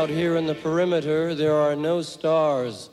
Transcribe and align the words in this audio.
Out 0.00 0.08
here 0.08 0.36
in 0.36 0.46
the 0.46 0.54
perimeter, 0.54 1.34
there 1.34 1.54
are 1.54 1.76
no 1.76 2.00
stars. 2.00 2.88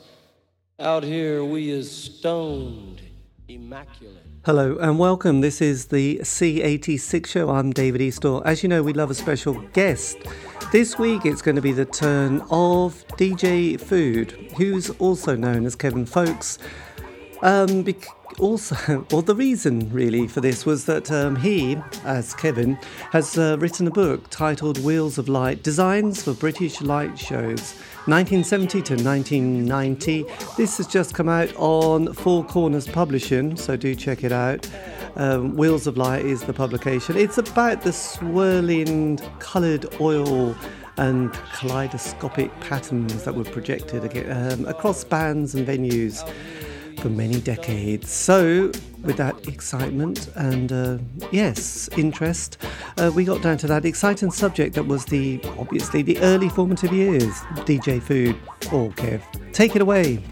Out 0.78 1.02
here, 1.02 1.42
we 1.42 1.70
is 1.70 1.90
stoned, 1.90 3.00
immaculate. 3.48 4.26
Hello 4.44 4.76
and 4.78 4.98
welcome. 4.98 5.40
This 5.40 5.62
is 5.62 5.86
the 5.86 6.18
C86 6.18 7.24
show. 7.24 7.48
I'm 7.48 7.72
David 7.72 8.02
Eastaugh. 8.02 8.42
As 8.44 8.62
you 8.62 8.68
know, 8.68 8.82
we 8.82 8.92
love 8.92 9.10
a 9.10 9.14
special 9.14 9.54
guest. 9.72 10.18
This 10.70 10.98
week 10.98 11.24
it's 11.24 11.40
going 11.40 11.56
to 11.56 11.62
be 11.62 11.72
the 11.72 11.86
turn 11.86 12.42
of 12.50 13.08
DJ 13.16 13.80
Food, 13.80 14.32
who's 14.58 14.90
also 14.98 15.34
known 15.34 15.64
as 15.64 15.74
Kevin 15.74 16.04
Foakes. 16.04 16.58
Um, 17.42 17.82
bec- 17.82 18.06
also, 18.38 19.06
well, 19.10 19.22
the 19.22 19.34
reason 19.34 19.90
really 19.92 20.26
for 20.28 20.40
this 20.40 20.66
was 20.66 20.84
that 20.86 21.10
um, 21.10 21.36
he, 21.36 21.76
as 22.04 22.34
Kevin, 22.34 22.78
has 23.10 23.38
uh, 23.38 23.56
written 23.58 23.86
a 23.86 23.90
book 23.90 24.28
titled 24.30 24.78
Wheels 24.78 25.18
of 25.18 25.28
Light 25.28 25.62
Designs 25.62 26.22
for 26.22 26.34
British 26.34 26.80
Light 26.80 27.18
Shows. 27.18 27.74
1970 28.06 28.80
to 28.82 28.94
1990. 28.94 30.24
This 30.56 30.78
has 30.78 30.86
just 30.86 31.14
come 31.14 31.28
out 31.28 31.54
on 31.56 32.14
Four 32.14 32.42
Corners 32.42 32.88
Publishing, 32.88 33.54
so 33.54 33.76
do 33.76 33.94
check 33.94 34.24
it 34.24 34.32
out. 34.32 34.66
Um, 35.16 35.56
Wheels 35.56 35.86
of 35.86 35.98
Light 35.98 36.24
is 36.24 36.42
the 36.42 36.54
publication. 36.54 37.18
It's 37.18 37.36
about 37.36 37.82
the 37.82 37.92
swirling 37.92 39.18
coloured 39.40 39.94
oil 40.00 40.56
and 40.96 41.32
kaleidoscopic 41.52 42.50
patterns 42.60 43.24
that 43.24 43.34
were 43.34 43.44
projected 43.44 44.04
um, 44.30 44.64
across 44.66 45.04
bands 45.04 45.54
and 45.54 45.66
venues 45.66 46.26
for 46.98 47.08
many 47.08 47.40
decades. 47.40 48.10
So, 48.10 48.72
with 49.02 49.16
that 49.16 49.46
excitement 49.46 50.28
and 50.34 50.72
uh, 50.72 50.98
yes, 51.30 51.88
interest, 51.96 52.58
uh, 52.96 53.10
we 53.14 53.24
got 53.24 53.40
down 53.42 53.56
to 53.58 53.66
that 53.68 53.84
exciting 53.84 54.30
subject 54.30 54.74
that 54.74 54.86
was 54.86 55.04
the 55.04 55.40
obviously 55.58 56.02
the 56.02 56.18
early 56.18 56.48
formative 56.48 56.92
years. 56.92 57.32
DJ 57.64 58.02
Food, 58.02 58.36
or 58.72 58.90
Kev, 58.90 59.22
take 59.52 59.76
it 59.76 59.82
away. 59.82 60.22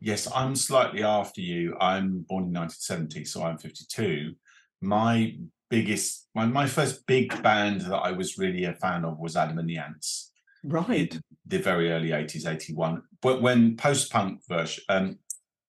Yes, 0.00 0.28
I'm 0.34 0.56
slightly 0.56 1.04
after 1.04 1.40
you. 1.40 1.76
I'm 1.80 2.26
born 2.28 2.44
in 2.44 2.52
1970, 2.52 3.24
so 3.24 3.44
I'm 3.44 3.56
52. 3.56 4.34
My 4.80 5.36
biggest, 5.70 6.28
my, 6.34 6.44
my 6.44 6.66
first 6.66 7.06
big 7.06 7.40
band 7.42 7.82
that 7.82 7.98
I 7.98 8.10
was 8.10 8.36
really 8.36 8.64
a 8.64 8.74
fan 8.74 9.04
of 9.04 9.18
was 9.20 9.36
Adam 9.36 9.58
and 9.58 9.68
the 9.68 9.78
Ants. 9.78 10.32
Right. 10.64 11.16
The 11.46 11.58
very 11.58 11.92
early 11.92 12.08
80s, 12.08 12.46
81. 12.46 13.02
But 13.20 13.42
when 13.42 13.76
post 13.76 14.12
punk 14.12 14.40
version, 14.48 14.84
um, 14.88 15.18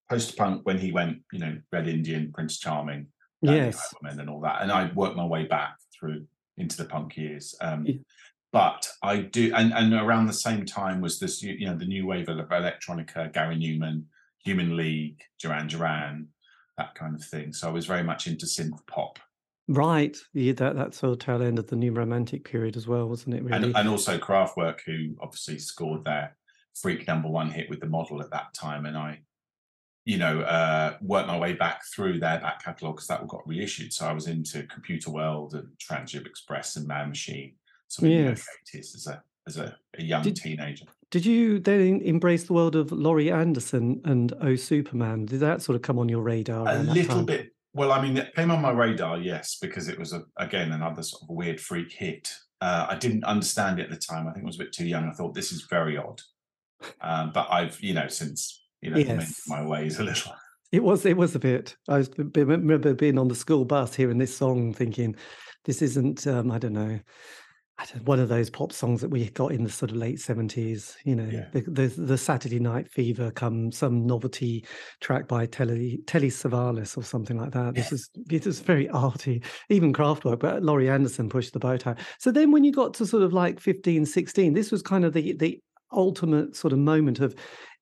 post 0.09 0.37
punk 0.37 0.61
when 0.65 0.77
he 0.77 0.91
went, 0.91 1.19
you 1.31 1.39
know, 1.39 1.57
Red 1.71 1.87
Indian, 1.87 2.31
Prince 2.33 2.59
Charming, 2.59 3.07
yes, 3.41 3.93
and 4.03 4.29
all 4.29 4.41
that, 4.41 4.61
and 4.61 4.71
I 4.71 4.91
worked 4.93 5.15
my 5.15 5.25
way 5.25 5.45
back 5.45 5.75
through 5.97 6.25
into 6.57 6.77
the 6.77 6.85
punk 6.85 7.17
years. 7.17 7.55
Um, 7.61 7.85
yeah. 7.85 7.95
But 8.51 8.87
I 9.01 9.17
do, 9.17 9.51
and 9.55 9.73
and 9.73 9.93
around 9.93 10.27
the 10.27 10.33
same 10.33 10.63
time 10.63 11.01
was 11.01 11.19
this, 11.19 11.41
you 11.41 11.65
know, 11.65 11.75
the 11.75 11.85
new 11.85 12.05
wave 12.05 12.29
of 12.29 12.37
electronica, 12.49 13.33
Gary 13.33 13.55
Numan, 13.55 14.03
Human 14.45 14.77
League, 14.77 15.23
Duran 15.41 15.67
Duran, 15.67 16.27
that 16.77 16.93
kind 16.93 17.15
of 17.15 17.23
thing. 17.23 17.51
So 17.51 17.67
I 17.67 17.71
was 17.71 17.87
very 17.87 18.03
much 18.03 18.27
into 18.27 18.45
synth 18.45 18.85
pop. 18.85 19.17
Right, 19.67 20.15
yeah, 20.33 20.53
that 20.53 20.75
that 20.75 20.93
sort 20.93 21.13
of 21.13 21.19
tail 21.19 21.41
end 21.41 21.57
of 21.57 21.67
the 21.67 21.75
new 21.75 21.93
romantic 21.93 22.43
period 22.43 22.75
as 22.75 22.85
well, 22.85 23.07
wasn't 23.07 23.35
it? 23.35 23.43
Really, 23.43 23.55
and, 23.55 23.75
and 23.75 23.89
also 23.89 24.17
Kraftwerk, 24.17 24.81
who 24.85 25.15
obviously 25.21 25.57
scored 25.57 26.03
their 26.03 26.35
freak 26.75 27.07
number 27.07 27.29
one 27.29 27.49
hit 27.49 27.69
with 27.69 27.79
the 27.79 27.87
model 27.87 28.21
at 28.21 28.29
that 28.31 28.53
time, 28.53 28.85
and 28.85 28.97
I 28.97 29.21
you 30.05 30.17
know, 30.17 30.41
uh, 30.41 30.97
worked 31.01 31.27
my 31.27 31.37
way 31.37 31.53
back 31.53 31.81
through 31.85 32.19
their 32.19 32.39
back 32.39 32.63
catalogue 32.63 32.95
because 32.95 33.07
that 33.07 33.27
got 33.27 33.47
reissued. 33.47 33.93
So 33.93 34.05
I 34.05 34.13
was 34.13 34.27
into 34.27 34.63
Computer 34.63 35.11
World 35.11 35.53
and 35.53 35.67
Trans-Europe 35.79 36.27
Express 36.27 36.75
and 36.75 36.87
Man 36.87 37.09
Machine. 37.09 37.55
So 37.87 38.05
yes. 38.05 38.45
as 38.73 39.07
a 39.07 39.23
as 39.45 39.57
a, 39.57 39.75
a 39.97 40.03
young 40.03 40.23
did, 40.23 40.35
teenager. 40.35 40.85
Did 41.11 41.25
you 41.25 41.59
then 41.59 42.01
embrace 42.01 42.45
the 42.45 42.53
world 42.53 42.75
of 42.75 42.91
Laurie 42.91 43.31
Anderson 43.31 44.01
and 44.05 44.33
Oh 44.41 44.55
Superman? 44.55 45.25
Did 45.25 45.41
that 45.41 45.61
sort 45.61 45.75
of 45.75 45.81
come 45.81 45.99
on 45.99 46.09
your 46.09 46.21
radar? 46.21 46.67
A 46.67 46.79
little 46.79 47.23
bit. 47.23 47.53
Well, 47.73 47.91
I 47.91 48.01
mean, 48.01 48.17
it 48.17 48.33
came 48.35 48.51
on 48.51 48.61
my 48.61 48.71
radar, 48.71 49.17
yes, 49.17 49.57
because 49.61 49.89
it 49.89 49.97
was 49.97 50.13
a, 50.13 50.23
again 50.37 50.71
another 50.71 51.03
sort 51.03 51.23
of 51.23 51.29
weird 51.29 51.59
freak 51.59 51.91
hit. 51.91 52.33
Uh, 52.61 52.87
I 52.89 52.95
didn't 52.95 53.25
understand 53.25 53.79
it 53.79 53.83
at 53.83 53.89
the 53.89 53.97
time. 53.97 54.27
I 54.27 54.31
think 54.31 54.45
I 54.45 54.47
was 54.47 54.55
a 54.55 54.63
bit 54.63 54.73
too 54.73 54.87
young. 54.87 55.09
I 55.09 55.11
thought 55.11 55.33
this 55.33 55.51
is 55.51 55.63
very 55.69 55.97
odd. 55.97 56.21
Um, 57.01 57.31
but 57.33 57.47
I've, 57.51 57.79
you 57.81 57.93
know, 57.93 58.07
since 58.07 58.62
you 58.83 58.91
know, 58.91 58.97
yes. 58.97 59.41
my 59.47 59.65
ways 59.65 59.99
a 59.99 60.03
little. 60.03 60.33
It 60.71 60.83
was 60.83 61.05
it 61.05 61.17
was 61.17 61.35
a 61.35 61.39
bit. 61.39 61.75
I 61.87 61.99
was, 61.99 62.09
remember 62.17 62.95
being 62.95 63.19
on 63.19 63.27
the 63.27 63.35
school 63.35 63.63
bus 63.63 63.93
hearing 63.93 64.17
this 64.17 64.35
song, 64.35 64.73
thinking, 64.73 65.15
"This 65.65 65.83
isn't 65.83 66.25
um, 66.25 66.49
I 66.49 66.57
don't 66.57 66.73
know." 66.73 66.99
I 67.77 67.85
don't, 67.85 68.05
one 68.05 68.19
of 68.19 68.29
those 68.29 68.49
pop 68.49 68.71
songs 68.71 69.01
that 69.01 69.09
we 69.09 69.29
got 69.31 69.51
in 69.51 69.63
the 69.63 69.69
sort 69.69 69.91
of 69.91 69.97
late 69.97 70.19
seventies, 70.19 70.95
you 71.05 71.15
know, 71.15 71.29
yeah. 71.31 71.45
the, 71.51 71.61
the, 71.61 71.87
the 71.87 72.17
Saturday 72.17 72.59
Night 72.59 72.91
Fever, 72.91 73.29
come 73.31 73.71
some 73.71 74.05
novelty 74.05 74.65
track 74.99 75.27
by 75.27 75.45
Telly 75.45 75.99
Telly 76.07 76.29
Savalas 76.29 76.97
or 76.97 77.03
something 77.03 77.37
like 77.37 77.51
that. 77.51 77.75
This 77.75 77.91
is 77.91 78.09
it 78.31 78.47
is 78.47 78.59
very 78.59 78.89
arty, 78.89 79.43
even 79.69 79.93
Kraftwerk. 79.93 80.39
but 80.39 80.63
Laurie 80.63 80.89
Anderson 80.89 81.29
pushed 81.29 81.53
the 81.53 81.59
boat 81.59 81.85
out. 81.85 81.99
So 82.17 82.31
then, 82.31 82.51
when 82.51 82.63
you 82.63 82.71
got 82.71 82.93
to 82.95 83.05
sort 83.05 83.21
of 83.21 83.33
like 83.33 83.59
15, 83.59 84.07
16, 84.07 84.53
this 84.53 84.71
was 84.71 84.81
kind 84.81 85.05
of 85.05 85.13
the 85.13 85.33
the 85.33 85.59
ultimate 85.91 86.55
sort 86.55 86.73
of 86.73 86.79
moment 86.79 87.19
of 87.19 87.35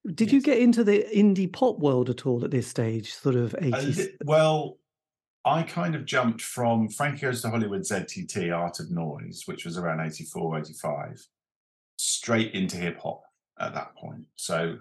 did 0.06 0.28
yes. 0.28 0.32
you 0.32 0.42
get 0.42 0.58
into 0.58 0.82
the 0.82 1.06
indie 1.14 1.52
pop 1.52 1.78
world 1.78 2.10
at 2.10 2.26
all 2.26 2.44
at 2.44 2.50
this 2.50 2.66
stage, 2.66 3.14
sort 3.14 3.36
of 3.36 3.52
80s? 3.52 4.08
well, 4.24 4.78
I 5.44 5.62
kind 5.62 5.94
of 5.94 6.04
jumped 6.04 6.42
from 6.42 6.88
Frankie 6.88 7.22
Goes 7.22 7.42
to 7.42 7.50
Hollywood 7.50 7.82
ZTT, 7.82 8.56
Art 8.56 8.80
of 8.80 8.90
Noise, 8.90 9.42
which 9.46 9.64
was 9.64 9.76
around 9.76 10.00
84, 10.00 10.58
85, 10.58 11.26
straight 11.96 12.52
into 12.54 12.76
hip 12.76 13.00
hop 13.00 13.22
at 13.58 13.74
that 13.74 13.94
point. 13.96 14.24
So, 14.36 14.78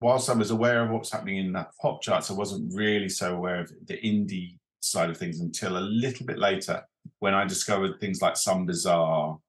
whilst 0.00 0.28
I 0.28 0.34
was 0.34 0.50
aware 0.50 0.82
of 0.82 0.90
what's 0.90 1.12
happening 1.12 1.38
in 1.38 1.52
that 1.52 1.70
pop 1.80 2.02
charts, 2.02 2.30
I 2.30 2.34
wasn't 2.34 2.74
really 2.74 3.08
so 3.08 3.34
aware 3.34 3.60
of 3.60 3.72
the 3.86 3.98
indie 3.98 4.58
side 4.80 5.10
of 5.10 5.16
things 5.16 5.40
until 5.40 5.78
a 5.78 5.80
little 5.80 6.26
bit 6.26 6.38
later 6.38 6.84
when 7.20 7.34
I 7.34 7.44
discovered 7.44 8.00
things 8.00 8.20
like 8.20 8.36
Some 8.36 8.66
Bizzare, 8.66 9.40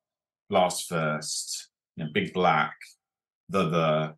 Blast 0.49 0.87
First, 0.87 1.69
you 1.95 2.03
know, 2.03 2.11
Big 2.13 2.33
Black, 2.33 2.75
The 3.49 3.69
The, 3.69 4.15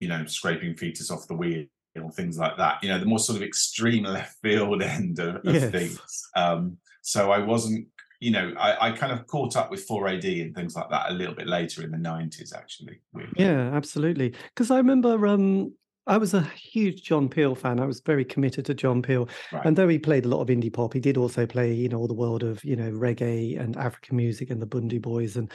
you 0.00 0.08
know, 0.08 0.24
scraping 0.26 0.74
fetus 0.74 1.10
off 1.10 1.28
the 1.28 1.34
wheel, 1.34 1.66
things 2.14 2.38
like 2.38 2.56
that. 2.56 2.82
You 2.82 2.88
know, 2.88 2.98
the 2.98 3.06
more 3.06 3.18
sort 3.18 3.36
of 3.36 3.42
extreme 3.42 4.04
left 4.04 4.36
field 4.42 4.82
end 4.82 5.18
of, 5.18 5.36
of 5.36 5.54
yes. 5.54 5.70
things. 5.70 6.00
Um, 6.34 6.78
so 7.02 7.30
I 7.30 7.38
wasn't, 7.38 7.86
you 8.18 8.30
know, 8.30 8.52
I, 8.58 8.88
I, 8.88 8.92
kind 8.92 9.12
of 9.12 9.26
caught 9.26 9.56
up 9.56 9.70
with 9.70 9.86
4AD 9.88 10.42
and 10.42 10.54
things 10.54 10.76
like 10.76 10.90
that 10.90 11.10
a 11.10 11.14
little 11.14 11.34
bit 11.34 11.46
later 11.46 11.82
in 11.82 11.90
the 11.90 11.96
90s, 11.96 12.54
actually. 12.54 13.00
Really. 13.14 13.32
Yeah, 13.36 13.70
absolutely. 13.72 14.34
Because 14.54 14.70
I 14.70 14.76
remember 14.76 15.26
um, 15.26 15.72
I 16.06 16.18
was 16.18 16.34
a 16.34 16.42
huge 16.42 17.02
John 17.02 17.28
Peel 17.28 17.54
fan. 17.54 17.80
I 17.80 17.86
was 17.86 18.00
very 18.00 18.24
committed 18.24 18.66
to 18.66 18.74
John 18.74 19.00
Peel. 19.00 19.28
Right. 19.52 19.64
And 19.64 19.76
though 19.76 19.88
he 19.88 19.98
played 19.98 20.24
a 20.24 20.28
lot 20.28 20.40
of 20.40 20.48
indie 20.48 20.72
pop, 20.72 20.92
he 20.92 21.00
did 21.00 21.16
also 21.16 21.46
play, 21.46 21.72
you 21.72 21.88
know, 21.88 21.98
all 21.98 22.08
the 22.08 22.14
world 22.14 22.42
of, 22.42 22.64
you 22.64 22.76
know, 22.76 22.90
reggae 22.90 23.58
and 23.58 23.76
African 23.76 24.16
music 24.16 24.50
and 24.50 24.60
the 24.60 24.66
Bhundu 24.66 25.00
Boys 25.00 25.36
and 25.36 25.50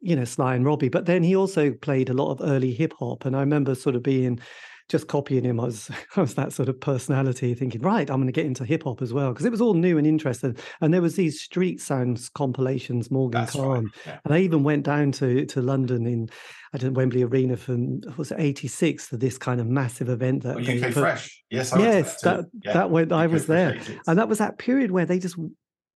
you 0.00 0.16
know, 0.16 0.24
Sly 0.24 0.54
and 0.54 0.64
Robbie. 0.64 0.88
But 0.88 1.06
then 1.06 1.22
he 1.22 1.36
also 1.36 1.72
played 1.72 2.08
a 2.08 2.14
lot 2.14 2.30
of 2.30 2.40
early 2.42 2.72
hip 2.72 2.94
hop. 2.98 3.24
And 3.24 3.36
I 3.36 3.40
remember 3.40 3.74
sort 3.74 3.96
of 3.96 4.02
being 4.02 4.40
just 4.88 5.08
copying 5.08 5.44
him. 5.44 5.58
I 5.58 5.64
was, 5.64 5.90
I 6.16 6.20
was 6.20 6.34
that 6.34 6.52
sort 6.52 6.68
of 6.68 6.80
personality 6.80 7.54
thinking, 7.54 7.82
right, 7.82 8.08
I'm 8.08 8.16
going 8.16 8.26
to 8.26 8.32
get 8.32 8.46
into 8.46 8.64
hip 8.64 8.84
hop 8.84 9.02
as 9.02 9.12
well. 9.12 9.32
Because 9.32 9.46
it 9.46 9.50
was 9.50 9.60
all 9.60 9.74
new 9.74 9.98
and 9.98 10.06
interesting. 10.06 10.56
And 10.80 10.94
there 10.94 11.02
was 11.02 11.16
these 11.16 11.40
street 11.40 11.80
sounds 11.80 12.28
compilations, 12.28 13.10
Morgan 13.10 13.40
That's 13.40 13.52
Khan. 13.52 13.84
Right. 13.84 13.84
Yeah. 14.06 14.18
And 14.24 14.34
I 14.34 14.38
even 14.38 14.62
went 14.62 14.84
down 14.84 15.12
to, 15.12 15.44
to 15.46 15.62
London 15.62 16.06
in, 16.06 16.28
I 16.72 16.78
don't 16.78 16.94
Wembley 16.94 17.22
Arena 17.22 17.56
from, 17.56 18.00
was 18.16 18.30
it 18.30 18.40
86 18.40 19.08
for 19.08 19.16
this 19.16 19.38
kind 19.38 19.60
of 19.60 19.66
massive 19.66 20.08
event 20.08 20.42
that. 20.44 20.56
Oh, 20.56 20.60
UK 20.60 20.92
put, 20.92 20.94
Fresh. 20.94 21.44
Yes, 21.50 21.72
I 21.72 21.78
yes, 21.80 22.20
that, 22.22 22.36
that, 22.36 22.44
yeah. 22.64 22.72
that 22.74 22.90
went, 22.90 23.12
I 23.12 23.26
was 23.26 23.46
there. 23.46 23.80
And 24.06 24.18
that 24.18 24.28
was 24.28 24.38
that 24.38 24.58
period 24.58 24.90
where 24.90 25.06
they 25.06 25.18
just 25.18 25.36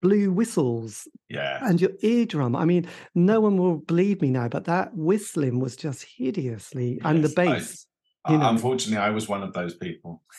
blew 0.00 0.32
whistles 0.32 1.06
yeah. 1.29 1.58
and 1.62 1.81
your 1.81 1.91
eardrum. 2.02 2.56
I 2.56 2.64
mean 2.64 2.87
no 3.14 3.41
mm. 3.41 3.44
one 3.44 3.56
will 3.56 3.79
believe 3.79 4.23
me 4.23 4.31
now 4.31 4.49
but 4.49 4.64
that 4.64 4.94
whistling 4.94 5.61
was 5.61 5.76
just 5.76 6.05
hideously 6.05 6.94
yes, 6.94 7.02
and 7.05 7.25
the 7.25 7.32
bass 7.35 7.87
I, 8.25 8.32
you 8.32 8.38
know. 8.38 8.49
unfortunately 8.50 9.02
i 9.02 9.11
was 9.11 9.29
one 9.29 9.43
of 9.43 9.52
those 9.52 9.75
people. 9.75 10.23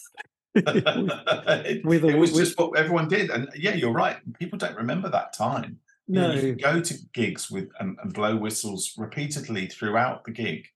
It, 0.54 1.86
with 1.86 2.04
a, 2.04 2.10
it 2.10 2.18
was 2.18 2.34
with, 2.34 2.44
just 2.44 2.60
what 2.60 2.78
everyone 2.78 3.08
did 3.08 3.30
and 3.30 3.48
yeah 3.56 3.74
you're 3.74 3.94
right 3.94 4.18
people 4.38 4.60
don't 4.60 4.76
remember 4.76 5.10
that 5.10 5.32
time. 5.32 5.80
No. 6.10 6.34
You, 6.34 6.36
know, 6.36 6.42
you 6.42 6.56
go 6.56 6.82
to 6.82 6.94
gigs 7.14 7.50
with 7.50 7.70
and, 7.80 7.98
and 8.04 8.14
blow 8.14 8.36
whistles 8.36 8.94
repeatedly 8.98 9.68
throughout 9.68 10.26
the 10.26 10.32
gig 10.32 10.68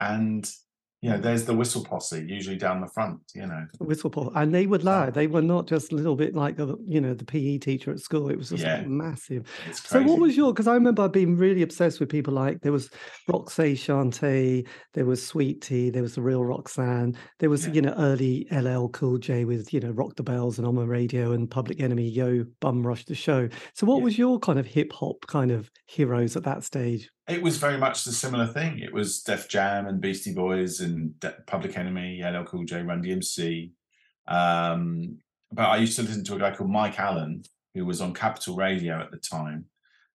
and 0.00 0.50
you 1.00 1.10
know, 1.10 1.18
there's 1.18 1.44
the 1.44 1.54
whistle 1.54 1.84
posse 1.84 2.24
usually 2.26 2.56
down 2.56 2.80
the 2.80 2.88
front, 2.88 3.20
you 3.32 3.46
know. 3.46 3.64
Whistle 3.78 4.10
posse. 4.10 4.30
And 4.34 4.52
they 4.52 4.66
would 4.66 4.82
uh, 4.82 4.84
lie. 4.84 5.10
They 5.10 5.28
were 5.28 5.42
not 5.42 5.68
just 5.68 5.92
a 5.92 5.94
little 5.94 6.16
bit 6.16 6.34
like, 6.34 6.58
a, 6.58 6.74
you 6.84 7.00
know, 7.00 7.14
the 7.14 7.24
PE 7.24 7.58
teacher 7.58 7.92
at 7.92 8.00
school. 8.00 8.30
It 8.30 8.36
was 8.36 8.48
just 8.48 8.64
yeah. 8.64 8.82
massive. 8.84 9.46
So 9.72 10.02
what 10.02 10.18
was 10.18 10.36
your, 10.36 10.52
because 10.52 10.66
I 10.66 10.74
remember 10.74 11.08
being 11.08 11.36
really 11.36 11.62
obsessed 11.62 12.00
with 12.00 12.08
people 12.08 12.34
like, 12.34 12.62
there 12.62 12.72
was 12.72 12.90
Roxy 13.28 13.74
Shanté, 13.74 14.66
there 14.94 15.06
was 15.06 15.24
Sweet 15.24 15.62
Tee, 15.62 15.90
there 15.90 16.02
was 16.02 16.16
the 16.16 16.22
real 16.22 16.44
Roxanne, 16.44 17.16
there 17.38 17.50
was, 17.50 17.68
yeah. 17.68 17.74
you 17.74 17.82
know, 17.82 17.94
early 17.96 18.48
LL 18.50 18.88
Cool 18.88 19.18
J 19.18 19.44
with, 19.44 19.72
you 19.72 19.78
know, 19.78 19.90
Rock 19.90 20.16
the 20.16 20.24
Bells 20.24 20.58
and 20.58 20.66
on 20.66 20.74
my 20.74 20.84
radio 20.84 21.30
and 21.30 21.48
Public 21.48 21.80
Enemy, 21.80 22.08
Yo, 22.08 22.44
Bum 22.60 22.84
Rush 22.84 23.04
the 23.04 23.14
Show. 23.14 23.48
So 23.74 23.86
what 23.86 23.98
yeah. 23.98 24.04
was 24.04 24.18
your 24.18 24.40
kind 24.40 24.58
of 24.58 24.66
hip 24.66 24.92
hop 24.92 25.28
kind 25.28 25.52
of 25.52 25.70
heroes 25.86 26.36
at 26.36 26.42
that 26.42 26.64
stage? 26.64 27.08
It 27.28 27.42
was 27.42 27.58
very 27.58 27.76
much 27.76 28.04
the 28.04 28.12
similar 28.12 28.46
thing. 28.46 28.78
It 28.78 28.92
was 28.92 29.22
Def 29.22 29.48
Jam 29.48 29.86
and 29.86 30.00
Beastie 30.00 30.32
Boys 30.34 30.80
and 30.80 31.18
De- 31.20 31.36
Public 31.46 31.76
Enemy, 31.76 32.22
LL 32.24 32.44
Cool 32.44 32.64
J, 32.64 32.82
Run 32.82 33.02
DMC. 33.02 33.70
Um, 34.26 35.18
but 35.52 35.66
I 35.66 35.76
used 35.76 35.96
to 35.96 36.02
listen 36.02 36.24
to 36.24 36.36
a 36.36 36.38
guy 36.38 36.54
called 36.54 36.70
Mike 36.70 36.98
Allen, 36.98 37.42
who 37.74 37.84
was 37.84 38.00
on 38.00 38.14
Capital 38.14 38.56
Radio 38.56 38.98
at 38.98 39.10
the 39.10 39.18
time. 39.18 39.66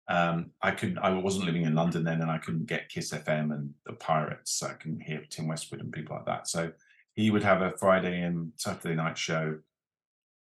Um, 0.08 0.52
I 0.62 0.72
couldn't. 0.72 1.00
I 1.00 1.10
wasn't 1.12 1.46
living 1.46 1.64
in 1.64 1.76
London 1.76 2.04
then, 2.04 2.22
and 2.22 2.30
I 2.32 2.38
couldn't 2.40 2.66
get 2.68 2.90
Kiss 2.90 3.12
FM 3.12 3.54
and 3.54 3.74
the 3.86 3.94
Pirates. 3.94 4.52
So 4.54 4.68
I 4.68 4.74
couldn't 4.74 5.02
hear 5.02 5.22
Tim 5.30 5.48
Westwood 5.48 5.82
and 5.82 5.92
people 5.92 6.16
like 6.16 6.26
that. 6.26 6.48
So 6.48 6.72
he 7.16 7.32
would 7.32 7.44
have 7.44 7.62
a 7.62 7.72
Friday 7.78 8.22
and 8.22 8.52
Saturday 8.56 8.96
night 8.96 9.18
show, 9.18 9.58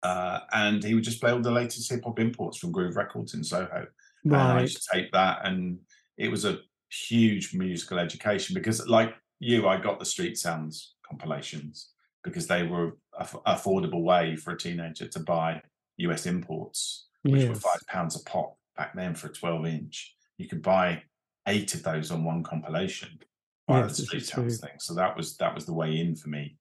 uh, 0.05 0.41
and 0.53 0.83
he 0.85 0.95
would 0.95 1.05
just 1.05 1.21
play 1.21 1.33
all 1.33 1.41
the 1.41 1.51
latest 1.51 1.91
hip 1.91 2.05
hop 2.05 2.19
imports 2.21 2.59
from 2.59 2.71
Groove 2.73 2.97
Records 2.97 3.35
in 3.35 3.43
Soho. 3.45 3.87
And 4.25 4.37
I 4.37 4.55
Right. 4.55 4.61
used 4.63 4.83
to 4.83 4.89
tape 4.93 5.11
that, 5.13 5.45
and 5.45 5.81
it 6.21 6.31
was 6.31 6.45
a 6.45 6.59
huge 6.91 7.55
musical 7.55 7.99
education 7.99 8.55
because, 8.55 8.87
like 8.87 9.15
you, 9.41 9.67
I 9.67 9.81
got 9.81 9.99
the 9.99 10.05
Street 10.05 10.37
Sounds 10.37 10.95
compilations 11.09 11.93
because 12.23 12.47
they 12.47 12.63
were 12.63 12.99
a 13.19 13.23
f- 13.23 13.37
affordable 13.47 14.03
way 14.03 14.37
for 14.37 14.53
a 14.53 14.59
teenager 14.59 15.09
to 15.09 15.21
buy 15.21 15.63
US 15.97 16.27
imports, 16.27 17.09
which 17.23 17.49
were 17.49 17.55
five 17.55 17.81
pounds 17.89 18.21
a 18.21 18.25
pop 18.25 18.57
back 18.77 18.95
then 18.95 19.15
for 19.15 19.29
a 19.29 19.33
12 19.33 19.67
inch. 19.67 20.15
You 20.37 20.47
could 20.47 20.63
buy 20.63 21.03
eight 21.49 21.75
of 21.75 21.83
those 21.83 22.11
on 22.11 22.23
one 22.23 22.43
compilation 22.43 23.19
via 23.67 23.85
Yes, 23.85 23.97
the 23.97 24.03
Street 24.03 24.27
Sounds 24.27 24.61
thing. 24.61 24.79
So 24.79 24.95
that 24.95 25.17
was 25.17 25.39
that 25.39 25.55
was 25.55 25.65
the 25.65 25.73
way 25.73 26.01
in 26.01 26.15
for 26.17 26.29
me, 26.29 26.59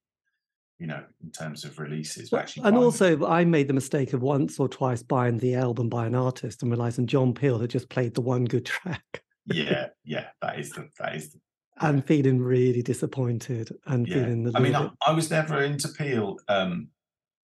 you 0.80 0.88
know, 0.88 1.04
in 1.22 1.32
terms 1.32 1.66
of 1.66 1.78
releases. 1.80 2.32
Well, 2.32 2.40
actually 2.40 2.62
and 2.62 2.76
buying 2.76 2.76
them. 2.76 2.84
also, 2.86 3.28
I 3.28 3.44
made 3.44 3.68
the 3.68 3.74
mistake 3.74 4.14
of 4.14 4.22
once 4.22 4.58
or 4.58 4.70
twice 4.70 5.04
buying 5.04 5.38
the 5.38 5.56
album 5.56 5.90
by 5.90 6.06
an 6.06 6.16
artist 6.16 6.64
and 6.64 6.72
realizing 6.72 7.08
John 7.08 7.34
Peel 7.34 7.60
had 7.60 7.72
just 7.72 7.90
played 7.90 8.14
the 8.14 8.22
one 8.22 8.46
good 8.46 8.66
track 8.66 9.22
yeah, 9.52 9.88
yeah, 10.04 10.28
that 10.42 10.60
is 10.60 10.72
the 10.72 10.90
that 11.00 11.16
is 11.16 11.32
the 11.32 11.40
and 11.82 12.06
feeling 12.06 12.42
really 12.42 12.82
disappointed 12.82 13.76
and 13.86 14.08
yeah. 14.08 14.16
feeling 14.16 14.48
a 14.48 14.58
I 14.58 14.60
mean, 14.60 14.76
I, 14.76 14.90
I 15.06 15.12
was 15.14 15.30
never 15.30 15.64
into 15.64 15.88
Peel 15.90 16.38
um, 16.48 16.90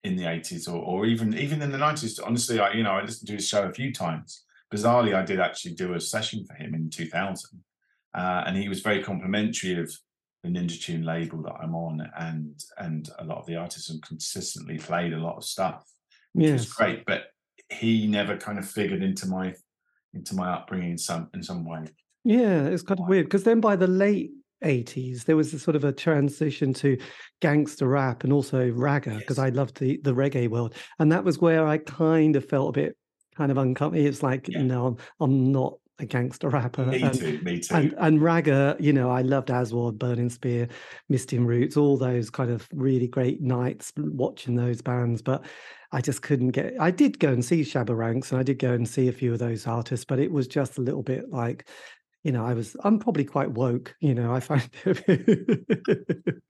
in 0.03 0.15
the 0.15 0.29
eighties 0.29 0.67
or, 0.67 0.81
or 0.81 1.05
even 1.05 1.37
even 1.37 1.61
in 1.61 1.71
the 1.71 1.77
nineties. 1.77 2.19
Honestly, 2.19 2.59
I 2.59 2.73
you 2.73 2.83
know 2.83 2.91
I 2.91 3.03
listened 3.03 3.27
to 3.27 3.35
his 3.35 3.47
show 3.47 3.63
a 3.63 3.73
few 3.73 3.93
times. 3.93 4.43
Bizarrely, 4.73 5.13
I 5.13 5.23
did 5.23 5.39
actually 5.39 5.75
do 5.75 5.93
a 5.93 6.01
session 6.01 6.45
for 6.45 6.55
him 6.55 6.73
in 6.73 6.89
two 6.89 7.07
thousand, 7.07 7.63
uh, 8.13 8.43
and 8.45 8.57
he 8.57 8.69
was 8.69 8.81
very 8.81 9.03
complimentary 9.03 9.79
of 9.79 9.91
the 10.43 10.49
Ninja 10.49 10.81
Tune 10.81 11.03
label 11.03 11.43
that 11.43 11.55
I'm 11.61 11.75
on, 11.75 12.01
and 12.17 12.59
and 12.77 13.09
a 13.19 13.25
lot 13.25 13.37
of 13.37 13.45
the 13.45 13.55
artists, 13.55 13.89
and 13.89 14.01
consistently 14.01 14.77
played 14.77 15.13
a 15.13 15.19
lot 15.19 15.37
of 15.37 15.43
stuff, 15.43 15.83
which 16.33 16.51
was 16.51 16.73
great. 16.73 17.05
But 17.05 17.25
he 17.69 18.07
never 18.07 18.35
kind 18.35 18.57
of 18.57 18.69
figured 18.69 19.03
into 19.03 19.27
my 19.27 19.53
into 20.13 20.35
my 20.35 20.49
upbringing 20.51 20.91
in 20.91 20.97
some 20.97 21.29
in 21.33 21.43
some 21.43 21.65
way. 21.65 21.85
Yeah, 22.23 22.63
it's 22.65 22.83
kind 22.83 22.99
of 22.99 23.07
weird 23.07 23.25
because 23.25 23.43
then 23.43 23.59
by 23.59 23.75
the 23.75 23.87
late 23.87 24.31
80s, 24.63 25.25
there 25.25 25.35
was 25.35 25.53
a 25.53 25.59
sort 25.59 25.75
of 25.75 25.83
a 25.83 25.91
transition 25.91 26.73
to 26.75 26.97
gangster 27.41 27.87
rap 27.87 28.23
and 28.23 28.31
also 28.31 28.71
ragga 28.71 29.17
because 29.19 29.37
Yes. 29.37 29.45
I 29.45 29.49
loved 29.49 29.77
the, 29.79 29.99
the 30.03 30.13
reggae 30.13 30.47
world. 30.47 30.73
And 30.99 31.11
that 31.11 31.23
was 31.25 31.39
where 31.39 31.67
I 31.67 31.79
kind 31.79 32.35
of 32.37 32.47
felt 32.47 32.69
a 32.69 32.81
bit 32.81 32.97
kind 33.35 33.51
of 33.51 33.57
uncomfortable. 33.57 34.07
It's 34.07 34.23
like, 34.23 34.47
Yeah. 34.47 34.61
no, 34.63 34.87
I'm, 34.87 34.97
I'm 35.19 35.51
not 35.51 35.73
a 35.99 36.05
gangster 36.05 36.47
rapper. 36.49 36.85
Me 36.85 37.01
and, 37.01 37.13
too, 37.19 37.39
me 37.43 37.59
too. 37.59 37.75
and 37.75 37.93
and 37.97 38.19
ragga, 38.21 38.77
you 38.79 38.93
know, 38.93 39.09
I 39.11 39.21
loved 39.21 39.51
Aswad, 39.51 39.99
Burning 39.99 40.29
Spear, 40.29 40.69
Misty 41.09 41.35
in 41.35 41.45
Roots, 41.45 41.75
all 41.75 41.97
those 41.97 42.29
kind 42.29 42.49
of 42.49 42.67
really 42.73 43.07
great 43.07 43.41
nights 43.41 43.91
watching 43.97 44.55
those 44.55 44.81
bands. 44.81 45.21
But 45.21 45.45
I 45.93 46.01
just 46.01 46.21
couldn't 46.23 46.49
get. 46.51 46.73
I 46.79 46.91
did 46.91 47.19
go 47.19 47.29
and 47.29 47.45
see 47.45 47.61
Shabba 47.61 47.95
Ranks, 47.95 48.31
and 48.31 48.39
I 48.39 48.43
did 48.43 48.59
go 48.59 48.73
and 48.73 48.87
see 48.89 49.07
a 49.07 49.13
few 49.13 49.31
of 49.31 49.39
those 49.39 49.67
artists, 49.67 50.03
but 50.05 50.19
it 50.19 50.31
was 50.31 50.47
just 50.47 50.77
a 50.77 50.81
little 50.81 51.03
bit 51.03 51.29
like, 51.29 51.69
you 52.23 52.31
know, 52.31 52.43
I 52.45 52.53
was. 52.53 52.75
I'm 52.83 52.99
probably 52.99 53.23
quite 53.25 53.51
woke, 53.51 53.95
you 54.01 54.15
know. 54.15 54.33
I 54.33 54.39
find 54.39 54.67
it. 54.85 56.41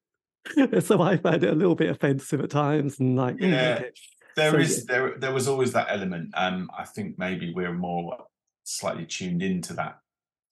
so 0.83 1.01
I 1.01 1.17
found 1.17 1.43
it 1.43 1.51
a 1.51 1.55
little 1.55 1.75
bit 1.75 1.89
offensive 1.89 2.41
at 2.41 2.49
times, 2.49 2.99
and 2.99 3.15
like, 3.15 3.35
Yeah. 3.39 3.75
okay. 3.79 3.89
There 4.35 4.51
So, 4.51 4.57
is 4.57 4.85
there 4.85 5.15
there 5.19 5.31
was 5.33 5.47
always 5.47 5.73
that 5.73 5.87
element. 5.89 6.31
Um, 6.35 6.69
I 6.75 6.85
think 6.85 7.19
maybe 7.19 7.53
we're 7.53 7.73
more 7.73 8.17
slightly 8.63 9.05
tuned 9.05 9.43
into 9.43 9.73
that 9.73 9.99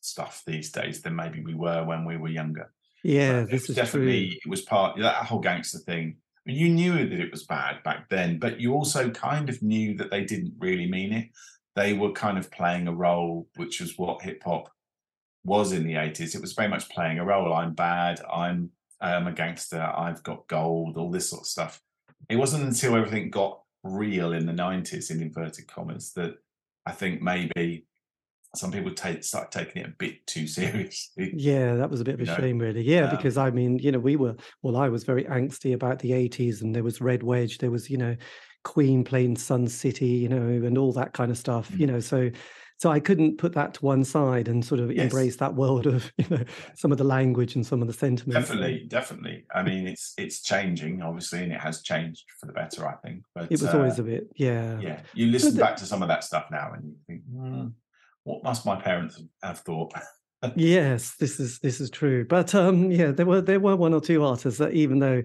stuff 0.02 0.44
these 0.46 0.72
days 0.72 1.02
than 1.02 1.16
maybe 1.16 1.42
we 1.44 1.56
were 1.56 1.84
when 1.84 2.06
we 2.06 2.18
were 2.18 2.28
younger. 2.30 2.72
yeah, 3.04 3.44
this 3.44 3.70
is 3.70 3.76
definitely 3.76 4.28
true. 4.30 4.38
it 4.46 4.50
was 4.50 4.62
part 4.62 4.98
that 5.00 5.16
whole 5.26 5.40
gangster 5.40 5.80
thing. 5.80 6.18
You 6.46 6.70
knew 6.70 6.94
that 6.94 7.20
it 7.20 7.32
was 7.32 7.44
bad 7.44 7.84
back 7.84 8.10
then, 8.10 8.40
but 8.40 8.60
you 8.60 8.74
also 8.74 9.10
kind 9.10 9.50
of 9.50 9.62
knew 9.62 9.96
that 9.98 10.10
they 10.10 10.24
didn't 10.24 10.54
really 10.58 10.90
mean 10.90 11.14
it. 11.14 11.30
They 11.76 11.94
were 11.94 12.12
kind 12.12 12.38
of 12.38 12.52
playing 12.52 12.88
a 12.88 12.94
role, 12.94 13.48
which 13.56 13.80
was 13.80 13.98
what 13.98 14.22
hip 14.22 14.42
hop 14.44 14.70
was 15.44 15.72
in 15.72 15.84
the 15.84 15.94
80s. 15.94 16.36
It 16.36 16.42
was 16.42 16.54
very 16.54 16.68
much 16.68 16.90
playing 16.90 17.20
a 17.20 17.26
role. 17.26 17.54
I'm 17.54 17.74
bad. 17.74 18.22
I'm 18.32 18.72
I'm 19.00 19.28
a 19.28 19.32
gangster. 19.32 19.82
I've 19.82 20.22
got 20.24 20.48
gold. 20.48 20.98
All 20.98 21.10
this 21.10 21.30
sort 21.30 21.42
of 21.42 21.48
stuff. 21.48 21.82
It 22.30 22.36
wasn't 22.36 22.64
until 22.64 22.96
everything 22.96 23.32
got 23.32 23.62
real 23.84 24.34
in 24.34 24.46
the 24.46 24.54
90s, 24.54 25.10
in 25.10 25.22
inverted 25.22 25.68
commas, 25.68 26.14
that 26.14 26.36
I 26.86 26.92
think 26.92 27.22
maybe 27.22 27.86
some 28.56 28.72
people 28.72 28.94
take 28.94 29.24
start 29.24 29.52
taking 29.52 29.82
it 29.84 29.88
a 29.90 29.94
bit 29.98 30.26
too 30.28 30.48
seriously. 30.48 31.34
Yeah, 31.38 31.76
that 31.76 31.90
was 31.90 32.02
a 32.02 32.04
bit 32.04 32.16
of 32.16 32.22
a 32.22 32.24
you 32.24 32.28
know, 32.28 32.36
shame, 32.36 32.58
really. 32.60 32.82
Yeah, 32.84 33.04
um, 33.04 33.10
because 33.10 33.38
I 33.38 33.52
mean, 33.52 33.80
you 33.80 33.92
know, 33.92 34.00
we 34.00 34.16
were, 34.16 34.36
well, 34.62 34.78
I 34.78 34.90
was 34.90 35.04
very 35.04 35.24
angsty 35.26 35.74
about 35.74 36.00
the 36.00 36.14
80s, 36.14 36.62
and 36.62 36.76
there 36.76 36.84
was 36.84 37.00
Red 37.02 37.24
Wedge, 37.24 37.60
there 37.60 37.72
was, 37.72 37.90
you 37.90 37.98
know, 37.98 38.16
Queen 38.64 39.04
playing 39.04 39.38
Sun 39.38 39.68
City, 39.68 40.08
you 40.08 40.30
know, 40.30 40.42
and 40.48 40.78
all 40.78 40.92
that 40.94 41.14
kind 41.14 41.32
of 41.32 41.38
stuff, 41.38 41.72
you 41.80 41.88
Mm. 41.88 41.92
know. 41.92 42.00
So, 42.00 42.30
so 42.78 42.92
I 42.92 43.00
couldn't 43.00 43.38
put 43.38 43.54
that 43.54 43.74
to 43.76 43.86
one 43.86 44.04
side 44.04 44.48
and 44.48 44.66
sort 44.66 44.82
of 44.82 44.92
Yes. 44.92 45.04
embrace 45.04 45.38
that 45.38 45.56
world 45.56 45.86
of, 45.88 46.12
you 46.18 46.26
know, 46.30 46.44
some 46.76 46.92
of 46.92 46.98
the 46.98 47.04
language 47.04 47.56
and 47.56 47.66
some 47.66 47.82
of 47.82 47.88
the 47.88 47.94
sentiments. 47.94 48.50
Definitely, 48.50 48.86
definitely. 48.88 49.46
I 49.54 49.64
mean, 49.64 49.88
it's 49.88 50.14
it's 50.18 50.42
changing, 50.42 51.02
obviously, 51.02 51.44
and 51.44 51.52
it 51.54 51.60
has 51.62 51.82
changed 51.82 52.26
for 52.40 52.46
the 52.48 52.54
better, 52.54 52.88
I 52.88 52.96
think. 52.98 53.24
But 53.34 53.52
It 53.52 53.60
was 53.60 53.74
uh, 53.74 53.78
always 53.78 54.00
a 54.00 54.04
bit, 54.04 54.28
yeah. 54.36 54.80
yeah, 54.82 55.02
you 55.14 55.28
listen 55.28 55.58
back 55.58 55.76
to 55.78 55.86
some 55.86 56.02
of 56.02 56.08
that 56.10 56.24
stuff 56.24 56.46
now, 56.52 56.74
and 56.74 56.84
you 56.86 56.96
think, 57.08 57.24
"Hmm, 57.26 57.68
what 58.24 58.44
must 58.44 58.66
my 58.66 58.76
parents 58.80 59.22
have 59.44 59.60
thought? 59.60 59.94
Yes, 60.56 61.18
this 61.18 61.40
is 61.40 61.60
this 61.60 61.80
is 61.80 61.92
true. 61.92 62.26
But 62.26 62.56
um 62.56 62.90
yeah, 62.90 63.12
there 63.12 63.28
were 63.28 63.42
there 63.42 63.60
were 63.60 63.76
one 63.76 63.94
or 63.94 64.02
two 64.02 64.24
artists 64.26 64.58
that 64.58 64.74
even 64.74 64.98
though 64.98 65.22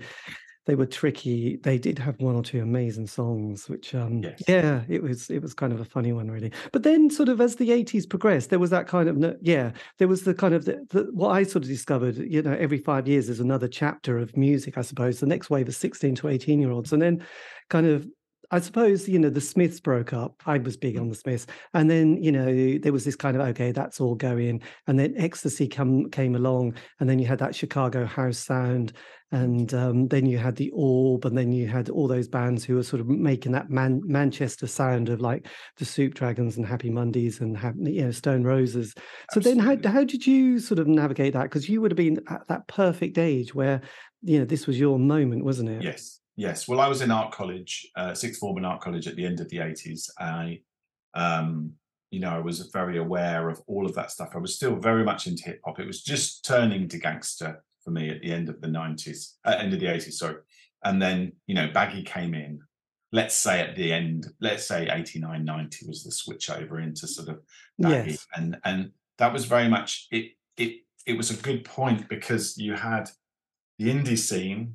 they 0.66 0.74
were 0.74 0.84
tricky, 0.84 1.56
they 1.62 1.78
did 1.78 1.98
have 2.00 2.20
one 2.20 2.34
or 2.34 2.42
two 2.42 2.60
amazing 2.60 3.06
songs, 3.06 3.66
which 3.66 3.94
um 3.94 4.20
Yes. 4.22 4.42
yeah, 4.46 4.82
it 4.90 5.02
was 5.02 5.30
it 5.30 5.40
was 5.40 5.54
kind 5.54 5.72
of 5.72 5.80
a 5.80 5.86
funny 5.86 6.12
one 6.12 6.30
really. 6.30 6.52
But 6.70 6.82
then 6.82 7.08
sort 7.08 7.30
of 7.30 7.40
as 7.40 7.56
the 7.56 7.70
80s 7.70 8.06
progressed, 8.06 8.50
there 8.50 8.58
was 8.58 8.68
that 8.68 8.88
kind 8.88 9.08
of 9.08 9.36
yeah, 9.40 9.72
there 9.96 10.06
was 10.06 10.24
the 10.24 10.34
kind 10.34 10.52
of 10.52 10.66
the, 10.66 10.84
the 10.90 11.08
what 11.14 11.30
I 11.30 11.44
sort 11.44 11.64
of 11.64 11.70
discovered, 11.70 12.18
you 12.18 12.42
know, 12.42 12.52
every 12.52 12.76
5 12.78 13.08
years 13.08 13.30
is 13.30 13.40
another 13.40 13.68
chapter 13.68 14.18
of 14.18 14.36
music, 14.36 14.76
I 14.76 14.82
suppose. 14.82 15.20
The 15.20 15.26
next 15.26 15.48
wave 15.48 15.68
is 15.68 15.78
16 15.78 16.14
to 16.16 16.28
18 16.28 16.60
year 16.60 16.72
olds 16.72 16.92
and 16.92 17.00
then 17.00 17.24
kind 17.70 17.86
of 17.86 18.06
I 18.50 18.60
suppose 18.60 19.08
you 19.08 19.18
know 19.18 19.30
the 19.30 19.40
Smiths 19.40 19.80
broke 19.80 20.12
up. 20.12 20.42
I 20.46 20.58
was 20.58 20.76
big 20.76 20.98
on 20.98 21.08
the 21.08 21.14
Smiths, 21.14 21.46
and 21.74 21.90
then 21.90 22.22
you 22.22 22.32
know 22.32 22.78
there 22.78 22.92
was 22.92 23.04
this 23.04 23.16
kind 23.16 23.36
of 23.36 23.42
okay, 23.48 23.72
that's 23.72 24.00
all 24.00 24.14
going, 24.14 24.62
and 24.86 24.98
then 24.98 25.14
Ecstasy 25.16 25.68
come 25.68 26.10
came 26.10 26.34
along, 26.34 26.74
and 27.00 27.08
then 27.08 27.18
you 27.18 27.26
had 27.26 27.38
that 27.40 27.54
Chicago 27.54 28.04
house 28.04 28.38
sound, 28.38 28.92
and 29.32 29.74
um, 29.74 30.06
then 30.08 30.26
you 30.26 30.38
had 30.38 30.56
the 30.56 30.70
Orb, 30.72 31.24
and 31.24 31.36
then 31.36 31.50
you 31.50 31.66
had 31.66 31.88
all 31.88 32.06
those 32.06 32.28
bands 32.28 32.64
who 32.64 32.76
were 32.76 32.82
sort 32.82 33.00
of 33.00 33.08
making 33.08 33.52
that 33.52 33.70
Man- 33.70 34.02
Manchester 34.04 34.66
sound 34.66 35.08
of 35.08 35.20
like 35.20 35.46
the 35.78 35.84
Soup 35.84 36.14
Dragons 36.14 36.56
and 36.56 36.66
Happy 36.66 36.90
Mondays 36.90 37.40
and 37.40 37.58
you 37.82 38.04
know 38.04 38.10
Stone 38.12 38.44
Roses. 38.44 38.94
So 39.32 39.40
then, 39.40 39.58
how 39.58 39.76
how 39.84 40.04
did 40.04 40.26
you 40.26 40.60
sort 40.60 40.78
of 40.78 40.86
navigate 40.86 41.32
that? 41.32 41.44
Because 41.44 41.68
you 41.68 41.80
would 41.80 41.90
have 41.90 41.96
been 41.96 42.20
at 42.28 42.46
that 42.48 42.68
perfect 42.68 43.18
age 43.18 43.54
where 43.54 43.80
you 44.22 44.38
know 44.38 44.44
this 44.44 44.66
was 44.66 44.78
your 44.78 44.98
moment, 44.98 45.44
wasn't 45.44 45.70
it? 45.70 45.82
Yes, 45.82 46.20
yes. 46.36 46.68
Well, 46.68 46.80
I 46.80 46.88
was 46.88 47.00
in 47.02 47.10
art 47.10 47.32
college, 47.32 47.88
uh, 47.96 48.14
sixth 48.14 48.40
form 48.40 48.58
in 48.58 48.64
art 48.64 48.80
college 48.80 49.06
at 49.06 49.16
the 49.16 49.26
end 49.26 49.40
of 49.40 49.48
the 49.48 49.60
eighties. 49.60 50.10
I, 50.18 50.60
um, 51.14 51.72
you 52.10 52.20
know, 52.20 52.30
I 52.30 52.38
was 52.38 52.60
very 52.72 52.98
aware 52.98 53.48
of 53.48 53.60
all 53.66 53.86
of 53.86 53.94
that 53.94 54.10
stuff. 54.10 54.30
I 54.34 54.38
was 54.38 54.54
still 54.54 54.76
very 54.76 55.04
much 55.04 55.26
into 55.26 55.44
hip 55.44 55.60
hop. 55.64 55.80
It 55.80 55.86
was 55.86 56.02
just 56.02 56.44
turning 56.44 56.88
to 56.88 56.98
gangster 56.98 57.62
for 57.82 57.90
me 57.90 58.10
at 58.10 58.20
the 58.20 58.32
end 58.32 58.48
of 58.48 58.60
the 58.60 58.68
nineties, 58.68 59.36
uh, 59.44 59.56
end 59.58 59.72
of 59.74 59.80
the 59.80 59.86
eighties. 59.88 60.18
Sorry, 60.18 60.36
and 60.84 61.00
then 61.00 61.32
you 61.46 61.54
know, 61.54 61.68
Baggy 61.72 62.02
came 62.02 62.34
in. 62.34 62.60
Let's 63.12 63.34
say 63.36 63.60
at 63.60 63.76
the 63.76 63.92
end, 63.92 64.26
let's 64.40 64.66
say 64.66 64.88
89, 64.90 65.44
90 65.44 65.86
was 65.86 66.02
the 66.02 66.10
switch 66.10 66.50
over 66.50 66.80
into 66.80 67.06
sort 67.06 67.28
of 67.28 67.38
baggy, 67.78 68.10
Yes. 68.10 68.26
and 68.34 68.58
and 68.64 68.90
that 69.18 69.32
was 69.32 69.44
very 69.44 69.68
much 69.68 70.08
it. 70.10 70.32
It 70.56 70.80
it 71.06 71.16
was 71.16 71.30
a 71.30 71.36
good 71.40 71.64
point 71.64 72.08
because 72.08 72.58
you 72.58 72.74
had 72.74 73.08
the 73.78 73.88
indie 73.88 74.18
scene 74.18 74.74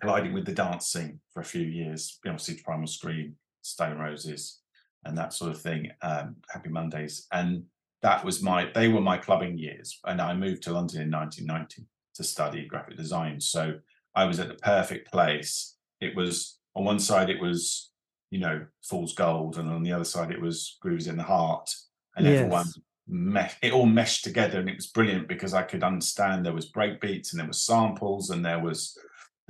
colliding 0.00 0.32
with 0.32 0.46
the 0.46 0.52
dance 0.52 0.86
scene 0.86 1.20
for 1.32 1.40
a 1.40 1.44
few 1.44 1.62
years. 1.62 2.18
You 2.24 2.30
know, 2.30 2.34
obviously 2.34 2.62
Primal 2.62 2.86
Scream, 2.86 3.36
Stone 3.62 3.98
Roses, 3.98 4.60
and 5.04 5.16
that 5.16 5.32
sort 5.32 5.50
of 5.50 5.60
thing. 5.60 5.90
Um, 6.02 6.36
Happy 6.50 6.68
Mondays, 6.68 7.26
and 7.32 7.64
that 8.02 8.24
was 8.24 8.42
my. 8.42 8.70
They 8.74 8.88
were 8.88 9.00
my 9.00 9.18
clubbing 9.18 9.58
years, 9.58 9.98
and 10.04 10.20
I 10.20 10.34
moved 10.34 10.62
to 10.64 10.72
London 10.72 11.02
in 11.02 11.10
1990 11.10 11.86
to 12.14 12.24
study 12.24 12.66
graphic 12.66 12.96
design. 12.96 13.40
So 13.40 13.74
I 14.14 14.24
was 14.24 14.40
at 14.40 14.48
the 14.48 14.54
perfect 14.54 15.10
place. 15.10 15.76
It 16.00 16.16
was 16.16 16.58
on 16.74 16.84
one 16.84 16.98
side, 16.98 17.30
it 17.30 17.40
was 17.40 17.90
you 18.30 18.40
know 18.40 18.66
Fool's 18.82 19.14
Gold, 19.14 19.58
and 19.58 19.70
on 19.70 19.82
the 19.82 19.92
other 19.92 20.04
side, 20.04 20.30
it 20.30 20.40
was 20.40 20.78
Groove 20.80 21.00
Is 21.00 21.06
in 21.06 21.16
the 21.16 21.22
Heart, 21.22 21.70
and 22.16 22.26
everyone 22.26 22.66
mesh, 23.10 23.56
it 23.62 23.72
all 23.72 23.86
meshed 23.86 24.24
together, 24.24 24.60
and 24.60 24.68
it 24.68 24.76
was 24.76 24.86
brilliant 24.86 25.28
because 25.28 25.52
I 25.52 25.62
could 25.62 25.82
understand 25.82 26.44
there 26.44 26.52
was 26.52 26.66
break 26.66 27.00
beats 27.00 27.32
and 27.32 27.40
there 27.40 27.46
was 27.46 27.62
samples 27.62 28.30
and 28.30 28.44
there 28.44 28.60
was 28.60 28.96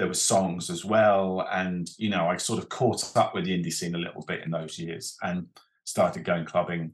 there 0.01 0.09
were 0.09 0.15
songs 0.15 0.71
as 0.71 0.83
well, 0.85 1.47
and 1.53 1.89
you 1.99 2.09
know 2.11 2.27
I 2.27 2.37
sort 2.39 2.59
of 2.59 2.69
caught 2.71 3.17
up 3.17 3.35
with 3.35 3.45
the 3.45 3.51
indie 3.53 3.73
scene 3.73 3.95
a 3.95 3.99
little 3.99 4.25
bit 4.27 4.43
in 4.45 4.51
those 4.51 4.79
years 4.79 5.17
and 5.23 5.47
started 5.85 6.25
going 6.25 6.47
clubbing 6.47 6.93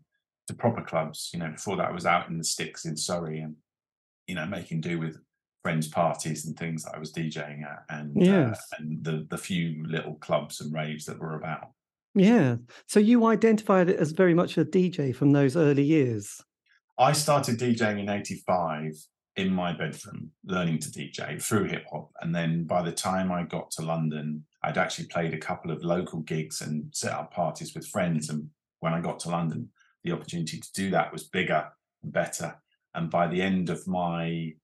to 0.48 0.54
proper 0.54 0.82
clubs. 0.82 1.30
You 1.32 1.38
know, 1.38 1.50
before 1.50 1.76
that 1.76 1.88
I 1.88 1.92
was 1.92 2.04
out 2.04 2.28
in 2.28 2.36
the 2.36 2.44
sticks 2.44 2.84
in 2.84 2.96
Surrey 2.96 3.38
and 3.40 3.54
you 4.26 4.34
know 4.34 4.44
making 4.46 4.80
do 4.80 4.98
with 4.98 5.16
friends' 5.62 5.88
parties 5.88 6.46
and 6.46 6.56
things 6.58 6.82
that 6.84 6.94
I 6.96 6.98
was 6.98 7.12
DJing 7.12 7.62
at, 7.62 7.84
and 7.88 8.12
Yes. 8.16 8.58
uh, 8.72 8.76
and 8.78 9.04
the 9.04 9.26
the 9.30 9.38
few 9.38 9.84
little 9.86 10.14
clubs 10.16 10.60
and 10.60 10.74
raves 10.74 11.06
that 11.06 11.18
were 11.20 11.36
about. 11.36 11.70
Yeah. 12.14 12.56
So 12.88 12.98
you 12.98 13.24
identified 13.26 13.88
it 13.88 14.00
as 14.00 14.10
very 14.10 14.34
much 14.34 14.58
a 14.58 14.64
DJ 14.64 15.14
from 15.14 15.30
those 15.32 15.56
early 15.56 15.84
years. 15.84 16.42
I 16.98 17.12
started 17.12 17.58
DJing 17.58 18.00
in 18.00 18.08
'85 18.08 18.94
in 19.36 19.52
my 19.52 19.72
bedroom, 19.72 20.30
learning 20.44 20.78
to 20.78 20.90
DJ 20.90 21.40
through 21.42 21.64
hip 21.64 21.84
hop, 21.90 22.10
and 22.20 22.34
then 22.34 22.64
by 22.64 22.82
the 22.82 22.92
time 22.92 23.30
I 23.30 23.42
got 23.42 23.70
to 23.72 23.82
London, 23.82 24.44
I'd 24.62 24.78
actually 24.78 25.06
played 25.08 25.34
a 25.34 25.38
couple 25.38 25.70
of 25.70 25.84
local 25.84 26.20
gigs 26.20 26.62
and 26.62 26.94
set 26.94 27.12
up 27.12 27.32
parties 27.32 27.74
with 27.74 27.86
friends. 27.86 28.30
And 28.30 28.48
when 28.80 28.94
I 28.94 29.00
got 29.00 29.20
to 29.20 29.30
London, 29.30 29.68
the 30.04 30.12
opportunity 30.12 30.58
to 30.58 30.72
do 30.72 30.90
that 30.90 31.12
was 31.12 31.24
bigger 31.24 31.68
and 32.02 32.12
better. 32.12 32.56
And 32.94 33.10
by 33.10 33.26
the 33.26 33.42
end 33.42 33.68
of 33.68 33.86
my 33.86 34.54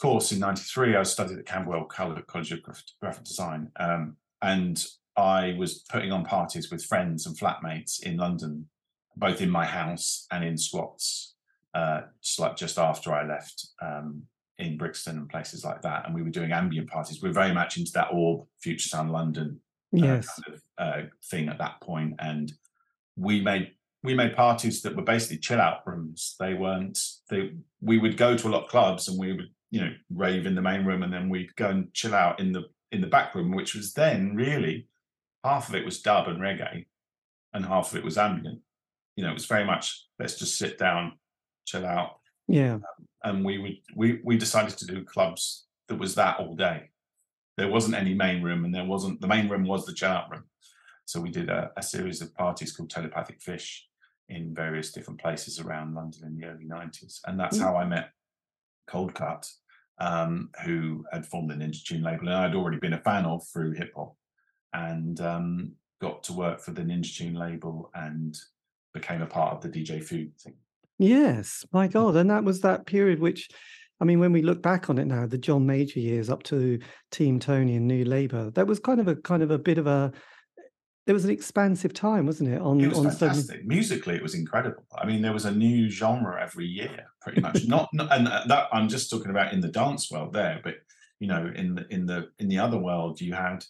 course 0.00 0.30
in 0.30 0.38
'93, 0.38 0.96
I 0.96 1.02
studied 1.02 1.38
at 1.38 1.46
Camberwell 1.46 1.84
College 1.84 2.52
of 2.52 2.62
Graphic 3.00 3.24
Design, 3.24 3.70
um, 3.80 4.16
and 4.42 4.84
I 5.16 5.56
was 5.58 5.84
putting 5.90 6.12
on 6.12 6.24
parties 6.24 6.70
with 6.70 6.84
friends 6.84 7.26
and 7.26 7.36
flatmates 7.36 8.02
in 8.02 8.18
London, 8.18 8.68
both 9.16 9.40
in 9.40 9.50
my 9.50 9.64
house 9.64 10.26
and 10.30 10.44
in 10.44 10.58
squats, 10.58 11.35
uh, 11.76 12.00
just 12.22 12.38
like 12.40 12.56
just 12.56 12.78
after 12.78 13.12
I 13.12 13.26
left 13.26 13.68
um, 13.82 14.22
in 14.58 14.78
Brixton 14.78 15.18
and 15.18 15.28
places 15.28 15.62
like 15.62 15.82
that. 15.82 16.06
And 16.06 16.14
we 16.14 16.22
were 16.22 16.30
doing 16.30 16.52
ambient 16.52 16.88
parties. 16.88 17.20
We 17.20 17.28
were 17.28 17.34
very 17.34 17.52
much 17.52 17.76
into 17.76 17.92
that 17.92 18.08
orb, 18.12 18.46
Future 18.62 18.88
Sound 18.88 19.12
London 19.12 19.60
uh, 19.94 20.04
Yes. 20.06 20.28
kind 20.40 20.56
of 20.56 20.62
uh, 20.78 21.02
thing 21.30 21.48
at 21.48 21.58
that 21.58 21.80
point, 21.82 22.14
and 22.18 22.52
we 23.16 23.40
made 23.40 23.72
we 24.02 24.14
made 24.14 24.36
parties 24.36 24.82
that 24.82 24.94
were 24.96 25.02
basically 25.02 25.38
chill 25.38 25.60
out 25.60 25.86
rooms. 25.86 26.36
They 26.40 26.54
weren't. 26.54 26.98
They 27.30 27.52
we 27.80 27.98
would 27.98 28.16
go 28.16 28.36
to 28.36 28.48
a 28.48 28.52
lot 28.54 28.64
of 28.64 28.70
clubs 28.70 29.08
and 29.08 29.18
we 29.18 29.32
would 29.32 29.50
you 29.70 29.80
know 29.80 29.92
rave 30.10 30.46
in 30.46 30.54
the 30.54 30.62
main 30.62 30.84
room, 30.84 31.02
and 31.02 31.12
then 31.12 31.28
we'd 31.28 31.54
go 31.56 31.68
and 31.68 31.92
chill 31.92 32.14
out 32.14 32.40
in 32.40 32.52
the 32.52 32.64
in 32.92 33.00
the 33.00 33.06
back 33.16 33.34
room, 33.34 33.52
which 33.54 33.74
was 33.74 33.92
then 33.92 34.34
really 34.34 34.88
half 35.44 35.68
of 35.68 35.74
it 35.74 35.84
was 35.84 36.00
dub 36.00 36.28
and 36.28 36.40
reggae, 36.40 36.86
and 37.52 37.66
half 37.66 37.90
of 37.90 37.98
it 37.98 38.04
was 38.04 38.16
ambient. 38.16 38.60
You 39.16 39.24
know, 39.24 39.30
it 39.30 39.34
was 39.34 39.46
very 39.46 39.64
much 39.64 40.06
let's 40.18 40.38
just 40.38 40.56
sit 40.56 40.78
down, 40.78 41.12
chill 41.66 41.84
out, 41.84 42.20
Yeah. 42.48 42.78
and 43.24 43.44
we 43.44 43.58
would 43.58 43.76
we 43.94 44.20
we 44.24 44.38
decided 44.38 44.78
to 44.78 44.86
do 44.86 45.04
clubs 45.04 45.66
that 45.88 45.96
was 45.98 46.14
that 46.14 46.38
all 46.40 46.54
day. 46.56 46.90
There 47.58 47.68
wasn't 47.68 47.96
any 47.96 48.14
main 48.14 48.42
room, 48.42 48.64
and 48.64 48.74
there 48.74 48.84
wasn't 48.84 49.20
the 49.20 49.26
main 49.28 49.48
room 49.48 49.64
was 49.64 49.84
the 49.84 49.92
chill 49.92 50.10
out 50.10 50.30
room. 50.30 50.44
So 51.04 51.20
we 51.20 51.30
did 51.30 51.48
a, 51.50 51.70
a 51.76 51.82
series 51.82 52.20
of 52.22 52.34
parties 52.34 52.72
called 52.74 52.90
Telepathic 52.90 53.40
Fish 53.42 53.86
in 54.28 54.54
various 54.54 54.90
different 54.92 55.20
places 55.20 55.60
around 55.60 55.94
London 55.94 56.24
in 56.24 56.36
the 56.36 56.46
early 56.46 56.64
nineties, 56.64 57.20
and 57.26 57.38
that's 57.38 57.58
Mm. 57.58 57.62
how 57.62 57.76
I 57.76 57.84
met 57.84 58.10
Coldcut, 58.88 59.50
um, 59.98 60.50
who 60.64 61.04
had 61.12 61.26
formed 61.26 61.50
the 61.50 61.54
Ninja 61.54 61.84
Tune 61.84 62.02
label, 62.02 62.28
and 62.28 62.36
I'd 62.36 62.54
already 62.54 62.78
been 62.78 62.92
a 62.92 63.00
fan 63.00 63.24
of 63.26 63.46
through 63.48 63.72
hip 63.72 63.92
hop, 63.96 64.14
and 64.72 65.20
um, 65.20 65.72
got 66.00 66.22
to 66.24 66.32
work 66.32 66.60
for 66.60 66.72
the 66.72 66.82
Ninja 66.82 67.14
Tune 67.16 67.34
label 67.34 67.90
and 67.94 68.36
became 68.92 69.22
a 69.22 69.26
part 69.26 69.54
of 69.54 69.60
the 69.62 69.68
DJ 69.68 70.02
Food 70.02 70.36
thing. 70.38 70.54
Yes. 70.98 71.64
My 71.72 71.88
God. 71.88 72.16
And 72.16 72.30
that 72.30 72.44
was 72.44 72.60
that 72.60 72.86
period 72.86 73.20
which, 73.20 73.48
I 74.00 74.04
mean, 74.04 74.20
when 74.20 74.32
we 74.32 74.42
look 74.42 74.62
back 74.62 74.90
on 74.90 74.98
it 74.98 75.06
now, 75.06 75.26
the 75.26 75.38
John 75.38 75.66
Major 75.66 76.00
years 76.00 76.30
up 76.30 76.42
to 76.44 76.78
Team 77.10 77.38
Tony 77.38 77.76
and 77.76 77.86
New 77.86 78.04
Labour, 78.04 78.50
that 78.52 78.66
was 78.66 78.78
kind 78.78 79.00
of 79.00 79.08
a 79.08 79.16
kind 79.16 79.42
of 79.42 79.50
a 79.50 79.58
bit 79.58 79.78
of 79.78 79.86
a 79.86 80.12
there 81.06 81.14
was 81.14 81.24
an 81.24 81.30
expansive 81.30 81.94
time, 81.94 82.26
wasn't 82.26 82.50
it? 82.50 82.60
On 82.60 82.80
It 82.80 82.88
was 82.88 82.98
on 82.98 83.10
fantastic. 83.10 83.64
Musically, 83.64 84.16
it 84.16 84.22
was 84.22 84.34
incredible. 84.34 84.84
I 84.98 85.06
mean, 85.06 85.22
there 85.22 85.32
was 85.32 85.44
a 85.44 85.52
new 85.52 85.88
genre 85.88 86.42
every 86.42 86.66
year, 86.66 87.06
pretty 87.20 87.40
much. 87.40 87.64
Not, 87.66 87.88
not 87.92 88.12
and 88.12 88.26
uh, 88.26 88.42
that 88.48 88.68
I'm 88.72 88.88
just 88.88 89.08
talking 89.08 89.30
about 89.30 89.52
in 89.52 89.60
the 89.60 89.68
dance 89.68 90.10
world 90.10 90.32
there, 90.32 90.60
but 90.64 90.74
you 91.20 91.28
know, 91.28 91.50
in 91.54 91.76
the 91.76 91.86
in 91.90 92.06
the 92.06 92.28
in 92.40 92.48
the 92.48 92.58
other 92.58 92.76
world, 92.76 93.20
you 93.20 93.34
had 93.34 93.64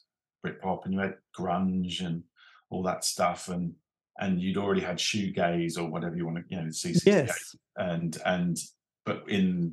Britpop 0.44 0.86
and 0.86 0.94
you 0.94 1.00
had 1.00 1.14
grunge 1.38 2.04
and 2.04 2.22
all 2.70 2.82
that 2.84 3.04
stuff, 3.04 3.48
and 3.48 3.74
and 4.18 4.40
you'd 4.40 4.56
already 4.56 4.80
had 4.80 4.96
shoegaze 4.98 5.78
or 5.78 5.90
whatever 5.90 6.16
you 6.16 6.24
want 6.26 6.38
to, 6.38 6.44
you 6.48 6.56
know, 6.60 6.68
C68, 6.68 7.02
Yes. 7.06 7.56
and 7.76 8.16
and 8.24 8.56
but 9.04 9.24
in 9.28 9.72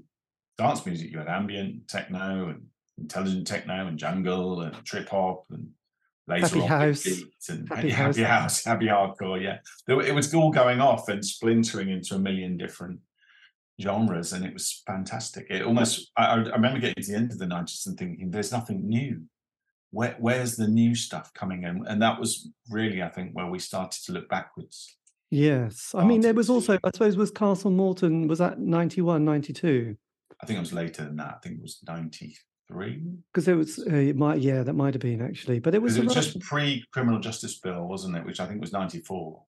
dance 0.58 0.86
music, 0.86 1.12
you 1.12 1.18
had 1.18 1.28
ambient 1.28 1.88
techno 1.88 2.50
and 2.50 2.64
intelligent 2.98 3.48
techno 3.48 3.88
and 3.88 3.98
jungle 3.98 4.62
and 4.62 4.76
trip 4.86 5.10
hop 5.10 5.46
and 5.50 5.70
later 6.28 6.46
Happy 6.48 6.60
house. 6.62 7.04
beats 7.04 7.50
and 7.50 7.68
Happy 7.70 7.90
happy, 8.02 8.22
house. 8.22 8.42
house, 8.60 8.64
happy 8.64 8.86
hardcore. 8.86 9.42
Yeah, 9.42 9.58
it 9.88 10.14
was 10.14 10.34
all 10.34 10.52
going 10.52 10.80
off 10.80 11.10
and 11.10 11.24
splintering 11.26 11.90
into 11.90 12.16
a 12.16 12.20
million 12.20 12.58
different 12.58 13.00
genres, 13.82 14.34
and 14.34 14.46
it 14.46 14.54
was 14.54 14.84
fantastic. 14.86 15.48
It 15.50 15.64
almost 15.64 16.12
I, 16.18 16.26
I 16.26 16.34
I 16.36 16.56
remember 16.56 16.80
getting 16.80 17.04
to 17.04 17.12
the 17.12 17.18
end 17.18 17.32
of 17.32 17.40
the 17.40 17.48
nineties 17.48 17.86
and 17.88 17.98
thinking, 17.98 18.30
"There's 18.30 18.52
nothing 18.52 18.88
new. 18.88 19.22
Where, 19.94 20.16
where's 20.20 20.56
the 20.58 20.68
new 20.68 20.96
stuff 20.96 21.34
coming 21.34 21.64
in?" 21.64 21.86
And 21.88 22.02
that 22.02 22.20
was 22.20 22.50
really, 22.70 23.02
I 23.02 23.10
think, 23.10 23.34
where 23.34 23.48
we 23.48 23.60
started 23.60 24.04
to 24.06 24.12
look 24.12 24.28
backwards. 24.28 24.98
Yes. 25.30 25.96
I 25.96 26.04
mean, 26.04 26.22
there 26.22 26.34
was 26.34 26.50
also. 26.50 26.78
I 26.84 26.92
suppose, 26.94 27.16
was 27.16 27.32
Castle 27.32 27.72
Morton, 27.72 28.28
was 28.28 28.40
that 28.40 28.60
91, 28.60 29.26
92? 29.26 29.96
I 30.44 30.46
think 30.46 30.58
it 30.58 30.60
was 30.60 30.74
later 30.74 31.06
than 31.06 31.16
that. 31.18 31.36
I 31.36 31.38
think 31.42 31.56
it 31.56 31.62
was 31.62 31.80
ninety 31.88 32.36
three. 32.68 33.02
Because 33.32 33.48
it 33.48 33.54
was, 33.54 33.80
uh, 33.80 33.96
it 33.96 34.18
might, 34.18 34.42
yeah, 34.42 34.64
that 34.64 34.74
might 34.74 34.94
have 34.94 35.02
been 35.02 35.22
actually, 35.22 35.60
but 35.60 35.74
it 35.74 35.82
was, 35.82 35.98
it 35.98 36.04
was 36.04 36.14
just 36.14 36.40
pre 36.42 36.84
criminal 36.92 37.20
justice 37.20 37.60
bill, 37.60 37.88
wasn't 37.88 38.18
it? 38.18 38.26
Which 38.26 38.42
I 38.42 38.46
think 38.46 38.60
was 38.60 38.74
ninety 38.74 39.00
four. 39.00 39.44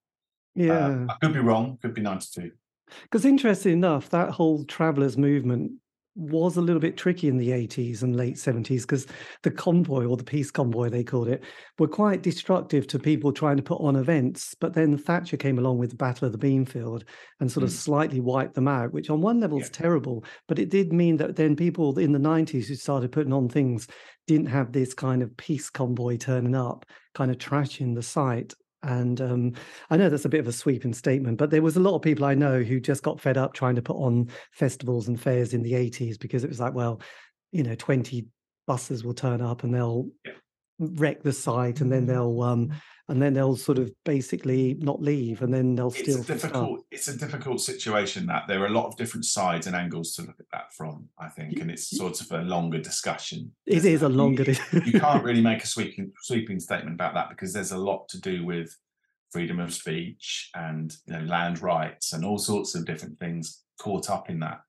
yeah. 0.56 1.06
I 1.10 1.16
could 1.22 1.34
be 1.34 1.40
wrong. 1.40 1.78
Could 1.82 1.94
be 1.94 2.02
ninety 2.02 2.28
two. 2.34 2.52
Because 3.04 3.26
interesting 3.26 3.74
enough, 3.74 4.10
that 4.12 4.30
whole 4.30 4.64
travelers 4.64 5.18
movement 5.18 5.74
was 6.16 6.56
a 6.56 6.62
little 6.62 6.80
bit 6.80 6.96
tricky 6.96 7.28
in 7.28 7.38
the 7.38 7.52
80s 7.52 8.02
and 8.02 8.16
late 8.16 8.38
70s 8.38 8.84
because 8.84 9.06
the 9.44 9.52
convoy 9.52 10.06
or 10.06 10.16
the 10.16 10.24
peace 10.24 10.50
convoy 10.50 10.88
they 10.90 11.04
called 11.04 11.28
it 11.28 11.44
were 11.78 11.90
quite 11.90 12.24
destructive 12.24 12.88
to 12.88 12.98
people 12.98 13.34
trying 13.34 13.58
to 13.58 13.64
put 13.64 13.82
on 13.82 13.98
events 13.98 14.56
but 14.62 14.74
then 14.74 14.98
thatcher 14.98 15.36
came 15.36 15.60
along 15.60 15.78
with 15.78 15.90
the 15.90 15.96
battle 15.98 16.26
of 16.26 16.32
the 16.32 16.38
beanfield 16.38 17.04
and 17.42 17.52
sort 17.52 17.66
of 17.66 17.70
Mm. 17.70 17.72
slightly 17.72 18.22
wiped 18.22 18.54
them 18.56 18.68
out 18.68 18.94
which 18.94 19.10
on 19.10 19.22
one 19.22 19.42
level 19.42 19.60
is 19.60 19.70
Yeah. 19.70 19.70
terrible 19.70 20.24
but 20.48 20.58
it 20.58 20.70
did 20.70 20.94
mean 20.94 21.18
that 21.18 21.36
then 21.36 21.54
people 21.56 21.98
in 22.00 22.14
the 22.14 22.20
90s 22.20 22.68
who 22.70 22.76
started 22.76 23.12
putting 23.12 23.34
on 23.34 23.50
things 23.50 23.86
didn't 24.28 24.48
have 24.48 24.72
this 24.72 24.94
kind 24.94 25.22
of 25.22 25.36
peace 25.38 25.70
convoy 25.70 26.16
turning 26.18 26.56
up 26.56 26.86
kind 27.14 27.30
of 27.30 27.38
trashing 27.38 27.94
the 27.96 28.04
site 28.04 28.54
and 28.86 29.20
um, 29.20 29.54
I 29.90 29.98
know 29.98 30.10
that's 30.10 30.26
a 30.26 30.30
bit 30.30 30.40
of 30.40 30.48
a 30.48 30.52
sweeping 30.54 30.94
statement, 30.94 31.38
but 31.38 31.50
there 31.50 31.62
was 31.62 31.76
a 31.76 31.82
lot 31.82 31.96
of 31.96 32.02
people 32.02 32.24
I 32.26 32.36
know 32.36 32.62
who 32.62 32.80
just 32.80 33.04
got 33.04 33.20
fed 33.20 33.38
up 33.38 33.54
trying 33.54 33.76
to 33.76 33.82
put 33.82 33.98
on 33.98 34.30
festivals 34.52 35.08
and 35.08 35.20
fairs 35.20 35.54
in 35.54 35.64
the 35.64 35.74
80s 35.74 36.18
because 36.20 36.44
it 36.44 36.50
was 36.50 36.60
like, 36.60 36.74
well, 36.74 37.02
you 37.52 37.64
know, 37.64 37.76
20 37.76 38.28
buses 38.68 39.04
will 39.04 39.14
turn 39.14 39.42
up 39.42 39.64
and 39.64 39.74
they'll 39.74 40.08
Yeah. 40.26 40.34
Wreck 40.80 41.24
the 41.24 41.32
site 41.32 41.82
and 41.82 41.92
then 41.92 42.06
they'll 42.06 42.42
um 42.42 42.72
and 43.08 43.22
then 43.22 43.34
they'll 43.34 43.56
sort 43.56 43.78
of 43.78 43.92
basically 44.04 44.76
not 44.80 45.02
leave 45.02 45.42
and 45.42 45.54
then 45.54 45.76
they'll 45.76 45.92
still 45.92 46.20
it's 46.20 46.30
a 46.30 46.34
difficult 46.34 46.82
it's 46.92 47.08
a 47.08 47.18
difficult 47.18 47.62
situation 47.62 48.26
that 48.26 48.44
there 48.48 48.62
are 48.62 48.68
a 48.68 48.72
lot 48.72 48.88
of 48.88 48.96
different 48.98 49.26
sides 49.26 49.68
and 49.68 49.76
angles 49.76 50.14
to 50.14 50.24
look 50.24 50.40
at 50.40 50.46
that 50.52 50.74
from 50.74 51.08
i 51.20 51.28
think 51.28 51.60
and 51.60 51.72
it's 51.72 51.96
sort 51.96 52.20
of 52.20 52.32
a 52.32 52.42
longer 52.42 52.80
discussion. 52.80 53.52
It 53.66 53.86
is 53.86 54.02
a 54.02 54.10
longer 54.10 54.44
you, 54.44 54.82
you 54.86 55.00
can't 55.00 55.24
really 55.24 55.42
make 55.52 55.64
a 55.64 55.68
sweeping 55.68 56.12
sweeping 56.22 56.60
statement 56.60 56.96
about 56.96 57.14
that 57.14 57.30
because 57.30 57.54
there's 57.54 57.72
a 57.72 57.78
lot 57.78 58.08
to 58.10 58.20
do 58.20 58.46
with 58.46 58.76
freedom 59.32 59.60
of 59.60 59.74
speech 59.74 60.50
and 60.56 60.96
you 61.08 61.14
know, 61.14 61.26
land 61.26 61.62
rights 61.62 62.14
and 62.14 62.24
all 62.24 62.38
sorts 62.38 62.76
of 62.76 62.86
different 62.86 63.20
things 63.20 63.64
caught 63.80 64.10
up 64.10 64.30
in 64.30 64.40
that. 64.40 64.62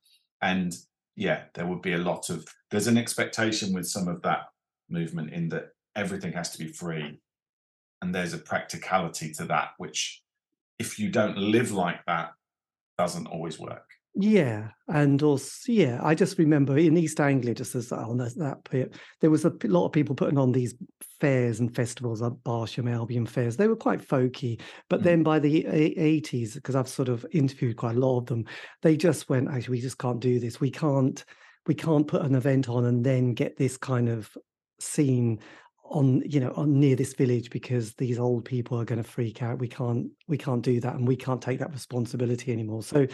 And 0.42 0.74
yeah 1.14 1.44
there 1.54 1.66
would 1.66 1.82
be 1.82 1.94
a 1.94 1.98
lot 1.98 2.30
of 2.30 2.46
there's 2.70 2.86
an 2.86 2.98
expectation 2.98 3.72
with 3.72 3.86
some 3.86 4.08
of 4.08 4.22
that 4.22 4.46
movement 4.88 5.32
in 5.32 5.48
that 5.48 5.70
everything 5.96 6.32
has 6.32 6.50
to 6.50 6.58
be 6.58 6.68
free 6.68 7.20
and 8.02 8.14
there's 8.14 8.34
a 8.34 8.38
practicality 8.38 9.32
to 9.32 9.44
that 9.46 9.70
which 9.78 10.22
if 10.78 10.98
you 10.98 11.08
don't 11.10 11.36
live 11.38 11.72
like 11.72 12.04
that 12.06 12.30
doesn't 12.98 13.26
always 13.26 13.58
work 13.58 13.88
Yeah, 14.18 14.68
and 14.88 15.22
also 15.22 15.72
yeah, 15.72 16.00
I 16.02 16.14
just 16.14 16.38
remember 16.38 16.78
in 16.78 16.96
East 16.96 17.20
Anglia, 17.20 17.54
just 17.54 17.74
as 17.74 17.92
on 17.92 18.16
that, 18.18 18.34
that 18.38 18.58
bit, 18.70 18.94
there 19.20 19.30
was 19.30 19.44
a 19.44 19.52
lot 19.64 19.84
of 19.86 19.92
people 19.92 20.14
putting 20.14 20.38
on 20.38 20.52
these 20.52 20.74
fairs 21.20 21.60
and 21.60 21.74
festivals, 21.74 22.22
like 22.22 22.32
Barsham 22.42 22.88
Albion 22.90 23.26
fairs. 23.26 23.56
They 23.56 23.68
were 23.68 23.76
quite 23.76 24.00
folky, 24.00 24.58
but 24.88 25.00
Mm. 25.00 25.04
then 25.04 25.22
by 25.22 25.38
the 25.38 25.66
eighties, 25.66 26.54
because 26.54 26.74
I've 26.74 26.88
sort 26.88 27.10
of 27.10 27.26
interviewed 27.32 27.76
quite 27.76 27.96
a 27.96 28.00
lot 28.00 28.18
of 28.20 28.26
them, 28.26 28.44
they 28.82 28.96
just 28.96 29.28
went, 29.28 29.50
actually, 29.50 29.76
we 29.76 29.82
just 29.82 29.98
can't 29.98 30.20
do 30.20 30.40
this. 30.40 30.60
We 30.60 30.70
can't, 30.70 31.22
we 31.66 31.74
can't 31.74 32.08
put 32.08 32.22
an 32.22 32.34
event 32.34 32.68
on 32.70 32.86
and 32.86 33.04
then 33.04 33.34
get 33.34 33.58
this 33.58 33.76
kind 33.76 34.08
of 34.08 34.34
scene 34.80 35.40
on 35.90 36.22
you 36.26 36.40
know 36.40 36.52
on 36.56 36.78
near 36.78 36.96
this 36.96 37.14
village 37.14 37.50
because 37.50 37.94
these 37.94 38.18
old 38.18 38.44
people 38.44 38.80
are 38.80 38.84
going 38.84 39.02
to 39.02 39.08
freak 39.08 39.42
out 39.42 39.58
we 39.58 39.68
can't 39.68 40.06
we 40.28 40.36
can't 40.38 40.62
do 40.62 40.80
that 40.80 40.94
and 40.94 41.06
we 41.06 41.16
can't 41.16 41.42
take 41.42 41.58
that 41.58 41.72
responsibility 41.72 42.52
anymore 42.52 42.82
so 42.82 43.06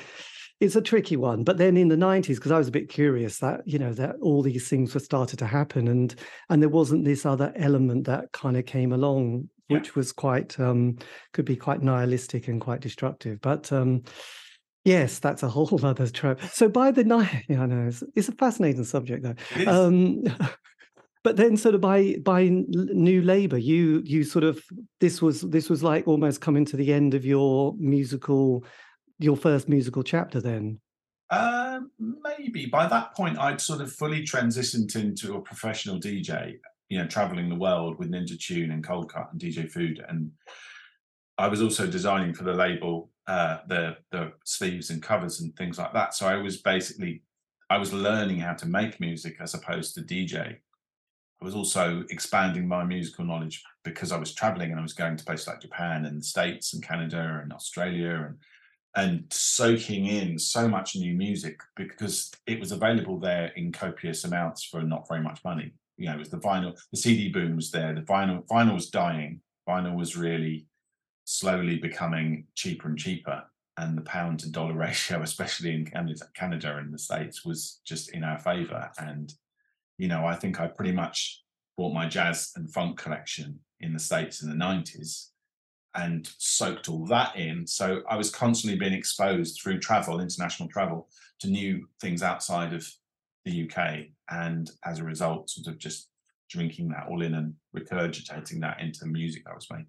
it's 0.61 0.77
a 0.77 0.81
tricky 0.81 1.17
one. 1.17 1.43
But 1.43 1.59
then 1.59 1.77
in 1.77 1.89
the 1.89 1.97
nineties, 1.97 2.39
because 2.39 2.53
I 2.53 2.59
was 2.59 2.69
a 2.69 2.73
bit 2.73 2.89
curious 2.89 3.39
that 3.39 3.63
you 3.67 3.81
know 3.81 3.93
that 3.95 4.15
all 4.23 4.43
these 4.43 4.69
things 4.69 4.95
were 4.95 5.01
started 5.01 5.41
to 5.41 5.47
happen, 5.47 5.89
and 5.89 6.15
and 6.51 6.63
there 6.63 6.69
wasn't 6.69 7.05
this 7.05 7.27
other 7.27 7.53
element 7.57 8.07
that 8.07 8.31
kind 8.31 8.57
of 8.57 8.65
came 8.65 8.93
along, 8.93 9.49
Yeah. 9.69 9.79
which 9.79 9.97
was 9.97 10.13
quite 10.13 10.61
um, 10.61 10.99
could 11.33 11.47
be 11.47 11.57
quite 11.57 11.83
nihilistic 11.83 12.47
and 12.47 12.61
quite 12.61 12.81
destructive. 12.81 13.41
But 13.41 13.73
um, 13.73 14.03
yes, 14.85 15.19
that's 15.19 15.43
a 15.43 15.49
whole 15.57 15.85
other 15.85 16.07
trope. 16.07 16.41
So 16.53 16.69
by 16.69 16.93
the 16.93 17.03
night, 17.03 17.45
yeah, 17.49 17.63
I 17.63 17.67
know 17.67 17.89
it's, 17.89 18.05
it's 18.15 18.29
a 18.29 18.33
fascinating 18.33 18.85
subject 18.85 19.25
though. 19.25 19.67
Um, 19.67 20.23
but 21.25 21.37
then, 21.37 21.57
sort 21.57 21.75
of 21.75 21.81
by 21.81 22.17
by 22.23 22.49
New 22.49 23.23
Labour, 23.23 23.59
you 23.59 24.03
you 24.05 24.25
sort 24.25 24.45
of 24.45 24.63
this 25.01 25.23
was 25.23 25.43
this 25.43 25.71
was 25.71 25.83
like 25.83 26.07
almost 26.09 26.41
coming 26.41 26.65
to 26.67 26.77
the 26.77 26.93
end 26.93 27.15
of 27.15 27.25
your 27.25 27.75
musical, 27.79 28.65
your 29.19 29.37
first 29.37 29.69
musical 29.69 30.03
chapter. 30.03 30.41
Then, 30.41 30.81
Um, 31.31 31.91
maybe 31.99 32.67
by 32.67 32.87
that 32.89 33.15
point, 33.15 33.39
I'd 33.39 33.61
sort 33.61 33.81
of 33.81 33.93
fully 33.93 34.23
transitioned 34.23 34.95
into 34.97 35.35
a 35.35 35.41
professional 35.41 35.99
DJ. 35.99 36.59
You 36.89 36.99
know, 36.99 37.07
traveling 37.07 37.49
the 37.49 37.57
world 37.57 37.99
with 37.99 38.11
Ninja 38.11 38.39
Tune 38.39 38.71
and 38.71 38.85
Coldcut 38.85 39.33
and 39.33 39.41
DJ 39.41 39.71
Food, 39.71 40.05
and 40.09 40.31
I 41.39 41.49
was 41.49 41.63
also 41.63 41.87
designing 41.87 42.35
for 42.35 42.45
the 42.45 42.53
label 42.53 43.11
uh, 43.27 43.59
the 43.69 43.97
the 44.11 44.33
sleeves 44.45 44.91
and 44.91 45.03
covers 45.03 45.41
and 45.41 45.55
things 45.57 45.79
like 45.79 45.93
that. 45.93 46.15
So 46.15 46.27
I 46.27 46.37
was 46.37 46.61
basically 46.61 47.23
I 47.71 47.79
was 47.79 47.93
learning 47.93 48.41
how 48.41 48.55
to 48.55 48.67
make 48.67 49.01
music 49.01 49.37
as 49.41 49.55
opposed 49.55 49.95
to 49.95 50.03
DJ. 50.03 50.59
I 51.43 51.45
was 51.45 51.57
also 51.57 52.05
expanding 52.09 52.69
my 52.69 52.85
musical 52.85 53.25
knowledge 53.25 53.65
because 53.83 54.13
I 54.13 54.17
was 54.17 54.33
traveling 54.33 54.71
and 54.71 54.79
I 54.79 54.83
was 54.83 54.93
going 54.93 55.17
to 55.17 55.25
places 55.25 55.49
like 55.49 55.61
Japan 55.61 56.05
and 56.05 56.21
the 56.21 56.25
States 56.25 56.73
and 56.73 56.87
Canada 56.87 57.41
and 57.43 57.53
Australia 57.53 58.27
and 58.27 58.37
and 58.95 59.25
soaking 59.33 60.07
in 60.07 60.39
so 60.39 60.69
much 60.69 60.95
new 60.95 61.15
music 61.15 61.59
because 61.75 62.31
it 62.47 62.61
was 62.61 62.71
available 62.71 63.19
there 63.19 63.47
in 63.57 63.73
copious 63.73 64.23
amounts 64.23 64.63
for 64.63 64.83
not 64.83 65.09
very 65.09 65.23
much 65.23 65.43
money. 65.45 65.73
You 65.97 66.07
know, 66.07 66.15
it 66.15 66.19
was 66.19 66.29
the 66.29 66.39
vinyl, 66.39 66.79
the 66.93 66.99
CD 66.99 67.29
boom 67.29 67.57
was 67.57 67.73
there, 67.73 67.93
the 67.93 68.03
vinyl 68.03 68.47
vinyl 68.47 68.75
was 68.75 68.91
dying. 68.91 69.41
Vinyl 69.69 69.97
was 69.97 70.17
really 70.17 70.67
slowly 71.25 71.79
becoming 71.79 72.47
cheaper 72.55 72.87
and 72.87 72.99
cheaper. 72.99 73.43
And 73.79 73.99
the 73.99 74.03
pound 74.03 74.39
to 74.41 74.51
dollar 74.51 74.75
ratio, 74.87 75.23
especially 75.23 75.75
in 75.75 75.87
Canada, 75.87 76.27
Canada 76.35 76.77
and 76.77 76.95
the 76.95 76.99
States, 76.99 77.45
was 77.45 77.81
just 77.85 78.11
in 78.13 78.23
our 78.23 78.39
favor. 78.39 78.93
And, 78.97 79.35
you 79.99 80.09
know, 80.09 80.25
I 80.27 80.35
think 80.35 80.61
I 80.61 80.67
pretty 80.67 80.93
much 80.93 81.43
bought 81.77 81.95
my 81.95 82.09
jazz 82.09 82.53
and 82.57 82.73
funk 82.73 82.99
collection 82.99 83.61
in 83.81 83.93
the 83.93 83.99
States 83.99 84.43
in 84.43 84.49
the 84.49 84.65
90s 84.65 85.29
and 85.95 86.29
soaked 86.39 86.89
all 86.89 87.07
that 87.07 87.37
in. 87.37 87.67
So 87.67 88.03
I 88.09 88.17
was 88.17 88.31
constantly 88.31 88.79
being 88.79 88.95
exposed 88.95 89.61
through 89.61 89.81
travel, 89.81 90.21
international 90.21 90.69
travel, 90.69 91.09
to 91.41 91.49
new 91.49 91.87
things 92.01 92.23
outside 92.23 92.73
of 92.73 92.87
the 93.45 93.69
UK. 93.69 94.07
And 94.31 94.71
as 94.85 94.99
a 95.01 95.05
result, 95.05 95.51
sort 95.51 95.67
of 95.67 95.79
just 95.79 96.09
drinking 96.49 96.89
that 96.91 97.07
all 97.11 97.23
in 97.23 97.35
and 97.35 97.55
regurgitating 97.77 98.61
that 98.61 98.81
into 98.81 99.01
the 99.01 99.07
music 99.07 99.43
I 99.51 99.55
was 99.55 99.67
making. 99.71 99.87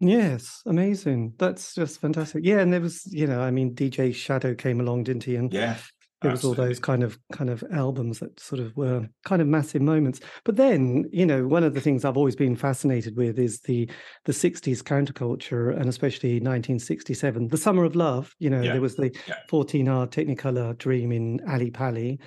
yes, 0.00 0.62
amazing. 0.66 1.34
That's 1.38 1.74
just 1.74 2.00
fantastic. 2.00 2.44
Yeah, 2.44 2.58
and 2.58 2.72
there 2.72 2.80
was, 2.80 3.04
you 3.06 3.26
know, 3.26 3.40
I 3.40 3.50
mean, 3.50 3.74
DJ 3.74 4.14
Shadow 4.14 4.54
came 4.54 4.80
along, 4.80 5.04
didn't 5.04 5.24
he? 5.24 5.36
And 5.36 5.52
Yeah. 5.52 5.76
There 6.24 6.32
was 6.32 6.44
all 6.44 6.54
those 6.54 6.80
kind 6.80 7.02
of 7.02 7.18
kind 7.32 7.50
of 7.50 7.62
albums 7.72 8.18
that 8.18 8.38
sort 8.40 8.60
of 8.60 8.76
were 8.76 9.08
kind 9.24 9.40
of 9.40 9.48
massive 9.48 9.82
moments. 9.82 10.20
But 10.44 10.56
then 10.56 11.04
you 11.12 11.24
know 11.26 11.46
one 11.46 11.62
of 11.64 11.74
the 11.74 11.80
things 11.80 12.04
i've 12.04 12.16
always 12.16 12.36
been 12.36 12.56
fascinated 12.56 13.16
with 13.16 13.38
is 13.38 13.60
the 13.60 13.88
the 14.24 14.32
60s 14.32 14.82
counterculture 14.82 15.70
and 15.78 15.88
especially 15.88 16.34
1967 16.40 17.48
the 17.48 17.56
summer 17.56 17.84
of 17.84 17.94
love 17.94 18.34
you 18.38 18.50
know 18.50 18.62
Yeah, 18.62 18.72
there 18.72 18.80
was 18.80 18.96
the 18.96 19.10
yeah. 19.28 19.34
14 19.48 19.88
hour 19.88 20.06
technicolor 20.06 20.76
dream 20.78 21.12
in 21.12 21.40
ali 21.48 21.70
pali 21.70 22.18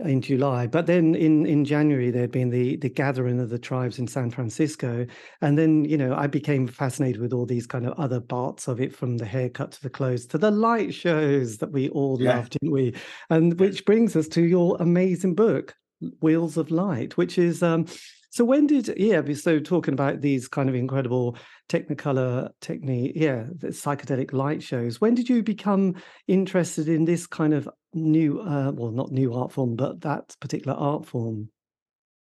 in 0.00 0.20
July, 0.20 0.66
but 0.66 0.86
then 0.86 1.14
in 1.14 1.46
in 1.46 1.64
January 1.64 2.10
there'd 2.10 2.30
been 2.30 2.50
the 2.50 2.76
the 2.76 2.88
gathering 2.90 3.40
of 3.40 3.48
the 3.48 3.58
tribes 3.58 3.98
in 3.98 4.06
San 4.06 4.30
Francisco, 4.30 5.06
and 5.40 5.58
then 5.58 5.86
you 5.86 5.96
know 5.96 6.14
I 6.14 6.26
became 6.26 6.66
fascinated 6.66 7.20
with 7.20 7.32
all 7.32 7.46
these 7.46 7.66
kind 7.66 7.86
of 7.86 7.98
other 7.98 8.20
parts 8.20 8.68
of 8.68 8.78
it, 8.80 8.94
from 8.94 9.16
the 9.16 9.24
haircut 9.24 9.72
to 9.72 9.82
the 9.82 9.88
clothes 9.90 10.26
to 10.26 10.38
the 10.38 10.50
light 10.50 10.92
shows 10.92 11.58
that 11.58 11.72
we 11.72 11.88
all 11.90 12.20
Yeah. 12.20 12.36
loved, 12.36 12.58
didn't 12.60 12.72
we? 12.72 12.94
And 13.30 13.58
which 13.58 13.86
brings 13.86 14.16
us 14.16 14.28
to 14.28 14.42
your 14.42 14.76
amazing 14.80 15.34
book, 15.34 15.74
Wheels 16.20 16.58
of 16.58 16.70
Light, 16.70 17.16
which 17.16 17.38
is 17.38 17.62
um. 17.62 17.86
So 18.30 18.44
when 18.44 18.66
did 18.66 18.94
yeah? 18.96 19.22
So 19.34 19.58
talking 19.58 19.94
about 19.94 20.20
these 20.20 20.48
kind 20.48 20.68
of 20.68 20.74
incredible 20.74 21.36
Technicolor 21.68 22.50
technique, 22.60 23.12
yeah, 23.16 23.44
the 23.58 23.68
psychedelic 23.68 24.32
light 24.32 24.62
shows. 24.62 25.00
When 25.00 25.14
did 25.14 25.28
you 25.28 25.42
become 25.42 25.96
interested 26.28 26.88
in 26.88 27.04
this 27.04 27.26
kind 27.26 27.52
of 27.52 27.68
new 27.92 28.40
uh, 28.40 28.70
well 28.72 28.90
not 28.90 29.10
new 29.10 29.34
art 29.34 29.50
form 29.50 29.74
but 29.74 30.02
that 30.02 30.36
particular 30.40 30.76
art 30.76 31.06
form 31.06 31.48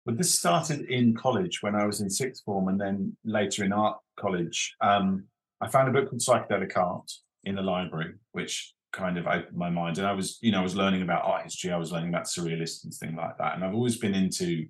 Well, 0.06 0.16
this 0.16 0.38
started 0.38 0.82
in 0.82 1.16
college 1.16 1.62
when 1.62 1.76
I 1.76 1.86
was 1.86 2.02
in 2.02 2.10
sixth 2.10 2.44
form 2.44 2.68
and 2.68 2.80
then 2.80 3.16
later 3.24 3.64
in 3.64 3.72
art 3.74 3.98
college. 4.20 4.76
Um, 4.82 5.26
I 5.62 5.68
found 5.68 5.90
a 5.90 5.92
book 5.92 6.10
called 6.10 6.22
Psychedelic 6.22 6.76
Art 6.76 7.10
in 7.44 7.56
the 7.56 7.62
library, 7.62 8.14
which 8.32 8.74
kind 8.92 9.18
of 9.18 9.28
opened 9.28 9.56
my 9.56 9.70
mind. 9.70 9.98
And 9.98 10.08
I 10.08 10.12
was, 10.12 10.38
you 10.42 10.52
know, 10.52 10.60
I 10.60 10.64
was 10.64 10.76
learning 10.76 11.02
about 11.02 11.24
art 11.24 11.44
history, 11.44 11.72
I 11.72 11.78
was 11.78 11.92
learning 11.92 12.10
about 12.10 12.26
surrealists 12.26 12.84
and 12.84 12.94
things 12.94 13.16
like 13.16 13.38
that. 13.38 13.56
And 13.56 13.64
I've 13.64 13.74
always 13.74 13.98
been 13.98 14.16
into 14.16 14.66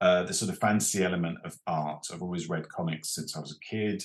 uh, 0.00 0.24
the 0.24 0.34
sort 0.34 0.50
of 0.50 0.58
fantasy 0.58 1.04
element 1.04 1.38
of 1.44 1.56
art. 1.66 2.06
I've 2.12 2.22
always 2.22 2.48
read 2.48 2.68
comics 2.68 3.10
since 3.10 3.36
I 3.36 3.40
was 3.40 3.52
a 3.52 3.74
kid, 3.74 4.02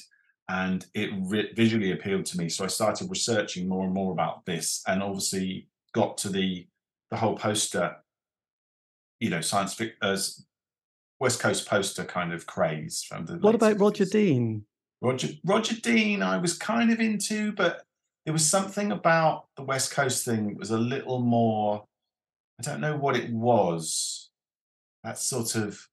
and 0.49 0.85
it 0.93 1.09
re- 1.19 1.53
visually 1.55 1.91
appealed 1.91 2.25
to 2.27 2.37
me. 2.37 2.49
So 2.49 2.63
I 2.63 2.67
started 2.67 3.09
researching 3.09 3.67
more 3.67 3.85
and 3.85 3.93
more 3.93 4.11
about 4.11 4.45
this, 4.45 4.83
and 4.87 5.03
obviously 5.03 5.67
got 5.93 6.17
to 6.19 6.29
the 6.29 6.67
the 7.09 7.17
whole 7.17 7.35
poster, 7.35 7.97
you 9.19 9.29
know, 9.29 9.41
science 9.41 9.73
fiction, 9.73 9.97
uh, 10.01 10.17
West 11.19 11.39
Coast 11.39 11.67
poster 11.67 12.05
kind 12.05 12.33
of 12.33 12.45
craze 12.47 13.03
from 13.07 13.25
the. 13.25 13.37
what 13.37 13.53
about 13.53 13.79
roger 13.79 14.05
dean 14.05 14.65
Roger 15.01 15.29
Roger 15.43 15.75
Dean, 15.75 16.21
I 16.21 16.37
was 16.37 16.57
kind 16.57 16.91
of 16.91 16.99
into, 16.99 17.51
but 17.53 17.83
there 18.25 18.33
was 18.33 18.47
something 18.47 18.91
about 18.91 19.47
the 19.57 19.63
West 19.63 19.91
Coast 19.91 20.23
thing 20.23 20.47
that 20.47 20.59
was 20.59 20.71
a 20.71 20.77
little 20.77 21.19
more. 21.19 21.85
I 22.59 22.63
don't 22.63 22.81
know 22.81 22.95
what 22.95 23.15
it 23.15 23.31
was. 23.31 24.29
That 25.03 25.17
sort 25.17 25.55
of 25.55 25.87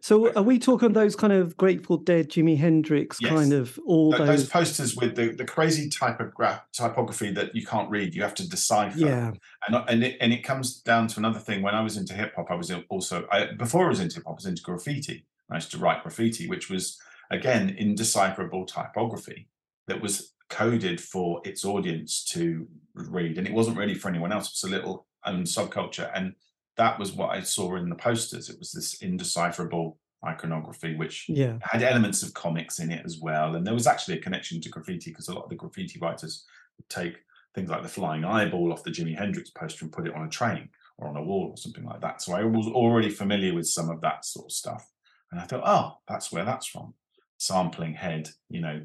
so 0.00 0.30
are 0.34 0.42
we 0.42 0.58
talking 0.58 0.92
those 0.92 1.16
kind 1.16 1.32
of 1.32 1.56
grateful 1.56 1.96
dead 1.96 2.28
jimi 2.28 2.56
hendrix 2.58 3.16
Yes. 3.20 3.32
kind 3.32 3.52
of 3.54 3.78
all 3.86 4.12
Th- 4.12 4.18
those, 4.18 4.28
those 4.42 4.48
posters 4.50 4.96
with 4.96 5.16
the, 5.16 5.32
the 5.32 5.44
crazy 5.44 5.88
typograph 5.88 6.60
typography 6.72 7.30
that 7.32 7.54
you 7.54 7.64
can't 7.64 7.88
read. 7.90 8.14
You 8.14 8.22
have 8.22 8.34
to 8.34 8.48
decipher. 8.48 8.98
yeah 8.98 9.32
and 9.66 9.76
and 9.88 10.04
it, 10.04 10.18
and 10.20 10.32
it 10.32 10.42
comes 10.44 10.80
down 10.82 11.06
to 11.08 11.18
another 11.18 11.38
thing. 11.38 11.62
When 11.62 11.74
I 11.74 11.80
was 11.80 11.96
into 11.96 12.14
hip 12.14 12.34
hop, 12.36 12.50
I 12.50 12.54
was 12.54 12.70
also 12.88 13.26
I, 13.32 13.52
before 13.52 13.86
I 13.86 13.88
was 13.88 14.00
into 14.00 14.16
hip 14.16 14.24
hop, 14.26 14.34
I 14.34 14.36
was 14.36 14.46
into 14.46 14.62
graffiti. 14.62 15.26
I 15.50 15.56
used 15.56 15.70
to 15.72 15.78
write 15.78 16.02
graffiti, 16.02 16.46
which 16.46 16.70
was 16.70 16.98
again 17.30 17.74
indecipherable 17.78 18.66
typography 18.66 19.48
that 19.88 20.00
was 20.00 20.34
coded 20.48 21.00
for 21.00 21.40
its 21.44 21.64
audience 21.64 22.24
to 22.24 22.68
read, 22.94 23.38
and 23.38 23.46
it 23.46 23.52
wasn't 23.54 23.76
really 23.76 23.94
for 23.94 24.08
anyone 24.08 24.30
else. 24.32 24.48
It 24.48 24.58
was 24.62 24.70
a 24.72 24.76
little 24.76 25.06
own 25.24 25.44
subculture, 25.44 26.10
and 26.14 26.34
that 26.80 26.98
was 26.98 27.12
what 27.12 27.30
I 27.30 27.40
saw 27.42 27.76
in 27.76 27.90
the 27.90 27.94
posters. 27.94 28.48
It 28.48 28.58
was 28.58 28.72
this 28.72 29.02
indecipherable 29.02 29.98
iconography, 30.26 30.96
which 30.96 31.26
yeah 31.28 31.58
had 31.62 31.82
elements 31.82 32.22
of 32.22 32.32
comics 32.32 32.78
in 32.78 32.90
it 32.90 33.04
as 33.04 33.18
well. 33.20 33.54
And 33.54 33.66
there 33.66 33.74
was 33.74 33.86
actually 33.86 34.16
a 34.18 34.22
connection 34.22 34.60
to 34.62 34.70
graffiti 34.70 35.10
because 35.10 35.28
a 35.28 35.34
lot 35.34 35.44
of 35.44 35.50
the 35.50 35.56
graffiti 35.56 35.98
writers 36.00 36.46
would 36.76 36.88
take 36.88 37.16
things 37.54 37.68
like 37.68 37.82
the 37.82 37.88
flying 37.98 38.24
eyeball 38.24 38.72
off 38.72 38.82
the 38.82 38.90
Jimi 38.90 39.16
Hendrix 39.16 39.50
poster 39.50 39.84
and 39.84 39.92
put 39.92 40.06
it 40.06 40.14
on 40.14 40.24
a 40.26 40.30
train 40.30 40.70
or 40.96 41.08
on 41.08 41.16
a 41.16 41.22
wall 41.22 41.48
or 41.50 41.56
something 41.58 41.84
like 41.84 42.00
that. 42.00 42.22
So 42.22 42.32
I 42.34 42.44
was 42.44 42.66
already 42.68 43.10
familiar 43.10 43.52
with 43.54 43.66
some 43.66 43.90
of 43.90 44.00
that 44.00 44.24
sort 44.24 44.46
of 44.46 44.52
stuff. 44.52 44.84
And 45.30 45.40
I 45.40 45.44
thought, 45.44 45.62
oh, 45.64 45.98
that's 46.08 46.32
where 46.32 46.44
that's 46.44 46.66
from. 46.66 46.94
Sampling 47.38 47.94
head, 47.94 48.30
you 48.48 48.60
know, 48.62 48.80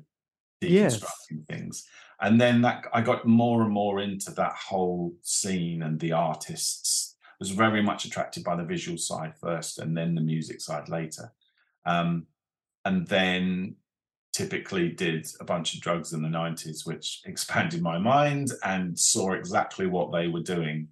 Yes. 0.61 0.99
deconstructing 0.99 1.47
things. 1.47 1.83
And 2.19 2.39
then 2.39 2.61
that 2.61 2.85
I 2.93 3.01
got 3.01 3.27
more 3.27 3.61
and 3.63 3.71
more 3.71 3.99
into 3.99 4.31
that 4.31 4.53
whole 4.53 5.13
scene 5.21 5.83
and 5.83 5.99
the 5.99 6.13
artists. 6.13 7.04
Was 7.39 7.49
very 7.49 7.81
much 7.81 8.05
attracted 8.05 8.43
by 8.43 8.55
the 8.55 8.63
visual 8.63 8.97
side 8.97 9.33
first 9.39 9.79
and 9.79 9.95
then 9.95 10.15
the 10.15 10.21
music 10.21 10.61
side 10.61 10.89
later. 10.89 11.33
Um, 11.85 12.27
and 12.85 13.05
then 13.07 13.75
typically 14.35 14.89
did 14.89 15.25
a 15.39 15.45
bunch 15.45 15.73
of 15.73 15.81
drugs 15.81 16.11
in 16.11 16.21
the 16.21 16.27
90s 16.27 16.85
which 16.85 17.21
expanded 17.25 17.81
my 17.81 17.97
mind 17.97 18.51
and 18.63 18.97
saw 18.97 19.31
exactly 19.31 19.87
what 19.87 20.11
they 20.11 20.27
were 20.27 20.41
doing 20.41 20.89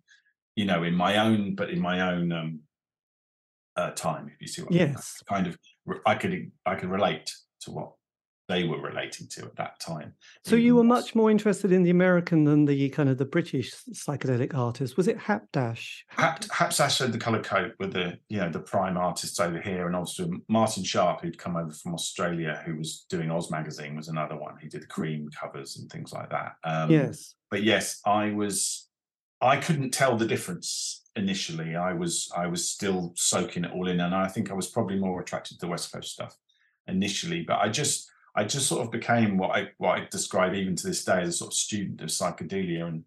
you 0.55 0.65
know 0.65 0.83
in 0.83 0.95
my 0.95 1.17
own 1.17 1.53
but 1.53 1.69
in 1.69 1.79
my 1.79 2.13
own 2.13 2.31
um 2.31 2.59
uh, 3.75 3.89
time 3.91 4.29
if 4.33 4.39
you 4.39 4.47
see 4.47 4.61
what 4.61 4.71
I 4.71 4.77
mean. 4.77 4.89
Yes. 4.89 5.17
kind 5.27 5.47
of 5.47 5.57
i 6.05 6.13
could 6.13 6.51
i 6.65 6.75
could 6.75 6.89
relate 6.89 7.33
to 7.61 7.71
what 7.71 7.93
they 8.53 8.63
were 8.63 8.79
relating 8.79 9.27
to 9.27 9.41
at 9.43 9.55
that 9.55 9.79
time 9.79 10.13
so 10.43 10.55
you 10.55 10.75
were 10.75 10.83
much 10.83 11.15
more 11.15 11.29
interested 11.29 11.71
in 11.71 11.83
the 11.83 11.89
american 11.89 12.43
than 12.43 12.65
the 12.65 12.89
kind 12.89 13.09
of 13.09 13.17
the 13.17 13.25
british 13.25 13.73
psychedelic 13.91 14.53
artists 14.53 14.95
was 14.97 15.07
it 15.07 15.17
Hapshash 15.17 16.03
Hap, 16.07 16.41
Hapshash 16.45 16.99
had 16.99 17.11
the 17.11 17.17
colour 17.17 17.41
coat 17.41 17.73
with 17.79 17.93
the 17.93 18.17
you 18.29 18.39
know 18.39 18.49
the 18.49 18.59
prime 18.59 18.97
artists 18.97 19.39
over 19.39 19.59
here, 19.59 19.87
and 19.87 19.95
also 19.95 20.29
Martin 20.47 20.83
Sharp, 20.83 21.21
who'd 21.21 21.37
come 21.37 21.55
over 21.55 21.71
from 21.71 21.93
Australia, 21.93 22.61
who 22.65 22.75
was 22.75 23.05
doing 23.09 23.31
Oz 23.31 23.49
magazine, 23.51 23.95
was 23.95 24.07
another 24.07 24.37
one. 24.37 24.55
He 24.61 24.67
did 24.67 24.81
the 24.81 24.87
cream 24.87 25.29
covers 25.29 25.77
and 25.77 25.89
things 25.91 26.13
like 26.13 26.29
that. 26.29 26.53
Um, 26.63 26.91
yes 26.91 27.35
but 27.53 27.61
yes, 27.61 28.01
I 28.03 28.31
was 28.31 28.89
I 29.39 29.57
couldn't 29.57 29.91
tell 29.91 30.17
the 30.17 30.25
difference 30.25 31.03
initially. 31.15 31.75
I 31.75 31.93
was 31.93 32.31
I 32.35 32.47
was 32.47 32.67
still 32.67 33.13
soaking 33.15 33.65
it 33.65 33.71
all 33.71 33.87
in, 33.87 33.99
and 33.99 34.15
I 34.15 34.27
think 34.27 34.49
I 34.49 34.55
was 34.55 34.69
probably 34.69 34.97
more 34.97 35.21
attracted 35.21 35.59
to 35.59 35.67
the 35.67 35.69
West 35.69 35.93
Coast 35.93 36.13
stuff 36.13 36.35
initially. 36.87 37.43
But 37.43 37.59
I 37.59 37.69
just 37.69 38.09
I 38.35 38.43
just 38.43 38.67
sort 38.67 38.81
of 38.81 38.91
became 38.91 39.37
what 39.37 39.55
I 39.55 39.69
what 39.77 39.99
I 39.99 40.07
describe 40.09 40.53
even 40.53 40.75
to 40.75 40.87
this 40.87 41.05
day 41.05 41.21
as 41.21 41.29
a 41.29 41.33
sort 41.33 41.51
of 41.51 41.57
student 41.57 42.01
of 42.01 42.09
psychedelia 42.09 42.87
and 42.87 43.03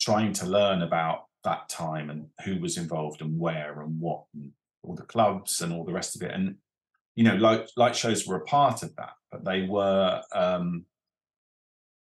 trying 0.00 0.32
to 0.34 0.46
learn 0.46 0.82
about 0.82 1.26
that 1.44 1.68
time 1.68 2.10
and 2.10 2.26
who 2.44 2.60
was 2.60 2.76
involved 2.76 3.22
and 3.22 3.38
where 3.38 3.80
and 3.80 4.00
what 4.00 4.24
and 4.34 4.52
all 4.82 4.94
the 4.94 5.02
clubs 5.02 5.60
and 5.60 5.72
all 5.72 5.84
the 5.84 5.92
rest 5.92 6.16
of 6.16 6.22
it. 6.22 6.32
And 6.32 6.56
you 7.14 7.24
know, 7.24 7.36
light, 7.36 7.70
light 7.76 7.96
shows 7.96 8.26
were 8.26 8.36
a 8.36 8.44
part 8.44 8.82
of 8.82 8.94
that, 8.96 9.14
but 9.30 9.44
they 9.44 9.62
were 9.62 10.22
um, 10.34 10.84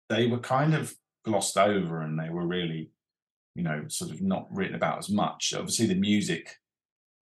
they 0.09 0.27
were 0.27 0.39
kind 0.39 0.75
of 0.75 0.95
glossed 1.25 1.57
over 1.57 2.03
and 2.03 2.19
they 2.19 2.29
were 2.31 2.47
really, 2.47 2.91
you 3.55 3.63
know, 3.63 3.85
sort 3.89 4.11
of 4.11 4.21
not 4.21 4.47
written 4.51 4.75
about 4.75 4.99
as 4.99 5.09
much. 5.09 5.55
Obviously, 5.57 5.87
the 5.87 5.95
music 5.95 6.57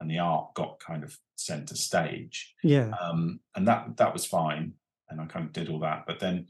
and 0.00 0.10
the 0.10 0.18
art 0.18 0.54
got 0.54 0.80
kind 0.80 1.04
of 1.04 1.16
center 1.36 1.76
stage. 1.76 2.54
Yeah. 2.62 2.90
Um, 3.00 3.40
and 3.54 3.66
that 3.68 3.96
that 3.98 4.12
was 4.12 4.26
fine, 4.26 4.72
and 5.08 5.20
I 5.20 5.26
kind 5.26 5.46
of 5.46 5.52
did 5.52 5.68
all 5.68 5.80
that. 5.80 6.04
But 6.06 6.20
then 6.20 6.46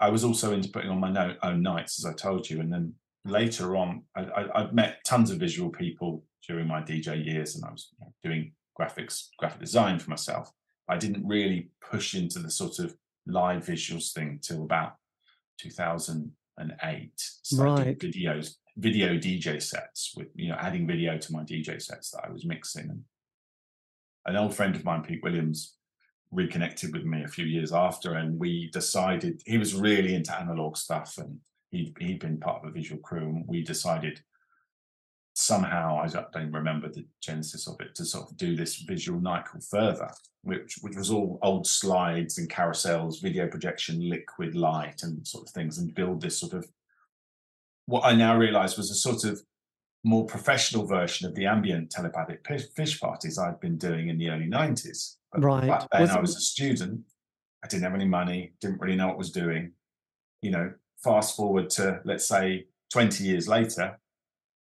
I 0.00 0.10
was 0.10 0.24
also 0.24 0.52
into 0.52 0.68
putting 0.68 0.90
on 0.90 1.00
my 1.00 1.36
own 1.42 1.62
nights, 1.62 1.98
as 1.98 2.04
I 2.04 2.14
told 2.14 2.48
you, 2.48 2.60
and 2.60 2.72
then 2.72 2.94
later 3.24 3.76
on, 3.76 4.02
I, 4.14 4.22
I, 4.22 4.60
I've 4.60 4.74
met 4.74 5.04
tons 5.04 5.30
of 5.30 5.38
visual 5.38 5.70
people 5.70 6.24
during 6.46 6.66
my 6.66 6.80
DJ 6.80 7.24
years, 7.24 7.56
and 7.56 7.64
I 7.64 7.72
was 7.72 7.88
you 7.98 8.04
know, 8.04 8.12
doing 8.22 8.52
graphics, 8.78 9.28
graphic 9.38 9.60
design 9.60 9.98
for 9.98 10.10
myself. 10.10 10.50
I 10.88 10.96
didn't 10.96 11.26
really 11.26 11.70
push 11.80 12.14
into 12.14 12.38
the 12.38 12.50
sort 12.50 12.78
of 12.78 12.94
live 13.26 13.64
visuals 13.64 14.12
thing 14.12 14.38
till 14.42 14.62
about 14.62 14.94
2008. 15.58 17.10
So 17.16 17.64
right. 17.64 17.98
videos, 17.98 18.54
video 18.76 19.14
DJ 19.14 19.60
sets 19.60 20.12
with 20.16 20.28
you 20.34 20.48
know 20.48 20.56
adding 20.60 20.86
video 20.86 21.18
to 21.18 21.32
my 21.32 21.42
DJ 21.42 21.80
sets 21.82 22.10
that 22.10 22.24
I 22.24 22.30
was 22.30 22.44
mixing. 22.44 22.90
And 22.90 23.02
an 24.26 24.36
old 24.36 24.54
friend 24.54 24.76
of 24.76 24.84
mine, 24.84 25.02
Pete 25.02 25.22
Williams, 25.22 25.75
reconnected 26.30 26.92
with 26.92 27.04
me 27.04 27.24
a 27.24 27.28
few 27.28 27.44
years 27.44 27.72
after, 27.72 28.14
and 28.14 28.38
we 28.38 28.70
decided 28.72 29.42
he 29.46 29.58
was 29.58 29.74
really 29.74 30.14
into 30.14 30.38
analog 30.38 30.76
stuff, 30.76 31.18
and 31.18 31.38
he 31.70 31.94
he'd 32.00 32.20
been 32.20 32.38
part 32.38 32.62
of 32.62 32.68
a 32.68 32.72
visual 32.72 33.00
crew, 33.00 33.28
and 33.28 33.44
we 33.46 33.62
decided 33.62 34.20
somehow 35.34 35.98
I 35.98 36.08
don't 36.08 36.50
remember 36.52 36.88
the 36.88 37.06
genesis 37.20 37.68
of 37.68 37.76
it 37.80 37.94
to 37.96 38.04
sort 38.06 38.30
of 38.30 38.36
do 38.38 38.56
this 38.56 38.76
visual 38.76 39.20
night 39.20 39.44
called 39.44 39.64
Further, 39.64 40.10
which 40.42 40.76
which 40.80 40.96
was 40.96 41.10
all 41.10 41.38
old 41.42 41.66
slides 41.66 42.38
and 42.38 42.50
carousels, 42.50 43.22
video 43.22 43.46
projection, 43.46 44.08
liquid 44.08 44.54
light, 44.54 45.02
and 45.02 45.26
sort 45.26 45.46
of 45.46 45.52
things, 45.52 45.78
and 45.78 45.94
build 45.94 46.20
this 46.20 46.40
sort 46.40 46.54
of 46.54 46.66
what 47.86 48.04
I 48.04 48.14
now 48.14 48.36
realise 48.36 48.76
was 48.76 48.90
a 48.90 48.94
sort 48.94 49.24
of 49.24 49.40
more 50.06 50.24
professional 50.24 50.86
version 50.86 51.26
of 51.26 51.34
the 51.34 51.46
ambient 51.46 51.90
telepathic 51.90 52.46
fish 52.76 53.00
parties 53.00 53.38
I'd 53.38 53.58
been 53.58 53.76
doing 53.76 54.08
in 54.08 54.18
the 54.18 54.30
early 54.30 54.46
nineties. 54.46 55.18
Right. 55.36 55.66
Back 55.66 55.88
then, 55.90 56.02
was 56.02 56.10
I 56.10 56.20
was 56.20 56.36
a 56.36 56.40
student. 56.40 57.00
I 57.64 57.66
didn't 57.66 57.82
have 57.82 57.94
any 57.94 58.04
money. 58.04 58.52
Didn't 58.60 58.80
really 58.80 58.94
know 58.94 59.08
what 59.08 59.14
I 59.14 59.18
was 59.18 59.32
doing. 59.32 59.72
You 60.42 60.52
know, 60.52 60.72
fast 61.02 61.34
forward 61.36 61.70
to 61.70 62.00
let's 62.04 62.28
say 62.28 62.66
twenty 62.92 63.24
years 63.24 63.48
later, 63.48 63.98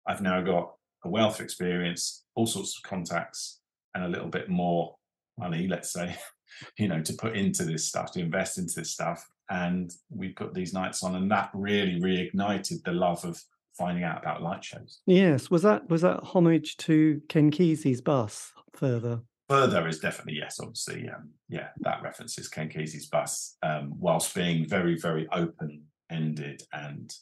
I've 0.07 0.21
now 0.21 0.41
got 0.41 0.73
a 1.03 1.09
wealth 1.09 1.39
of 1.39 1.45
experience, 1.45 2.23
all 2.33 2.47
sorts 2.47 2.75
of 2.75 2.89
contacts, 2.89 3.59
and 3.93 4.03
a 4.03 4.09
little 4.09 4.29
bit 4.29 4.49
more 4.49 4.95
money, 5.37 5.67
let's 5.67 5.93
say, 5.93 6.17
you 6.79 6.87
know, 6.87 7.01
to 7.03 7.13
put 7.13 7.37
into 7.37 7.65
this 7.65 7.87
stuff, 7.87 8.11
to 8.13 8.19
invest 8.19 8.57
into 8.57 8.73
this 8.77 8.91
stuff. 8.91 9.23
And 9.51 9.93
we 10.09 10.29
put 10.29 10.55
these 10.55 10.73
nights 10.73 11.03
on, 11.03 11.15
and 11.15 11.29
that 11.29 11.51
really 11.53 12.01
reignited 12.01 12.83
the 12.83 12.93
love 12.93 13.23
of 13.23 13.39
finding 13.77 14.03
out 14.03 14.21
about 14.21 14.41
light 14.41 14.63
shows. 14.63 15.01
Yes, 15.05 15.49
was 15.49 15.63
that 15.63 15.89
was 15.89 16.01
that 16.01 16.21
homage 16.23 16.77
to 16.77 17.21
Ken 17.29 17.51
Kesey's 17.51 18.01
bus 18.01 18.51
further? 18.73 19.21
Further 19.49 19.87
is 19.87 19.99
definitely 19.99 20.39
yes, 20.39 20.59
obviously, 20.59 21.07
um, 21.09 21.29
yeah, 21.49 21.67
that 21.81 22.01
references 22.01 22.47
Ken 22.47 22.69
Kesey's 22.69 23.07
bus, 23.07 23.57
um, 23.61 23.93
whilst 23.99 24.33
being 24.33 24.67
very, 24.67 24.97
very 24.97 25.27
open 25.31 25.83
ended 26.09 26.63
and 26.73 27.13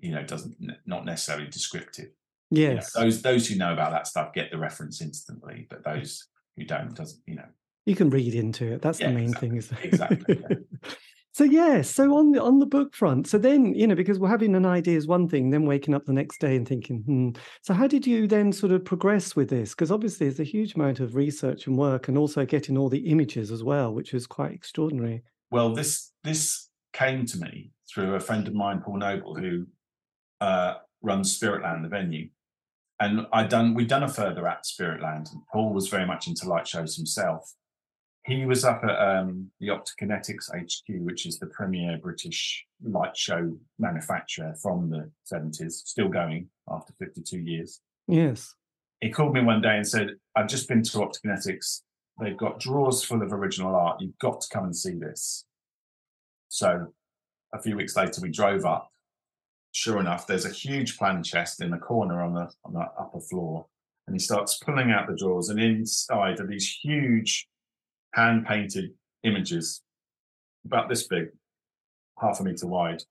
you 0.00 0.12
know 0.12 0.22
doesn't 0.22 0.56
not 0.86 1.04
necessarily 1.04 1.48
descriptive. 1.48 2.10
Yes, 2.50 2.92
you 2.94 3.00
know, 3.00 3.06
those 3.06 3.22
those 3.22 3.48
who 3.48 3.56
know 3.56 3.72
about 3.72 3.90
that 3.92 4.06
stuff 4.06 4.32
get 4.32 4.50
the 4.50 4.58
reference 4.58 5.00
instantly, 5.00 5.66
but 5.68 5.84
those 5.84 6.26
who 6.56 6.64
don't 6.64 6.94
doesn't 6.94 7.20
you 7.26 7.36
know. 7.36 7.48
You 7.86 7.96
can 7.96 8.10
read 8.10 8.34
into 8.34 8.72
it. 8.72 8.82
That's 8.82 9.00
yeah, 9.00 9.08
the 9.08 9.14
main 9.14 9.24
exactly, 9.30 9.48
thing, 9.48 9.58
is 9.58 9.72
exactly. 9.82 10.44
Yeah. 10.48 10.56
so 11.32 11.44
yeah, 11.44 11.82
so 11.82 12.16
on 12.16 12.32
the 12.32 12.42
on 12.42 12.58
the 12.58 12.66
book 12.66 12.94
front, 12.94 13.28
so 13.28 13.38
then 13.38 13.74
you 13.74 13.86
know 13.86 13.94
because 13.94 14.18
we're 14.18 14.28
having 14.28 14.54
an 14.56 14.66
idea 14.66 14.96
is 14.96 15.06
one 15.06 15.28
thing, 15.28 15.50
then 15.50 15.64
waking 15.64 15.94
up 15.94 16.04
the 16.04 16.12
next 16.12 16.40
day 16.40 16.56
and 16.56 16.66
thinking, 16.66 17.02
hmm. 17.06 17.30
So 17.62 17.72
how 17.72 17.86
did 17.86 18.06
you 18.06 18.26
then 18.26 18.52
sort 18.52 18.72
of 18.72 18.84
progress 18.84 19.36
with 19.36 19.48
this? 19.48 19.70
Because 19.70 19.92
obviously 19.92 20.26
there's 20.26 20.40
a 20.40 20.44
huge 20.44 20.74
amount 20.74 20.98
of 20.98 21.14
research 21.14 21.66
and 21.66 21.78
work, 21.78 22.08
and 22.08 22.18
also 22.18 22.44
getting 22.44 22.76
all 22.76 22.88
the 22.88 23.10
images 23.10 23.52
as 23.52 23.62
well, 23.62 23.94
which 23.94 24.12
is 24.12 24.26
quite 24.26 24.52
extraordinary. 24.52 25.22
Well, 25.50 25.72
this 25.72 26.12
this 26.24 26.68
came 26.92 27.26
to 27.26 27.38
me 27.38 27.70
through 27.92 28.14
a 28.14 28.20
friend 28.20 28.48
of 28.48 28.54
mine, 28.54 28.80
Paul 28.84 28.98
Noble, 28.98 29.34
who 29.36 29.66
uh, 30.40 30.74
runs 31.02 31.38
Spiritland, 31.38 31.82
the 31.82 31.88
venue. 31.88 32.28
And 32.98 33.26
I 33.32 33.44
done 33.44 33.74
we'd 33.74 33.88
done 33.88 34.02
a 34.02 34.08
further 34.08 34.46
at 34.48 34.64
Spiritland, 34.64 35.32
and 35.32 35.42
Paul 35.52 35.72
was 35.72 35.88
very 35.88 36.06
much 36.06 36.26
into 36.26 36.48
light 36.48 36.66
shows 36.66 36.96
himself. 36.96 37.54
He 38.26 38.44
was 38.44 38.64
up 38.64 38.84
at 38.84 38.98
um, 38.98 39.50
the 39.60 39.68
Optokinetics 39.68 40.50
HQ, 40.54 41.02
which 41.04 41.26
is 41.26 41.38
the 41.38 41.46
premier 41.46 41.98
British 42.02 42.66
light 42.82 43.16
show 43.16 43.56
manufacturer 43.78 44.54
from 44.60 44.90
the 44.90 45.10
70s, 45.32 45.72
still 45.72 46.08
going 46.08 46.48
after 46.68 46.92
52 46.98 47.38
years. 47.38 47.80
Yes. 48.06 48.54
He 49.00 49.10
called 49.10 49.32
me 49.32 49.42
one 49.42 49.62
day 49.62 49.76
and 49.76 49.86
said, 49.86 50.10
I've 50.36 50.48
just 50.48 50.68
been 50.68 50.82
to 50.82 50.98
Optokinetics. 50.98 51.80
They've 52.20 52.36
got 52.36 52.60
drawers 52.60 53.02
full 53.02 53.22
of 53.22 53.32
original 53.32 53.74
art. 53.74 54.02
You've 54.02 54.18
got 54.18 54.42
to 54.42 54.48
come 54.52 54.64
and 54.64 54.76
see 54.76 54.94
this. 54.94 55.46
So 56.48 56.92
a 57.54 57.62
few 57.62 57.76
weeks 57.76 57.96
later, 57.96 58.20
we 58.20 58.30
drove 58.30 58.66
up 58.66 58.90
sure 59.72 60.00
enough, 60.00 60.26
there's 60.26 60.44
a 60.44 60.50
huge 60.50 60.98
plan 60.98 61.22
chest 61.22 61.60
in 61.60 61.70
the 61.70 61.78
corner 61.78 62.22
on 62.22 62.34
the 62.34 62.50
on 62.64 62.72
the 62.74 62.80
upper 62.80 63.20
floor, 63.20 63.66
and 64.06 64.14
he 64.14 64.20
starts 64.20 64.58
pulling 64.58 64.90
out 64.90 65.06
the 65.06 65.16
drawers, 65.16 65.48
and 65.48 65.60
inside 65.60 66.40
are 66.40 66.46
these 66.46 66.78
huge 66.82 67.48
hand 68.12 68.46
painted 68.46 68.92
images 69.24 69.82
about 70.64 70.88
this 70.88 71.06
big, 71.06 71.28
half 72.18 72.40
a 72.40 72.44
meter 72.44 72.66
wide, 72.66 73.02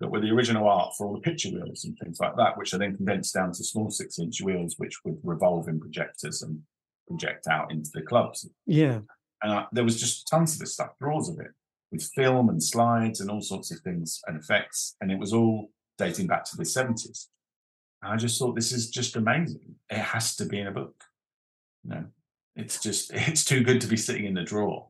that 0.00 0.10
were 0.10 0.20
the 0.20 0.30
original 0.30 0.68
art 0.68 0.92
for 0.96 1.06
all 1.06 1.14
the 1.14 1.20
picture 1.20 1.50
wheels 1.50 1.84
and 1.84 1.96
things 1.98 2.18
like 2.20 2.36
that, 2.36 2.56
which 2.58 2.74
are 2.74 2.78
then 2.78 2.96
condensed 2.96 3.34
down 3.34 3.52
to 3.52 3.64
small 3.64 3.90
six 3.90 4.18
inch 4.18 4.40
wheels, 4.42 4.74
which 4.78 4.96
would 5.04 5.18
revolve 5.22 5.68
in 5.68 5.80
projectors 5.80 6.42
and 6.42 6.60
project 7.08 7.46
out 7.46 7.70
into 7.70 7.90
the 7.94 8.02
clubs. 8.02 8.48
Yeah. 8.66 9.00
And 9.42 9.52
I, 9.52 9.66
there 9.72 9.84
was 9.84 10.00
just 10.00 10.26
tons 10.28 10.54
of 10.54 10.60
this 10.60 10.74
stuff, 10.74 10.90
drawers 11.00 11.28
of 11.28 11.38
it, 11.38 11.52
with 11.90 12.02
film 12.14 12.48
and 12.48 12.62
slides 12.62 13.20
and 13.20 13.30
all 13.30 13.40
sorts 13.40 13.70
of 13.70 13.80
things 13.80 14.20
and 14.26 14.38
effects. 14.38 14.96
And 15.00 15.10
it 15.10 15.18
was 15.18 15.32
all 15.32 15.70
dating 15.98 16.26
back 16.26 16.44
to 16.46 16.56
the 16.56 16.64
70s. 16.64 17.26
And 18.02 18.12
I 18.12 18.16
just 18.16 18.38
thought 18.38 18.56
this 18.56 18.72
is 18.72 18.90
just 18.90 19.14
amazing. 19.16 19.76
It 19.90 19.98
has 19.98 20.34
to 20.36 20.46
be 20.46 20.58
in 20.58 20.66
a 20.66 20.72
book. 20.72 21.04
You 21.84 21.90
know, 21.90 22.04
it's 22.56 22.80
just 22.80 23.12
it's 23.14 23.44
too 23.44 23.62
good 23.62 23.80
to 23.80 23.86
be 23.86 23.96
sitting 23.96 24.24
in 24.24 24.34
the 24.34 24.42
drawer. 24.42 24.88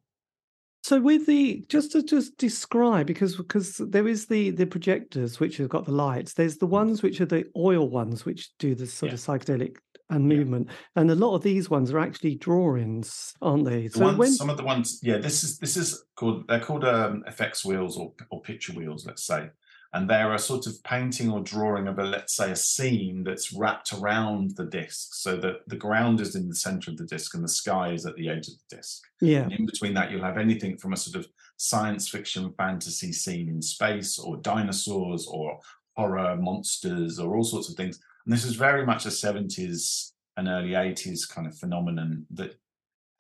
So 0.85 1.01
with 1.01 1.27
the 1.27 1.65
just 1.69 1.93
to 1.93 2.03
just 2.03 2.37
describe 2.39 3.07
because 3.07 3.37
because 3.37 3.77
there 3.77 4.09
is 4.09 4.27
the 4.27 4.51
the 4.51 4.67
projectors 4.67 5.39
which 5.39 5.59
have 5.59 5.69
got 5.69 5.85
the 5.85 5.93
lights. 5.93 6.35
There's 6.35 6.59
the 6.59 6.67
ones 6.67 7.03
which 7.03 7.21
are 7.21 7.27
the 7.27 7.45
oil 7.57 7.89
ones 7.89 8.25
which 8.25 8.51
do 8.59 8.75
the 8.75 8.87
sort 8.87 9.11
yeah. 9.11 9.15
of 9.15 9.21
psychedelic 9.21 9.77
and 10.11 10.29
movement, 10.29 10.67
yeah. 10.69 11.03
and 11.03 11.11
a 11.11 11.15
lot 11.15 11.37
of 11.37 11.43
these 11.43 11.71
ones 11.71 11.93
are 11.93 12.01
actually 12.01 12.35
drawings, 12.35 13.33
aren't 13.41 13.65
they? 13.65 13.87
The 13.87 13.99
so 13.99 14.05
ones, 14.07 14.19
when 14.19 14.33
some 14.33 14.51
of 14.51 14.57
the 14.57 14.65
ones, 14.65 14.99
yeah, 15.03 15.19
this 15.19 15.45
is 15.45 15.59
this 15.59 15.77
is 15.77 16.05
called 16.17 16.49
they're 16.49 16.61
called 16.61 16.85
um, 16.85 17.23
effects 17.29 17.65
wheels 17.65 17.97
or 17.97 18.13
or 18.31 18.43
picture 18.43 18.73
wheels, 18.73 19.07
let's 19.07 19.25
say 19.25 19.51
and 19.95 20.09
they're 20.09 20.33
a 20.33 20.39
sort 20.39 20.67
of 20.67 20.83
painting 20.85 21.31
or 21.31 21.41
drawing 21.41 21.87
of 21.87 21.99
a 21.99 22.05
let's 22.05 22.35
say 22.35 22.51
a 22.51 22.57
scene 22.57 23.23
that's 23.23 23.53
wrapped 23.53 23.93
around 23.93 24.57
the 24.57 24.65
disc 24.65 25.15
so 25.15 25.37
that 25.37 25.69
the 25.69 25.77
ground 25.77 26.21
is 26.21 26.35
in 26.35 26.49
the 26.49 26.55
center 26.55 26.91
of 26.91 26.97
the 26.97 27.05
disc 27.05 27.35
and 27.35 27.45
the 27.45 27.49
sky 27.49 27.93
is 27.93 28.07
at 28.07 28.17
the 28.17 28.29
edge 28.29 28.49
of 28.49 28.55
the 28.55 28.77
disc. 28.77 29.03
Yeah. 29.21 29.43
And 29.43 29.53
in 29.53 29.67
between 29.67 29.95
that 29.95 30.11
you'll 30.11 30.25
have 30.25 30.39
anything 30.39 30.79
from 30.79 30.95
a 30.95 30.97
sort 30.97 31.23
of 31.23 31.31
science 31.59 32.09
fiction 32.09 32.53
fantasy 32.57 33.13
scene 33.13 33.49
in 33.49 33.61
space 33.61 34.19
or 34.19 34.39
dinosaurs 34.39 35.27
or 35.27 35.61
horror 35.97 36.37
monsters 36.37 37.19
or 37.19 37.37
all 37.37 37.45
sorts 37.45 37.69
of 37.69 37.77
things. 37.77 38.01
And 38.25 38.33
this 38.33 38.45
is 38.45 38.55
very 38.55 38.87
much 38.87 39.05
a 39.05 39.11
70s 39.11 40.13
and 40.39 40.49
early 40.49 40.71
80s 40.71 41.29
kind 41.29 41.47
of 41.47 41.59
phenomenon 41.59 42.27
that 42.31 42.57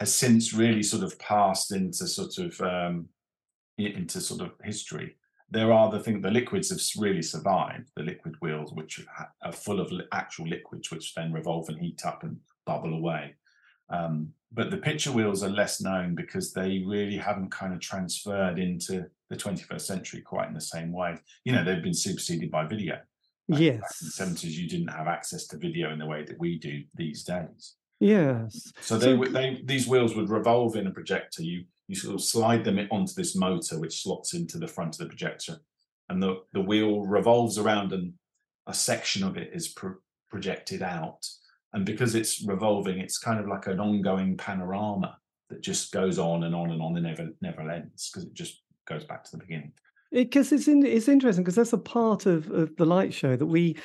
has 0.00 0.14
since 0.14 0.54
really 0.54 0.82
sort 0.82 1.02
of 1.02 1.18
passed 1.18 1.70
into 1.70 2.06
sort 2.06 2.38
of 2.38 2.58
um, 2.62 3.08
into 3.76 4.20
sort 4.20 4.40
of 4.40 4.52
history 4.62 5.16
there 5.52 5.72
are 5.72 5.90
the 5.90 6.00
thing 6.00 6.20
the 6.20 6.30
liquids 6.30 6.70
have 6.70 6.80
really 7.02 7.22
survived 7.22 7.90
the 7.96 8.02
liquid 8.02 8.34
wheels 8.40 8.72
which 8.72 9.04
are 9.44 9.52
full 9.52 9.80
of 9.80 9.92
actual 10.12 10.46
liquids 10.46 10.90
which 10.90 11.14
then 11.14 11.32
revolve 11.32 11.68
and 11.68 11.78
heat 11.78 12.00
up 12.04 12.22
and 12.22 12.36
bubble 12.66 12.94
away 12.94 13.34
um, 13.90 14.28
but 14.52 14.70
the 14.70 14.76
picture 14.76 15.12
wheels 15.12 15.42
are 15.42 15.50
less 15.50 15.80
known 15.80 16.14
because 16.14 16.52
they 16.52 16.82
really 16.86 17.16
haven't 17.16 17.50
kind 17.50 17.72
of 17.74 17.80
transferred 17.80 18.58
into 18.58 19.04
the 19.30 19.36
21st 19.36 19.80
century 19.80 20.20
quite 20.20 20.48
in 20.48 20.54
the 20.54 20.60
same 20.60 20.92
way 20.92 21.16
you 21.44 21.52
know 21.52 21.64
they've 21.64 21.82
been 21.82 21.94
superseded 21.94 22.50
by 22.50 22.64
video 22.64 22.98
yes. 23.48 24.00
In 24.00 24.06
the 24.06 24.12
seventies, 24.12 24.58
you 24.58 24.68
didn't 24.68 24.88
have 24.88 25.08
access 25.08 25.46
to 25.48 25.56
video 25.56 25.92
in 25.92 25.98
the 25.98 26.06
way 26.06 26.24
that 26.24 26.38
we 26.38 26.58
do 26.58 26.82
these 26.94 27.24
days. 27.24 27.74
Yes. 28.00 28.72
So 28.80 28.98
they 28.98 29.14
would 29.14 29.32
they 29.32 29.60
these 29.64 29.86
wheels 29.86 30.16
would 30.16 30.28
revolve 30.28 30.76
in 30.76 30.86
a 30.86 30.90
projector. 30.90 31.42
You 31.42 31.64
you 31.92 31.98
sort 31.98 32.14
of 32.14 32.22
slide 32.22 32.64
them 32.64 32.78
onto 32.90 33.12
this 33.12 33.36
motor, 33.36 33.78
which 33.78 34.02
slots 34.02 34.32
into 34.32 34.56
the 34.56 34.66
front 34.66 34.94
of 34.94 34.98
the 35.00 35.06
projector, 35.06 35.58
and 36.08 36.22
the 36.22 36.36
the 36.54 36.60
wheel 36.60 37.02
revolves 37.02 37.58
around, 37.58 37.92
and 37.92 38.14
a 38.66 38.72
section 38.72 39.22
of 39.22 39.36
it 39.36 39.50
is 39.52 39.68
pro- 39.68 39.96
projected 40.30 40.82
out. 40.82 41.26
And 41.74 41.84
because 41.84 42.14
it's 42.14 42.42
revolving, 42.46 42.98
it's 42.98 43.18
kind 43.18 43.38
of 43.38 43.46
like 43.46 43.66
an 43.66 43.78
ongoing 43.78 44.38
panorama 44.38 45.18
that 45.50 45.62
just 45.62 45.92
goes 45.92 46.18
on 46.18 46.44
and 46.44 46.54
on 46.54 46.70
and 46.70 46.80
on 46.80 46.96
and 46.96 47.04
never 47.04 47.28
never 47.42 47.70
ends 47.70 48.10
because 48.10 48.26
it 48.26 48.32
just 48.32 48.62
goes 48.88 49.04
back 49.04 49.24
to 49.24 49.32
the 49.32 49.38
beginning. 49.38 49.72
Because 50.10 50.50
it, 50.50 50.56
it's 50.56 50.68
in, 50.68 50.86
it's 50.86 51.08
interesting 51.08 51.44
because 51.44 51.56
that's 51.56 51.74
a 51.74 51.78
part 51.78 52.24
of, 52.24 52.50
of 52.50 52.74
the 52.76 52.86
light 52.86 53.12
show 53.12 53.36
that 53.36 53.46
we 53.46 53.76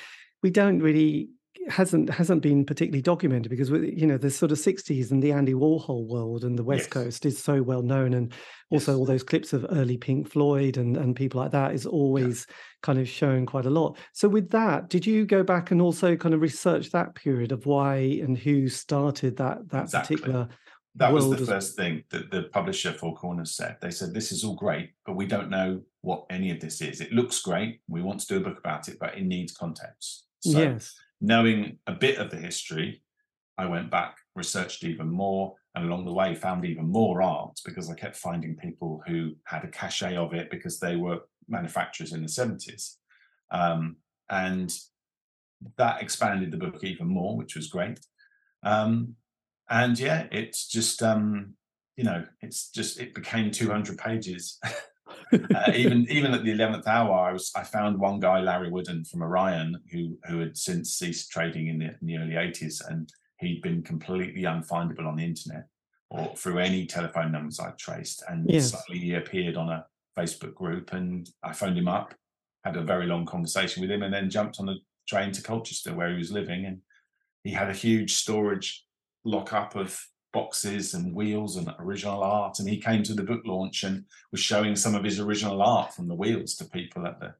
we 0.41 0.49
don't 0.49 0.79
really 0.79 1.29
hasn't 1.69 2.09
hasn't 2.09 2.41
been 2.41 2.65
particularly 2.65 3.01
documented 3.01 3.49
because 3.49 3.69
you 3.69 4.05
know 4.05 4.17
the 4.17 4.29
sort 4.29 4.51
of 4.51 4.57
60s 4.57 5.11
and 5.11 5.21
the 5.21 5.31
Andy 5.31 5.53
Warhol 5.53 6.07
world 6.07 6.43
and 6.43 6.57
the 6.57 6.63
West 6.63 6.85
yes. 6.85 6.93
Coast 6.93 7.25
is 7.25 7.41
so 7.41 7.61
well 7.61 7.81
known 7.81 8.13
and 8.13 8.33
also 8.69 8.91
yes. 8.91 8.99
all 8.99 9.05
those 9.05 9.23
clips 9.23 9.53
of 9.53 9.65
early 9.71 9.97
Pink 9.97 10.29
Floyd 10.29 10.77
and 10.77 10.97
and 10.97 11.15
people 11.15 11.41
like 11.41 11.51
that 11.51 11.73
is 11.73 11.85
always 11.85 12.45
yeah. 12.47 12.55
kind 12.83 12.99
of 12.99 13.07
shown 13.07 13.45
quite 13.45 13.65
a 13.65 13.69
lot. 13.69 13.97
So 14.13 14.27
with 14.29 14.49
that, 14.51 14.89
did 14.89 15.05
you 15.05 15.25
go 15.25 15.43
back 15.43 15.71
and 15.71 15.81
also 15.81 16.15
kind 16.15 16.33
of 16.33 16.41
research 16.41 16.91
that 16.91 17.15
period 17.15 17.51
of 17.51 17.65
why 17.65 17.95
and 17.95 18.37
who 18.37 18.67
started 18.69 19.37
that 19.37 19.69
that 19.69 19.83
exactly. 19.85 20.17
particular 20.17 20.49
that 20.95 21.13
was 21.13 21.29
the 21.29 21.37
first 21.37 21.75
thing 21.75 22.03
that 22.09 22.31
the 22.31 22.43
publisher 22.51 22.91
Four 22.91 23.13
Corners 23.13 23.55
said. 23.55 23.77
They 23.81 23.91
said, 23.91 24.15
This 24.15 24.31
is 24.31 24.43
all 24.43 24.55
great, 24.55 24.93
but 25.05 25.15
we 25.15 25.27
don't 25.27 25.51
know 25.51 25.81
what 26.01 26.25
any 26.31 26.49
of 26.49 26.59
this 26.59 26.81
is. 26.81 27.01
It 27.01 27.11
looks 27.11 27.39
great. 27.39 27.81
We 27.87 28.01
want 28.01 28.21
to 28.21 28.27
do 28.27 28.37
a 28.37 28.39
book 28.39 28.57
about 28.57 28.87
it, 28.87 28.97
but 28.99 29.15
it 29.15 29.23
needs 29.23 29.51
context. 29.51 30.25
So 30.39 30.57
yes 30.57 30.95
knowing 31.21 31.79
a 31.87 31.93
bit 31.93 32.17
of 32.17 32.29
the 32.29 32.37
history, 32.37 33.01
I 33.57 33.65
went 33.65 33.89
back, 33.89 34.17
researched 34.35 34.83
even 34.83 35.09
more, 35.09 35.55
and 35.75 35.85
along 35.85 36.05
the 36.05 36.13
way 36.13 36.35
found 36.35 36.65
even 36.65 36.87
more 36.87 37.21
art 37.21 37.59
because 37.65 37.89
I 37.89 37.95
kept 37.95 38.15
finding 38.15 38.55
people 38.55 39.01
who 39.07 39.35
had 39.45 39.63
a 39.63 39.69
cachet 39.69 40.15
of 40.15 40.33
it 40.33 40.49
because 40.49 40.79
they 40.79 40.95
were 40.95 41.21
manufacturers 41.47 42.13
in 42.13 42.21
the 42.21 42.27
70s. 42.27 42.95
Um, 43.51 43.97
and 44.29 44.75
that 45.77 46.01
expanded 46.01 46.51
the 46.51 46.57
book 46.57 46.83
even 46.83 47.07
more, 47.07 47.35
which 47.35 47.55
was 47.55 47.67
great. 47.67 47.99
Um, 48.63 49.15
and 49.69 49.97
yeah, 49.97 50.27
it's 50.31 50.67
just, 50.67 51.01
um, 51.03 51.53
you 51.95 52.03
know, 52.03 52.25
it's 52.41 52.69
just, 52.69 52.99
it 52.99 53.13
became 53.13 53.51
200 53.51 53.97
pages. 53.97 54.59
uh, 55.33 55.71
even 55.75 56.07
even 56.09 56.33
at 56.33 56.43
the 56.43 56.51
eleventh 56.51 56.87
hour, 56.87 57.13
I 57.29 57.33
was 57.33 57.51
I 57.55 57.63
found 57.63 57.99
one 57.99 58.19
guy, 58.19 58.39
Larry 58.39 58.69
Wooden 58.69 59.05
from 59.05 59.23
Orion, 59.23 59.79
who 59.91 60.17
who 60.27 60.39
had 60.39 60.57
since 60.57 60.95
ceased 60.95 61.31
trading 61.31 61.67
in 61.67 61.79
the, 61.79 61.85
in 61.85 62.07
the 62.07 62.17
early 62.17 62.35
eighties, 62.35 62.81
and 62.81 63.09
he'd 63.39 63.61
been 63.61 63.83
completely 63.83 64.43
unfindable 64.43 65.07
on 65.07 65.15
the 65.15 65.23
internet 65.23 65.65
or 66.09 66.33
through 66.35 66.59
any 66.59 66.85
telephone 66.85 67.31
numbers 67.31 67.59
I 67.59 67.71
traced. 67.71 68.23
And 68.29 68.49
yes. 68.49 68.71
suddenly 68.71 68.99
he 68.99 69.15
appeared 69.15 69.57
on 69.57 69.69
a 69.69 69.85
Facebook 70.17 70.55
group, 70.55 70.93
and 70.93 71.29
I 71.43 71.53
phoned 71.53 71.77
him 71.77 71.87
up, 71.87 72.13
had 72.63 72.77
a 72.77 72.81
very 72.81 73.05
long 73.05 73.25
conversation 73.25 73.81
with 73.81 73.91
him, 73.91 74.03
and 74.03 74.13
then 74.13 74.29
jumped 74.29 74.59
on 74.59 74.69
a 74.69 74.75
train 75.07 75.31
to 75.33 75.41
Colchester 75.41 75.93
where 75.93 76.11
he 76.11 76.17
was 76.17 76.31
living, 76.31 76.65
and 76.65 76.81
he 77.43 77.51
had 77.51 77.69
a 77.69 77.73
huge 77.73 78.15
storage 78.15 78.85
lockup 79.25 79.75
of 79.75 79.99
boxes 80.37 80.93
and 80.93 81.15
wheels 81.15 81.57
and 81.57 81.73
original 81.79 82.21
art. 82.21 82.59
And 82.59 82.69
he 82.69 82.77
came 82.77 83.01
to 83.03 83.15
the 83.15 83.23
book 83.23 83.41
launch 83.45 83.83
and 83.83 84.05
was 84.31 84.39
showing 84.39 84.75
some 84.75 84.93
of 84.93 85.03
his 85.03 85.19
original 85.19 85.63
art 85.63 85.95
from 85.95 86.07
the 86.07 86.13
wheels 86.13 86.53
to 86.55 86.65
people 86.65 87.07
at 87.07 87.19
the 87.19 87.33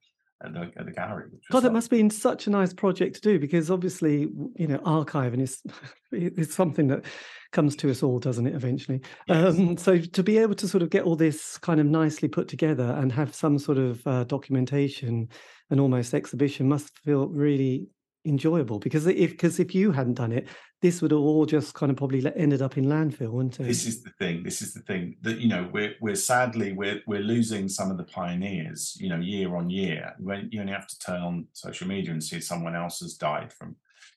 at 0.43 0.53
the, 0.53 0.71
at 0.77 0.85
the 0.85 0.91
gallery. 0.91 1.29
God, 1.51 1.63
like... 1.63 1.71
it 1.71 1.73
must 1.73 1.85
have 1.85 1.97
been 1.97 2.11
such 2.11 2.45
a 2.45 2.51
nice 2.51 2.71
project 2.73 3.15
to 3.15 3.21
do 3.21 3.39
because 3.39 3.71
obviously, 3.71 4.29
you 4.55 4.67
know, 4.67 4.77
archiving 4.79 5.41
is 5.41 5.61
it's 6.11 6.55
something 6.55 6.87
that 6.87 7.05
comes 7.51 7.75
to 7.77 7.89
us 7.91 8.03
all, 8.03 8.19
doesn't 8.19 8.47
it? 8.47 8.55
Eventually, 8.55 9.01
yes. 9.27 9.57
um, 9.57 9.77
so 9.77 9.99
to 9.99 10.23
be 10.23 10.37
able 10.39 10.55
to 10.55 10.67
sort 10.67 10.83
of 10.83 10.89
get 10.89 11.03
all 11.03 11.15
this 11.15 11.57
kind 11.59 11.79
of 11.79 11.85
nicely 11.85 12.27
put 12.27 12.47
together 12.47 12.95
and 12.99 13.11
have 13.11 13.33
some 13.33 13.57
sort 13.59 13.77
of 13.77 14.05
uh, 14.07 14.23
documentation 14.23 15.29
and 15.69 15.79
almost 15.79 16.13
exhibition 16.13 16.67
must 16.67 16.97
feel 16.99 17.27
really 17.27 17.87
enjoyable 18.25 18.77
because 18.79 19.07
if 19.07 19.31
because 19.31 19.59
if 19.59 19.73
you 19.73 19.91
hadn't 19.91 20.15
done 20.15 20.31
it 20.31 20.47
this 20.81 21.01
would 21.01 21.11
all 21.11 21.45
just 21.45 21.73
kind 21.73 21.89
of 21.89 21.97
probably 21.97 22.23
ended 22.35 22.61
up 22.61 22.77
in 22.77 22.85
landfill 22.85 23.29
wouldn't 23.29 23.59
it 23.59 23.63
this 23.63 23.85
is 23.85 24.03
the 24.03 24.09
thing 24.11 24.43
this 24.43 24.61
is 24.61 24.73
the 24.73 24.81
thing 24.81 25.15
that 25.21 25.39
you 25.39 25.47
know 25.47 25.69
we're 25.71 25.95
we're 26.01 26.15
sadly 26.15 26.73
we're 26.73 27.01
we're 27.07 27.19
losing 27.19 27.67
some 27.67 27.89
of 27.89 27.97
the 27.97 28.03
pioneers 28.03 28.95
you 28.99 29.09
know 29.09 29.19
year 29.19 29.55
on 29.55 29.69
year 29.69 30.13
when 30.19 30.47
you 30.51 30.59
only 30.59 30.73
have 30.73 30.87
to 30.87 30.99
turn 30.99 31.21
on 31.21 31.47
social 31.53 31.87
media 31.87 32.11
and 32.11 32.23
see 32.23 32.39
someone 32.39 32.75
else 32.75 32.99
has 32.99 33.15
died 33.15 33.51
from 33.51 33.75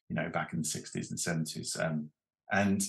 you 0.09 0.17
know 0.17 0.29
back 0.29 0.53
in 0.53 0.61
the 0.63 0.69
60s 0.69 1.11
and 1.11 1.47
70s 1.47 1.81
um, 1.85 2.11
and 2.53 2.83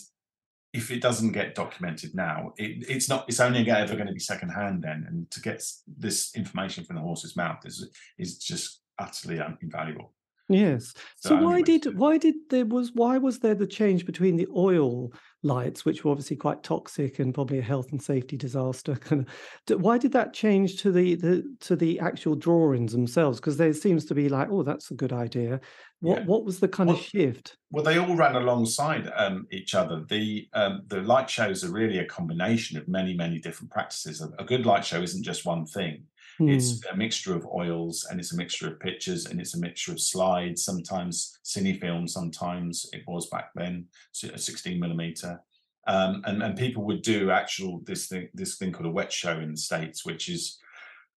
if 0.74 0.90
it 0.90 1.02
doesn't 1.02 1.34
get 1.34 1.54
documented 1.54 2.16
now, 2.16 2.54
it, 2.58 2.86
it's 2.90 3.10
not. 3.10 3.26
It's 3.28 3.42
only 3.42 3.70
ever 3.70 3.96
going 3.96 4.08
to 4.08 4.14
be 4.14 4.20
secondhand 4.20 4.84
then, 4.84 5.06
and 5.08 5.30
to 5.32 5.42
get 5.42 5.64
this 5.86 6.34
information 6.36 6.86
from 6.86 6.96
the 6.96 7.02
horse's 7.02 7.36
mouth 7.36 7.66
is 7.66 7.90
is 8.18 8.38
just 8.38 8.80
utterly 8.98 9.42
invaluable. 9.62 10.14
Yes. 10.54 10.94
So 11.18 11.36
why 11.36 11.62
did 11.62 11.98
why 11.98 12.18
did 12.18 12.36
there 12.50 12.66
was 12.66 12.92
why 12.94 13.18
was 13.18 13.40
there 13.40 13.56
the 13.56 13.68
change 13.68 14.06
between 14.06 14.36
the 14.36 14.48
oil 14.56 15.14
lights, 15.44 15.86
which 15.86 16.04
were 16.04 16.12
obviously 16.12 16.36
quite 16.36 16.62
toxic 16.62 17.20
and 17.20 17.34
probably 17.34 17.60
a 17.60 17.64
health 17.64 17.92
and 17.92 18.02
safety 18.02 18.38
disaster? 18.38 18.96
Kind 19.02 19.28
of, 19.70 19.82
why 19.82 19.98
did 19.98 20.12
that 20.12 20.34
change 20.34 20.82
to 20.82 20.92
the, 20.92 21.16
the 21.16 21.56
to 21.62 21.76
the 21.76 22.00
actual 22.00 22.36
drawings 22.36 22.92
themselves? 22.92 23.40
Because 23.40 23.58
there 23.58 23.74
seems 23.74 24.06
to 24.06 24.16
be 24.16 24.30
like, 24.30 24.50
oh, 24.52 24.64
that's 24.64 24.92
a 24.92 24.96
good 24.96 25.14
idea. 25.14 25.62
What 26.02 26.20
yeah. 26.20 26.26
what 26.26 26.44
was 26.44 26.60
the 26.60 26.68
kind 26.68 26.90
well, 26.90 26.98
of 26.98 27.04
shift? 27.04 27.58
Well, 27.70 27.84
they 27.84 27.98
all 27.98 28.16
ran 28.16 28.36
alongside 28.36 29.10
um, 29.16 29.48
each 29.52 29.74
other. 29.76 30.04
The 30.10 30.48
um, 30.54 30.82
the 30.88 31.02
light 31.02 31.30
shows 31.30 31.64
are 31.64 31.72
really 31.72 32.00
a 32.00 32.06
combination 32.06 32.78
of 32.78 32.88
many 32.88 33.14
many 33.14 33.40
different 33.40 33.72
practices. 33.72 34.22
A, 34.22 34.42
a 34.42 34.46
good 34.46 34.66
light 34.66 34.84
show 34.84 35.02
isn't 35.02 35.24
just 35.24 35.46
one 35.46 35.66
thing. 35.66 36.04
It's 36.50 36.84
hmm. 36.84 36.94
a 36.94 36.98
mixture 36.98 37.36
of 37.36 37.46
oils 37.48 38.08
and 38.10 38.20
it's 38.20 38.34
a 38.34 38.38
mixture 38.38 38.68
of 38.68 38.80
pictures 38.80 39.26
and 39.26 39.40
it's 39.40 39.56
a 39.56 39.60
mixture 39.60 39.92
of 39.92 40.00
slides, 40.00 40.64
sometimes 40.64 41.40
cine 41.44 41.80
film, 41.80 42.08
sometimes 42.08 42.90
it 42.94 43.04
was 43.08 43.28
back 43.28 43.52
then, 43.56 43.86
a 44.34 44.38
16 44.38 44.80
millimeter. 44.80 45.42
Um, 45.88 46.22
and, 46.26 46.44
and 46.44 46.58
people 46.58 46.84
would 46.84 47.02
do 47.02 47.32
actual 47.32 47.82
this 47.86 48.08
thing 48.08 48.30
this 48.34 48.58
thing 48.58 48.72
called 48.72 48.86
a 48.86 48.92
wet 48.92 49.12
show 49.12 49.40
in 49.40 49.52
the 49.52 49.58
States, 49.58 50.06
which 50.06 50.30
is 50.30 50.60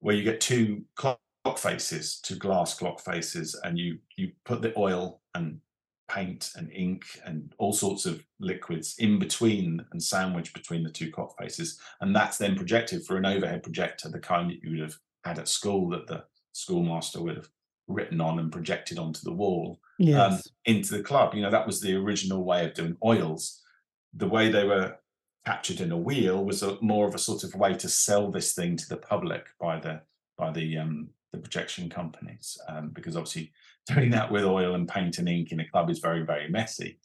where 0.00 0.14
you 0.14 0.22
get 0.22 0.40
two 0.40 0.84
clock 0.96 1.18
faces, 1.58 2.18
two 2.20 2.36
glass 2.36 2.74
clock 2.74 2.98
faces, 3.00 3.60
and 3.62 3.78
you 3.78 3.98
you 4.16 4.32
put 4.44 4.62
the 4.62 4.76
oil 4.78 5.20
and 5.34 5.60
paint 6.08 6.50
and 6.56 6.70
ink 6.72 7.04
and 7.24 7.54
all 7.58 7.72
sorts 7.72 8.06
of 8.06 8.22
liquids 8.38 8.94
in 8.98 9.18
between 9.18 9.84
and 9.92 10.02
sandwich 10.02 10.52
between 10.52 10.82
the 10.82 10.90
two 10.90 11.10
clock 11.10 11.36
faces. 11.38 11.78
And 12.00 12.14
that's 12.14 12.38
then 12.38 12.56
projected 12.56 13.04
for 13.04 13.16
an 13.16 13.26
overhead 13.26 13.62
projector, 13.62 14.08
the 14.08 14.18
kind 14.18 14.50
that 14.50 14.62
you 14.62 14.70
would 14.70 14.80
have 14.80 14.96
had 15.24 15.38
at 15.38 15.48
school 15.48 15.88
that 15.90 16.06
the 16.06 16.24
schoolmaster 16.52 17.22
would 17.22 17.36
have 17.36 17.48
written 17.88 18.20
on 18.20 18.38
and 18.38 18.52
projected 18.52 18.98
onto 18.98 19.20
the 19.22 19.32
wall 19.32 19.78
um, 20.00 20.06
yes. 20.06 20.32
um, 20.32 20.40
into 20.64 20.96
the 20.96 21.02
club. 21.02 21.34
You 21.34 21.42
know, 21.42 21.50
that 21.50 21.66
was 21.66 21.80
the 21.80 21.94
original 21.94 22.44
way 22.44 22.64
of 22.64 22.74
doing 22.74 22.96
oils. 23.04 23.62
The 24.14 24.28
way 24.28 24.50
they 24.50 24.64
were 24.64 24.96
captured 25.44 25.80
in 25.80 25.92
a 25.92 25.96
wheel 25.96 26.44
was 26.44 26.62
a, 26.62 26.78
more 26.80 27.06
of 27.06 27.14
a 27.14 27.18
sort 27.18 27.44
of 27.44 27.54
way 27.54 27.74
to 27.74 27.88
sell 27.88 28.30
this 28.30 28.54
thing 28.54 28.76
to 28.76 28.88
the 28.88 28.96
public 28.96 29.46
by 29.60 29.78
the 29.78 30.00
by 30.36 30.50
the 30.50 30.78
um, 30.78 31.08
the 31.32 31.38
projection 31.38 31.90
companies, 31.90 32.56
um, 32.68 32.90
because 32.90 33.16
obviously 33.16 33.52
doing 33.86 34.10
that 34.10 34.30
with 34.30 34.44
oil 34.44 34.74
and 34.74 34.88
paint 34.88 35.18
and 35.18 35.28
ink 35.28 35.52
in 35.52 35.60
a 35.60 35.68
club 35.68 35.90
is 35.90 35.98
very 35.98 36.22
very 36.22 36.48
messy, 36.48 36.98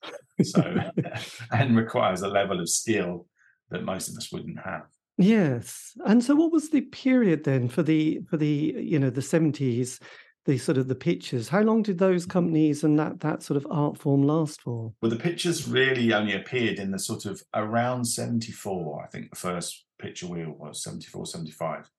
so 0.44 0.62
and 1.52 1.76
requires 1.76 2.22
a 2.22 2.28
level 2.28 2.60
of 2.60 2.70
skill 2.70 3.28
that 3.70 3.84
most 3.84 4.10
of 4.10 4.16
us 4.16 4.32
wouldn't 4.32 4.60
have. 4.60 4.86
Yes. 5.20 5.98
And 6.06 6.24
so 6.24 6.34
what 6.34 6.54
was 6.54 6.70
the 6.70 6.82
period 6.82 7.44
then 7.44 7.68
for 7.68 7.84
the 7.84 8.22
for 8.30 8.38
the 8.38 8.74
you 8.78 8.98
know 8.98 9.10
the 9.10 9.22
70s 9.22 10.00
the 10.46 10.58
sort 10.58 10.78
of 10.78 10.88
the 10.88 10.96
pictures 10.96 11.50
how 11.50 11.60
long 11.60 11.84
did 11.84 11.98
those 11.98 12.26
companies 12.26 12.84
and 12.84 12.98
that 12.98 13.20
that 13.20 13.44
sort 13.44 13.58
of 13.58 13.68
art 13.70 13.98
form 13.98 14.24
last 14.24 14.62
for 14.62 14.92
well 15.02 15.12
the 15.12 15.18
pictures 15.18 15.68
really 15.68 16.14
only 16.14 16.34
appeared 16.34 16.80
in 16.80 16.90
the 16.90 16.98
sort 16.98 17.26
of 17.26 17.44
around 17.54 18.06
74 18.06 19.04
i 19.04 19.08
think 19.08 19.30
the 19.30 19.36
first 19.36 19.86
picture 20.00 20.26
wheel 20.26 20.56
was 20.58 20.82
74 20.82 21.26
75 21.26 21.92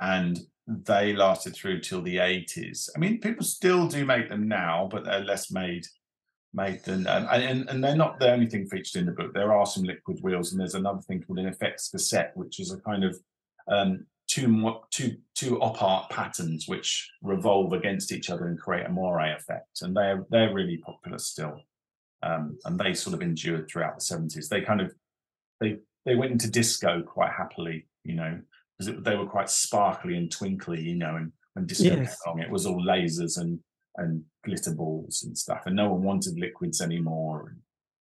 and 0.00 0.38
they 0.66 1.14
lasted 1.14 1.54
through 1.54 1.80
till 1.80 2.00
the 2.00 2.16
80s 2.16 2.88
i 2.94 2.98
mean 2.98 3.20
people 3.20 3.44
still 3.44 3.88
do 3.88 4.06
make 4.06 4.28
them 4.28 4.46
now 4.46 4.88
but 4.90 5.04
they're 5.04 5.24
less 5.24 5.50
made 5.50 5.84
made 6.54 6.82
than 6.84 7.06
and, 7.06 7.26
and 7.28 7.68
and 7.68 7.84
they're 7.84 7.96
not 7.96 8.18
the 8.18 8.30
only 8.32 8.46
thing 8.46 8.66
featured 8.66 9.00
in 9.00 9.06
the 9.06 9.12
book. 9.12 9.34
There 9.34 9.52
are 9.52 9.66
some 9.66 9.84
liquid 9.84 10.18
wheels, 10.22 10.52
and 10.52 10.60
there's 10.60 10.74
another 10.74 11.02
thing 11.02 11.22
called 11.22 11.38
an 11.38 11.46
effects 11.46 11.90
cassette, 11.90 12.32
which 12.34 12.60
is 12.60 12.72
a 12.72 12.80
kind 12.80 13.04
of 13.04 13.18
um, 13.68 14.06
two 14.28 14.72
two 14.90 15.16
two 15.34 15.60
op 15.60 15.82
art 15.82 16.10
patterns 16.10 16.66
which 16.68 17.10
revolve 17.22 17.72
against 17.72 18.12
each 18.12 18.30
other 18.30 18.46
and 18.46 18.58
create 18.58 18.86
a 18.86 18.90
moire 18.90 19.34
effect, 19.34 19.82
and 19.82 19.96
they're 19.96 20.24
they're 20.30 20.54
really 20.54 20.78
popular 20.78 21.18
still, 21.18 21.60
um, 22.22 22.58
and 22.64 22.78
they 22.78 22.94
sort 22.94 23.14
of 23.14 23.22
endured 23.22 23.68
throughout 23.68 23.96
the 23.96 24.00
seventies. 24.00 24.48
They 24.48 24.62
kind 24.62 24.80
of 24.80 24.92
they 25.60 25.78
they 26.04 26.14
went 26.14 26.32
into 26.32 26.50
disco 26.50 27.02
quite 27.02 27.32
happily, 27.32 27.86
you 28.04 28.14
know, 28.14 28.40
because 28.78 29.02
they 29.02 29.16
were 29.16 29.26
quite 29.26 29.50
sparkly 29.50 30.16
and 30.16 30.30
twinkly, 30.30 30.80
you 30.80 30.94
know, 30.94 31.16
and 31.16 31.32
when 31.54 31.66
disco 31.66 31.84
yes. 31.84 31.96
came 31.96 32.06
along, 32.26 32.40
it 32.40 32.50
was 32.50 32.66
all 32.66 32.80
lasers 32.82 33.38
and 33.38 33.60
and 33.98 34.22
glitter 34.44 34.74
balls 34.74 35.22
and 35.24 35.36
stuff, 35.36 35.62
and 35.66 35.76
no 35.76 35.90
one 35.90 36.02
wanted 36.02 36.38
liquids 36.38 36.80
anymore 36.80 37.48
and 37.50 37.58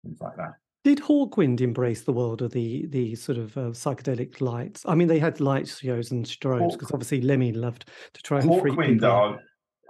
things 0.03 0.21
like 0.21 0.37
that. 0.37 0.53
Did 0.85 0.99
Hawkwind 0.99 1.59
embrace 1.59 2.03
the 2.03 2.13
world 2.13 2.41
of 2.41 2.51
the 2.51 2.85
the 2.87 3.15
sort 3.15 3.37
of 3.37 3.57
uh, 3.57 3.71
psychedelic 3.71 4.39
lights? 4.39 4.85
I 4.87 4.95
mean, 4.95 5.09
they 5.09 5.19
had 5.19 5.41
light 5.41 5.67
shows 5.67 6.11
and 6.11 6.25
strobes 6.25 6.71
because 6.71 6.91
obviously 6.91 7.21
Lemmy 7.21 7.51
loved 7.51 7.89
to 8.13 8.21
try 8.21 8.39
and 8.39 8.49
Hawkwind 8.49 9.03
are 9.03 9.39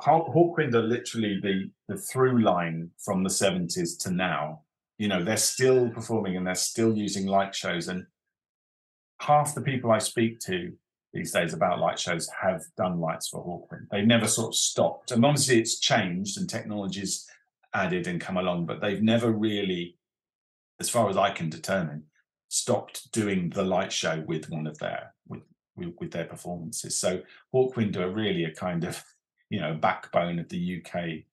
Hawkwind 0.01 0.73
are 0.73 0.81
literally 0.81 1.39
the 1.41 1.69
the 1.87 1.97
through 2.01 2.41
line 2.41 2.89
from 2.97 3.23
the 3.23 3.29
seventies 3.29 3.97
to 3.97 4.11
now. 4.11 4.63
You 4.97 5.07
know, 5.07 5.23
they're 5.23 5.37
still 5.37 5.89
performing 5.89 6.35
and 6.35 6.45
they're 6.45 6.55
still 6.55 6.97
using 6.97 7.27
light 7.27 7.53
shows, 7.53 7.87
and 7.87 8.05
half 9.21 9.53
the 9.53 9.61
people 9.61 9.91
I 9.91 9.99
speak 9.99 10.39
to 10.41 10.73
these 11.13 11.31
days 11.31 11.53
about 11.53 11.79
light 11.79 11.99
shows 11.99 12.29
have 12.41 12.63
done 12.77 12.99
lights 12.99 13.27
for 13.29 13.43
Hawkwind. 13.43 13.87
They've 13.91 14.05
never 14.05 14.27
sort 14.27 14.49
of 14.49 14.55
stopped, 14.55 15.11
and 15.11 15.25
obviously 15.25 15.59
it's 15.59 15.79
changed 15.79 16.37
and 16.37 16.49
technology's 16.49 17.27
added 17.73 18.07
and 18.07 18.19
come 18.21 18.37
along, 18.37 18.65
but 18.65 18.81
they've 18.81 19.01
never 19.01 19.31
really, 19.31 19.97
as 20.79 20.89
far 20.89 21.09
as 21.09 21.17
I 21.17 21.31
can 21.31 21.49
determine, 21.49 22.03
stopped 22.47 23.11
doing 23.11 23.49
the 23.51 23.63
light 23.63 23.91
show 23.91 24.23
with 24.27 24.49
one 24.49 24.67
of 24.67 24.77
their 24.79 25.13
with 25.27 25.41
with, 25.75 25.93
with 25.99 26.11
their 26.11 26.25
performances. 26.25 26.97
So 26.97 27.21
Hawkwind 27.53 27.95
are 27.97 28.09
really 28.11 28.43
a 28.45 28.53
kind 28.53 28.83
of 28.83 29.03
you 29.49 29.59
know 29.59 29.73
backbone 29.73 30.39
of 30.39 30.49
the 30.49 30.81
UK 30.83 31.23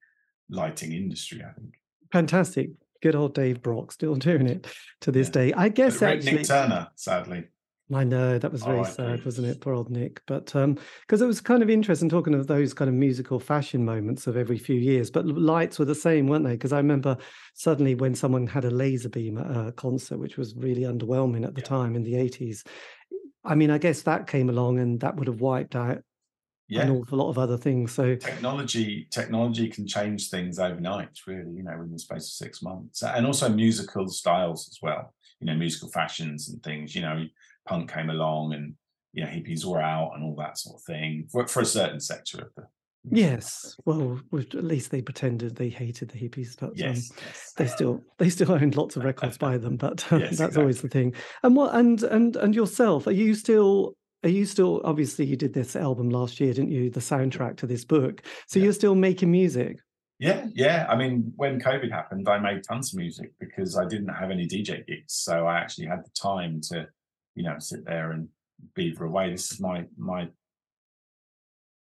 lighting 0.49 0.93
industry. 0.93 1.43
I 1.43 1.53
think. 1.53 1.75
Fantastic. 2.13 2.71
Good 3.03 3.15
old 3.15 3.35
Dave 3.35 3.63
Brock 3.63 3.93
still 3.93 4.15
doing 4.15 4.47
it 4.47 4.67
to 5.03 5.13
this 5.13 5.29
Yeah. 5.29 5.33
day. 5.33 5.53
I 5.53 5.69
guess 5.69 6.01
But 6.01 6.15
actually, 6.15 6.33
Nik 6.37 6.47
Turner, 6.47 6.89
sadly. 6.97 7.45
I 7.95 8.03
know 8.03 8.37
that 8.39 8.51
was 8.51 8.65
very 8.65 8.79
R.I.P.. 8.79 8.93
sad, 8.95 9.25
wasn't 9.25 9.47
it? 9.47 9.61
Poor 9.61 9.75
old 9.75 9.91
Nick. 9.91 10.21
But 10.27 10.55
um, 10.57 10.77
because 11.03 11.23
it 11.23 11.27
was 11.27 11.41
kind 11.41 11.63
of 11.63 11.71
interesting 11.71 12.09
talking 12.09 12.35
of 12.35 12.49
those 12.49 12.75
kind 12.75 12.89
of 12.89 12.95
musical 12.95 13.39
fashion 13.39 13.85
moments 13.85 14.27
of 14.27 14.37
every 14.37 14.59
few 14.59 14.75
years. 14.77 15.09
But 15.11 15.27
lights 15.27 15.79
were 15.79 15.85
the 15.85 15.95
same, 15.95 16.27
weren't 16.27 16.45
they? 16.45 16.53
Because 16.53 16.73
I 16.73 16.79
remember 16.79 17.17
suddenly 17.55 17.95
when 17.95 18.15
someone 18.15 18.47
had 18.47 18.65
a 18.65 18.71
laser 18.71 19.09
beam 19.09 19.39
at 19.39 19.47
a 19.69 19.73
concert, 19.73 20.19
which 20.19 20.37
was 20.37 20.57
really 20.57 20.83
underwhelming 20.83 21.45
at 21.47 21.55
the 21.55 21.61
Yeah. 21.61 21.69
time 21.69 21.95
in 21.95 22.03
the 22.03 22.17
eighties. 22.17 22.65
I 23.45 23.55
mean, 23.55 23.71
I 23.71 23.79
guess 23.79 24.03
that 24.03 24.27
came 24.27 24.51
along 24.51 24.81
and 24.81 24.99
that 25.01 25.17
would 25.17 25.29
have 25.29 25.41
wiped 25.41 25.77
out 25.77 26.03
an 26.69 26.91
awful 26.91 27.19
lot 27.19 27.29
of 27.31 27.39
other 27.39 27.57
things. 27.57 27.93
So 27.93 28.17
technology 28.17 29.07
technology 29.13 29.69
can 29.69 29.87
change 29.87 30.31
things 30.31 30.59
overnight. 30.59 31.11
Really, 31.25 31.53
you 31.53 31.63
know, 31.63 31.81
in 31.83 31.93
the 31.93 31.99
space 32.01 32.25
of 32.25 32.33
six 32.33 32.63
months, 32.63 33.05
and 33.05 33.25
also 33.25 33.49
musical 33.49 34.09
styles 34.09 34.69
as 34.69 34.79
well. 34.83 35.15
You 35.41 35.47
know, 35.47 35.55
musical 35.57 35.91
fashions 35.91 36.49
and 36.49 36.63
things. 36.63 36.95
You 36.95 37.03
know, 37.03 37.25
punk 37.67 37.93
came 37.93 38.11
along, 38.11 38.55
and 38.55 38.75
you 39.13 39.25
know, 39.25 39.31
hippies 39.31 39.65
were 39.65 39.81
out 39.83 40.13
and 40.15 40.25
all 40.25 40.35
that 40.37 40.59
sort 40.59 40.77
of 40.77 40.83
thing 40.85 41.27
for, 41.31 41.47
for 41.47 41.61
a 41.61 41.67
certain 41.67 42.01
sector 42.01 42.39
of 42.43 42.49
the. 42.57 42.65
yes, 43.11 43.77
well, 43.85 44.21
at 44.35 44.55
least 44.55 44.91
they 44.91 45.01
pretended 45.01 45.55
they 45.57 45.69
hated 45.69 46.09
the 46.11 46.19
hippies, 46.19 46.57
but 46.59 46.71
um, 46.71 46.73
Yes. 46.75 47.11
yes. 47.17 47.53
they 47.57 47.67
still 47.67 48.01
they 48.19 48.29
still 48.31 48.53
owned 48.59 48.77
lots 48.77 48.97
of 48.97 49.05
records 49.05 49.39
by 49.39 49.59
them 49.59 49.77
but 49.77 50.11
uh, 50.13 50.17
Yes, 50.17 50.39
that's 50.39 50.57
always 50.57 50.83
the 50.83 50.89
thing 50.89 51.15
and 51.43 51.55
what 51.57 51.75
and 51.75 52.03
and 52.03 52.37
and 52.37 52.55
yourself 52.55 53.07
are 53.07 53.13
you 53.13 53.35
still 53.35 53.95
are 54.25 54.29
you 54.29 54.45
still 54.45 54.81
obviously 54.85 55.25
you 55.25 55.37
did 55.37 55.53
this 55.55 55.77
album 55.77 56.11
last 56.11 56.41
year 56.41 56.53
didn't 56.53 56.73
you 56.73 56.91
the 56.91 57.01
soundtrack 57.01 57.57
to 57.59 57.67
this 57.67 57.85
book 57.85 58.23
so 58.49 58.59
Yeah. 58.59 58.65
you're 58.65 58.73
still 58.73 58.95
making 58.97 59.31
music 59.31 59.79
Yeah, 60.19 60.47
yeah. 60.55 60.87
I 60.89 60.97
mean, 60.97 61.33
when 61.37 61.61
COVID 61.61 61.91
happened, 61.91 62.29
I 62.29 62.39
made 62.39 62.65
tons 62.65 62.93
of 62.93 62.99
music 62.99 63.33
because 63.39 63.77
I 63.77 63.87
didn't 63.87 64.09
have 64.09 64.31
any 64.31 64.47
DJ 64.47 64.87
gigs, 64.87 65.13
so 65.13 65.47
I 65.47 65.59
actually 65.59 65.87
had 65.87 66.05
the 66.05 66.11
time 66.11 66.61
to, 66.71 66.87
you 67.35 67.43
know, 67.43 67.57
sit 67.59 67.85
there 67.85 68.13
and 68.13 68.29
beaver 68.75 69.05
away. 69.05 69.31
This 69.31 69.53
is 69.53 69.61
my 69.61 69.85
my 69.99 70.29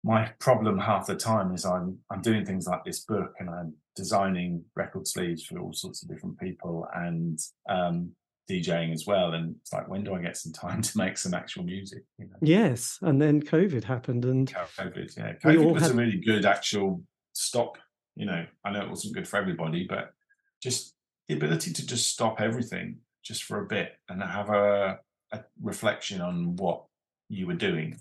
my 0.03 0.31
problem 0.39 0.77
half 0.77 1.07
the 1.07 1.15
time 1.15 1.53
is 1.53 1.65
I'm 1.65 1.99
I'm 2.11 2.21
doing 2.21 2.45
things 2.45 2.67
like 2.67 2.83
this 2.83 3.01
book 3.01 3.33
and 3.39 3.49
I'm 3.49 3.73
designing 3.95 4.63
record 4.75 5.07
sleeves 5.07 5.43
for 5.43 5.59
all 5.59 5.73
sorts 5.73 6.03
of 6.03 6.09
different 6.09 6.39
people 6.39 6.87
and 6.93 7.39
um, 7.69 8.11
DJing 8.49 8.93
as 8.93 9.05
well. 9.07 9.33
And 9.33 9.55
it's 9.61 9.73
like, 9.73 9.87
when 9.87 10.03
do 10.03 10.13
I 10.13 10.21
get 10.21 10.37
some 10.37 10.51
time 10.51 10.81
to 10.89 10.97
make 10.97 11.17
some 11.17 11.33
actual 11.33 11.63
music? 11.63 12.03
You 12.17 12.25
know? 12.25 12.35
yes 12.41 12.99
and 13.01 13.21
then 13.21 13.41
covid 13.41 13.83
happened 13.83 14.25
and 14.25 14.51
COVID, 14.53 15.17
yeah. 15.17 15.33
COVID 15.43 15.65
all 15.65 15.73
was 15.73 15.83
had- 15.83 15.91
a 15.91 15.95
really 15.95 16.17
good 16.17 16.45
actual 16.45 17.03
stop. 17.33 17.77
You 18.15 18.25
know, 18.25 18.45
I 18.63 18.71
know 18.71 18.81
it 18.81 18.89
wasn't 18.89 19.15
good 19.15 19.27
for 19.27 19.37
everybody, 19.37 19.85
but 19.87 20.13
just 20.61 20.93
the 21.27 21.35
ability 21.35 21.73
to 21.73 21.85
just 21.85 22.09
stop 22.09 22.39
everything 22.39 22.97
just 23.23 23.43
for 23.43 23.59
a 23.61 23.65
bit 23.65 23.93
and 24.09 24.21
have 24.21 24.49
a, 24.49 24.99
a 25.31 25.39
reflection 25.61 26.21
on 26.21 26.55
what 26.55 26.83
you 27.29 27.47
were 27.47 27.55
doing. 27.55 27.99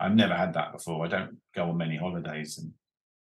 I've 0.00 0.14
never 0.14 0.34
had 0.34 0.54
that 0.54 0.72
before. 0.72 1.04
I 1.04 1.08
don't 1.08 1.36
go 1.54 1.70
on 1.70 1.76
many 1.76 1.96
holidays 1.96 2.58
and, 2.58 2.72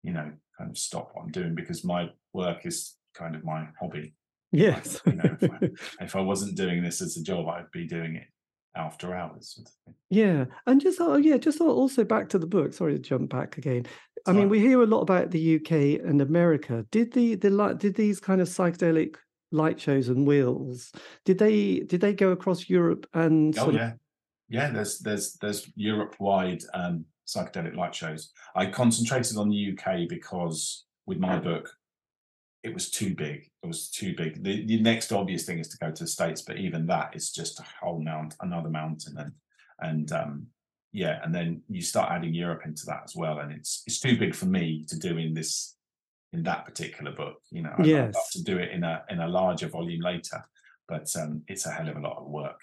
you 0.02 0.12
know, 0.12 0.30
kind 0.58 0.70
of 0.70 0.76
stop 0.76 1.10
what 1.12 1.24
I'm 1.24 1.30
doing 1.30 1.54
because 1.54 1.84
my 1.84 2.10
work 2.32 2.66
is 2.66 2.96
kind 3.14 3.34
of 3.36 3.44
my 3.44 3.68
hobby. 3.80 4.14
yes 4.52 5.00
You 5.06 5.12
know, 5.12 5.36
if 5.40 5.50
I, 5.50 5.70
if 6.04 6.16
I 6.16 6.20
wasn't 6.20 6.56
doing 6.56 6.82
this 6.82 7.00
as 7.00 7.16
a 7.16 7.22
job, 7.22 7.48
I'd 7.48 7.70
be 7.70 7.86
doing 7.86 8.16
it 8.16 8.26
after 8.74 9.14
hours. 9.14 9.54
Sort 9.54 9.68
of 9.68 9.72
thing. 9.84 9.94
yeah 10.10 10.44
and 10.66 10.80
just 10.80 11.00
oh 11.00 11.16
yeah 11.16 11.38
just 11.38 11.60
also 11.60 12.04
back 12.04 12.28
to 12.28 12.38
the 12.38 12.46
book 12.46 12.74
sorry 12.74 12.92
to 12.94 12.98
jump 12.98 13.30
back 13.30 13.56
again 13.56 13.86
i 14.26 14.32
mean 14.32 14.48
we 14.48 14.60
hear 14.60 14.82
a 14.82 14.86
lot 14.86 15.00
about 15.00 15.30
the 15.30 15.56
uk 15.56 15.70
and 15.70 16.20
america 16.20 16.84
did 16.90 17.12
the 17.12 17.34
the 17.36 17.76
did 17.78 17.94
these 17.94 18.20
kind 18.20 18.40
of 18.40 18.48
psychedelic 18.48 19.16
light 19.52 19.80
shows 19.80 20.08
and 20.08 20.26
wheels 20.26 20.92
did 21.24 21.38
they 21.38 21.80
did 21.80 22.00
they 22.00 22.12
go 22.12 22.30
across 22.30 22.68
europe 22.68 23.06
and 23.14 23.56
Oh 23.58 23.62
sort 23.62 23.74
of 23.76 23.80
yeah, 23.80 23.92
yeah. 24.48 24.70
There's 24.70 24.98
there's 24.98 25.34
there's 25.34 25.70
Europe-wide 25.76 26.62
um, 26.74 27.04
psychedelic 27.26 27.76
light 27.76 27.94
shows. 27.94 28.32
I 28.54 28.66
concentrated 28.66 29.36
on 29.36 29.48
the 29.48 29.72
UK 29.72 30.08
because 30.08 30.84
with 31.06 31.18
my 31.18 31.38
book, 31.38 31.72
it 32.62 32.74
was 32.74 32.90
too 32.90 33.14
big. 33.14 33.48
It 33.62 33.66
was 33.66 33.88
too 33.88 34.14
big. 34.16 34.42
The, 34.42 34.66
the 34.66 34.80
next 34.80 35.12
obvious 35.12 35.44
thing 35.44 35.58
is 35.58 35.68
to 35.68 35.78
go 35.78 35.90
to 35.90 36.04
the 36.04 36.08
states, 36.08 36.42
but 36.42 36.58
even 36.58 36.86
that 36.86 37.14
is 37.14 37.30
just 37.30 37.60
a 37.60 37.64
whole 37.80 38.02
mount, 38.02 38.34
another 38.40 38.68
mountain, 38.68 39.16
and 39.18 39.32
and 39.80 40.12
um, 40.12 40.46
yeah, 40.92 41.20
and 41.22 41.34
then 41.34 41.62
you 41.68 41.82
start 41.82 42.10
adding 42.10 42.34
Europe 42.34 42.62
into 42.64 42.86
that 42.86 43.02
as 43.04 43.14
well, 43.14 43.38
and 43.40 43.52
it's 43.52 43.82
it's 43.86 44.00
too 44.00 44.16
big 44.18 44.34
for 44.34 44.46
me 44.46 44.84
to 44.88 44.98
do 44.98 45.16
in 45.18 45.34
this 45.34 45.76
in 46.32 46.42
that 46.44 46.64
particular 46.64 47.12
book. 47.12 47.36
You 47.50 47.62
know, 47.62 47.70
I'd, 47.78 47.80
I'd 47.80 47.86
love 47.86 48.14
Yes. 48.14 48.30
to 48.32 48.42
do 48.42 48.58
it 48.58 48.70
in 48.70 48.84
a 48.84 49.04
in 49.10 49.20
a 49.20 49.28
larger 49.28 49.68
volume 49.68 50.00
later, 50.02 50.44
but 50.88 51.08
um, 51.20 51.42
it's 51.48 51.66
a 51.66 51.70
hell 51.70 51.88
of 51.88 51.96
a 51.96 52.00
lot 52.00 52.18
of 52.18 52.26
work. 52.28 52.60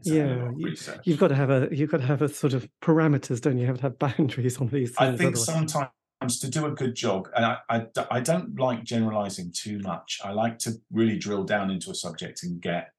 It's 0.00 0.10
a 0.10 0.14
hell 0.14 0.30
of 0.30 0.30
a 0.30 0.40
Yeah, 0.40 0.48
of 0.48 0.58
you, 0.58 0.76
you've 1.04 1.18
got 1.20 1.28
to 1.28 1.34
have 1.34 1.50
a 1.50 1.68
you've 1.70 1.90
got 1.90 1.98
to 2.00 2.06
have 2.06 2.22
a 2.22 2.28
sort 2.28 2.54
of 2.54 2.68
parameters, 2.82 3.40
don't 3.40 3.56
you? 3.56 3.62
You 3.62 3.66
have 3.68 3.76
to 3.78 3.82
have 3.82 3.98
boundaries 3.98 4.58
on 4.58 4.68
these 4.68 4.90
things. 4.90 5.14
I 5.14 5.16
think 5.16 5.36
otherwise- 5.36 5.44
sometimes 5.44 6.40
to 6.40 6.50
do 6.50 6.66
a 6.66 6.70
good 6.70 6.94
job, 6.94 7.28
and 7.34 7.44
i 7.46 7.86
i 8.10 8.20
don't 8.20 8.58
like 8.58 8.84
generalizing 8.84 9.52
too 9.52 9.78
much. 9.80 10.20
I 10.24 10.32
like 10.32 10.58
to 10.60 10.72
really 10.92 11.18
drill 11.18 11.44
down 11.44 11.70
into 11.70 11.90
a 11.90 11.94
subject 11.94 12.42
and 12.42 12.60
get, 12.60 12.92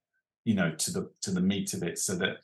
you 0.44 0.56
know, 0.56 0.72
to 0.76 0.92
the 0.92 1.12
to 1.22 1.32
the 1.32 1.42
meat 1.42 1.74
of 1.74 1.84
it, 1.84 2.00
so 2.00 2.16
that 2.16 2.38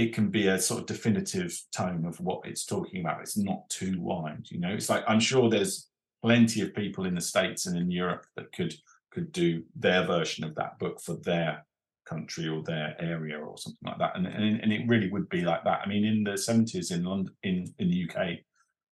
it 0.00 0.14
can 0.14 0.30
be 0.30 0.46
a 0.46 0.58
sort 0.58 0.80
of 0.80 0.86
definitive 0.86 1.60
tone 1.76 2.06
of 2.06 2.18
what 2.20 2.40
it's 2.46 2.64
talking 2.64 3.02
about. 3.02 3.20
It's 3.20 3.36
not 3.36 3.68
too 3.68 4.00
wide, 4.00 4.46
you 4.48 4.58
know. 4.58 4.70
It's 4.70 4.88
like 4.88 5.04
I'm 5.06 5.20
sure 5.20 5.50
there's 5.50 5.88
plenty 6.22 6.62
of 6.62 6.74
people 6.74 7.04
in 7.04 7.14
the 7.14 7.20
states 7.20 7.66
and 7.66 7.76
in 7.76 7.90
Europe 7.90 8.24
that 8.36 8.50
could 8.52 8.74
could 9.10 9.30
do 9.30 9.62
their 9.76 10.06
version 10.06 10.42
of 10.44 10.54
that 10.54 10.78
book 10.78 11.02
for 11.02 11.16
their 11.22 11.66
country 12.06 12.48
or 12.48 12.62
their 12.62 12.96
area 12.98 13.38
or 13.38 13.58
something 13.58 13.86
like 13.86 13.98
that, 13.98 14.16
and 14.16 14.26
and, 14.26 14.60
and 14.62 14.72
it 14.72 14.88
really 14.88 15.10
would 15.10 15.28
be 15.28 15.42
like 15.42 15.64
that. 15.64 15.82
I 15.84 15.86
mean, 15.86 16.06
in 16.06 16.24
the 16.24 16.32
70s 16.32 16.92
in 16.92 17.04
London, 17.04 17.34
in 17.42 17.66
in 17.78 17.90
the 17.90 18.08
UK, 18.08 18.38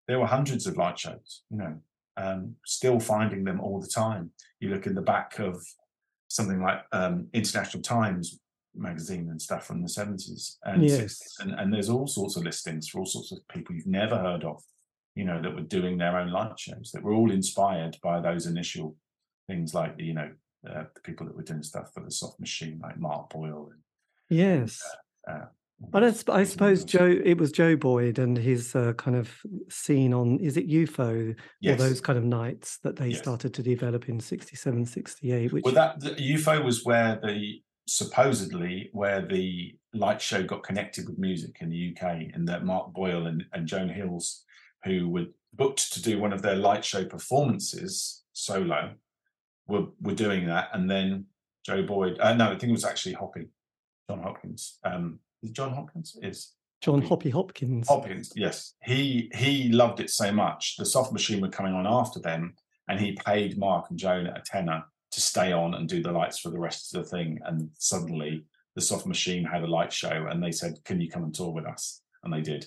there 0.09 0.19
were 0.19 0.27
hundreds 0.27 0.67
of 0.67 0.77
light 0.77 0.99
shows, 0.99 1.43
you 1.51 1.57
know, 1.57 1.75
um, 2.19 2.55
still 2.67 3.01
finding 3.01 3.45
them 3.45 3.61
all 3.61 3.81
the 3.81 3.89
time. 3.89 4.31
You 4.61 4.69
look 4.69 4.87
in 4.87 4.95
the 4.95 5.01
back 5.01 5.39
of 5.39 5.57
something 6.29 6.61
like 6.61 6.83
um, 6.93 7.29
International 7.33 7.83
Times 7.83 8.39
magazine 8.75 9.29
and 9.31 9.41
stuff 9.41 9.67
from 9.67 9.83
the 9.83 9.89
70s 9.89 10.57
and, 10.65 10.83
Yes. 10.85 11.39
60s, 11.41 11.41
and 11.41 11.53
and 11.59 11.73
there's 11.73 11.89
all 11.89 12.07
sorts 12.07 12.37
of 12.37 12.45
listings 12.45 12.89
for 12.89 13.01
all 13.01 13.07
sorts 13.07 13.33
of 13.33 13.39
people 13.49 13.75
you've 13.75 13.87
never 13.87 14.17
heard 14.19 14.45
of, 14.45 14.63
you 15.15 15.25
know, 15.25 15.41
that 15.43 15.55
were 15.55 15.63
doing 15.63 15.99
their 15.99 16.17
own 16.19 16.31
light 16.31 16.59
shows 16.59 16.91
that 16.93 17.03
were 17.03 17.15
all 17.15 17.31
inspired 17.31 17.97
by 18.03 18.21
those 18.21 18.47
initial 18.47 18.97
things 19.49 19.75
like 19.75 19.97
the, 19.97 20.05
you 20.05 20.15
know, 20.15 20.31
uh, 20.69 20.85
the 20.95 21.01
people 21.03 21.27
that 21.27 21.35
were 21.37 21.43
doing 21.43 21.63
stuff 21.63 21.91
for 21.95 22.03
the 22.05 22.11
soft 22.11 22.39
machine, 22.41 22.79
like 22.83 22.99
Mark 22.99 23.31
Boyle. 23.31 23.71
And, 23.73 23.81
yes. 24.39 24.81
uh, 25.31 25.47
But 25.81 26.03
I, 26.05 26.13
I 26.41 26.45
suppose. 26.45 26.85
Joe, 26.85 27.07
it 27.25 27.39
was 27.39 27.53
Joe 27.53 27.77
Boyd 27.77 28.19
and 28.19 28.37
his 28.37 28.75
uh, 28.75 28.93
kind 28.95 29.17
of 29.17 29.31
scene 29.71 30.13
on, 30.13 30.39
is 30.41 30.57
it 30.57 30.69
UFO? 30.69 31.35
Yes. 31.61 31.81
Or 31.81 31.85
those 31.89 32.01
kind 32.01 32.19
of 32.19 32.25
nights 32.25 32.79
that 32.83 32.97
they 32.97 33.09
Yes. 33.11 33.19
started 33.21 33.55
to 33.55 33.63
develop 33.63 34.09
in 34.09 34.19
67, 34.21 34.85
68, 34.85 35.53
which, 35.53 35.65
Well, 35.65 35.75
that 35.75 36.01
the 36.01 36.11
UFO 36.35 36.63
was 36.65 36.85
where 36.85 37.19
the 37.23 37.63
supposedly 37.89 38.91
where 38.93 39.23
the 39.23 39.75
light 39.95 40.21
show 40.21 40.43
got 40.43 40.63
connected 40.63 41.09
with 41.09 41.19
music 41.19 41.57
in 41.61 41.71
the 41.71 41.97
UK, 41.97 42.29
and 42.35 42.47
that 42.47 42.65
Mark 42.65 42.93
Boyle 42.93 43.27
and, 43.27 43.45
and 43.53 43.67
Joan 43.67 43.89
Hills, 43.89 44.45
who 44.85 45.09
were 45.09 45.27
booked 45.55 45.93
to 45.95 46.03
do 46.03 46.21
one 46.21 46.33
of 46.33 46.43
their 46.43 46.57
light 46.57 46.85
show 46.85 47.05
performances 47.05 48.23
solo, 48.33 48.93
were 49.67 49.87
were 50.01 50.15
doing 50.15 50.47
that, 50.47 50.69
and 50.75 50.91
then 50.91 51.27
Joe 51.65 51.83
Boyd. 51.83 52.19
Uh, 52.21 52.35
no, 52.35 52.47
I 52.47 52.59
think 52.59 52.71
it 52.71 52.73
was 52.73 52.85
actually 52.85 53.15
Hoppy, 53.15 53.49
John 54.09 54.23
Hopkins. 54.23 54.79
Um, 54.85 55.21
is 55.43 55.51
John 55.51 55.73
Hopkins 55.73 56.17
is 56.23 56.53
John 56.81 57.03
Hoppy 57.03 57.31
Hopkins. 57.31 57.89
Hopkins, 57.89 58.33
yes. 58.37 58.75
He 58.85 59.31
he 59.35 59.71
loved 59.71 60.01
it 60.01 60.11
so 60.11 60.31
much. 60.31 60.77
The 60.77 60.87
soft 60.87 61.13
machine 61.13 61.41
were 61.41 61.49
coming 61.49 61.73
on 61.73 61.87
after 61.87 62.21
them, 62.21 62.55
and 62.89 63.01
he 63.01 63.13
paid 63.13 63.59
Mark 63.59 63.87
and 63.91 63.99
Joan 63.99 64.27
a 64.27 64.43
tenner 64.45 64.85
to 65.11 65.21
stay 65.21 65.53
on 65.53 65.75
and 65.75 65.89
do 65.89 66.03
the 66.03 66.13
lights 66.13 66.39
for 66.39 66.51
the 66.51 66.61
rest 66.61 66.95
of 66.95 67.03
the 67.03 67.09
thing. 67.09 67.41
And 67.45 67.71
suddenly 67.79 68.45
the 68.75 68.83
soft 68.83 69.07
machine 69.07 69.45
had 69.45 69.63
a 69.63 69.67
light 69.67 69.93
show 69.93 70.27
and 70.31 70.43
they 70.43 70.53
said, 70.53 70.79
Can 70.85 71.01
you 71.01 71.11
come 71.11 71.25
and 71.25 71.35
tour 71.35 71.51
with 71.51 71.67
us? 71.67 72.03
And 72.23 72.33
they 72.33 72.43
did. 72.43 72.67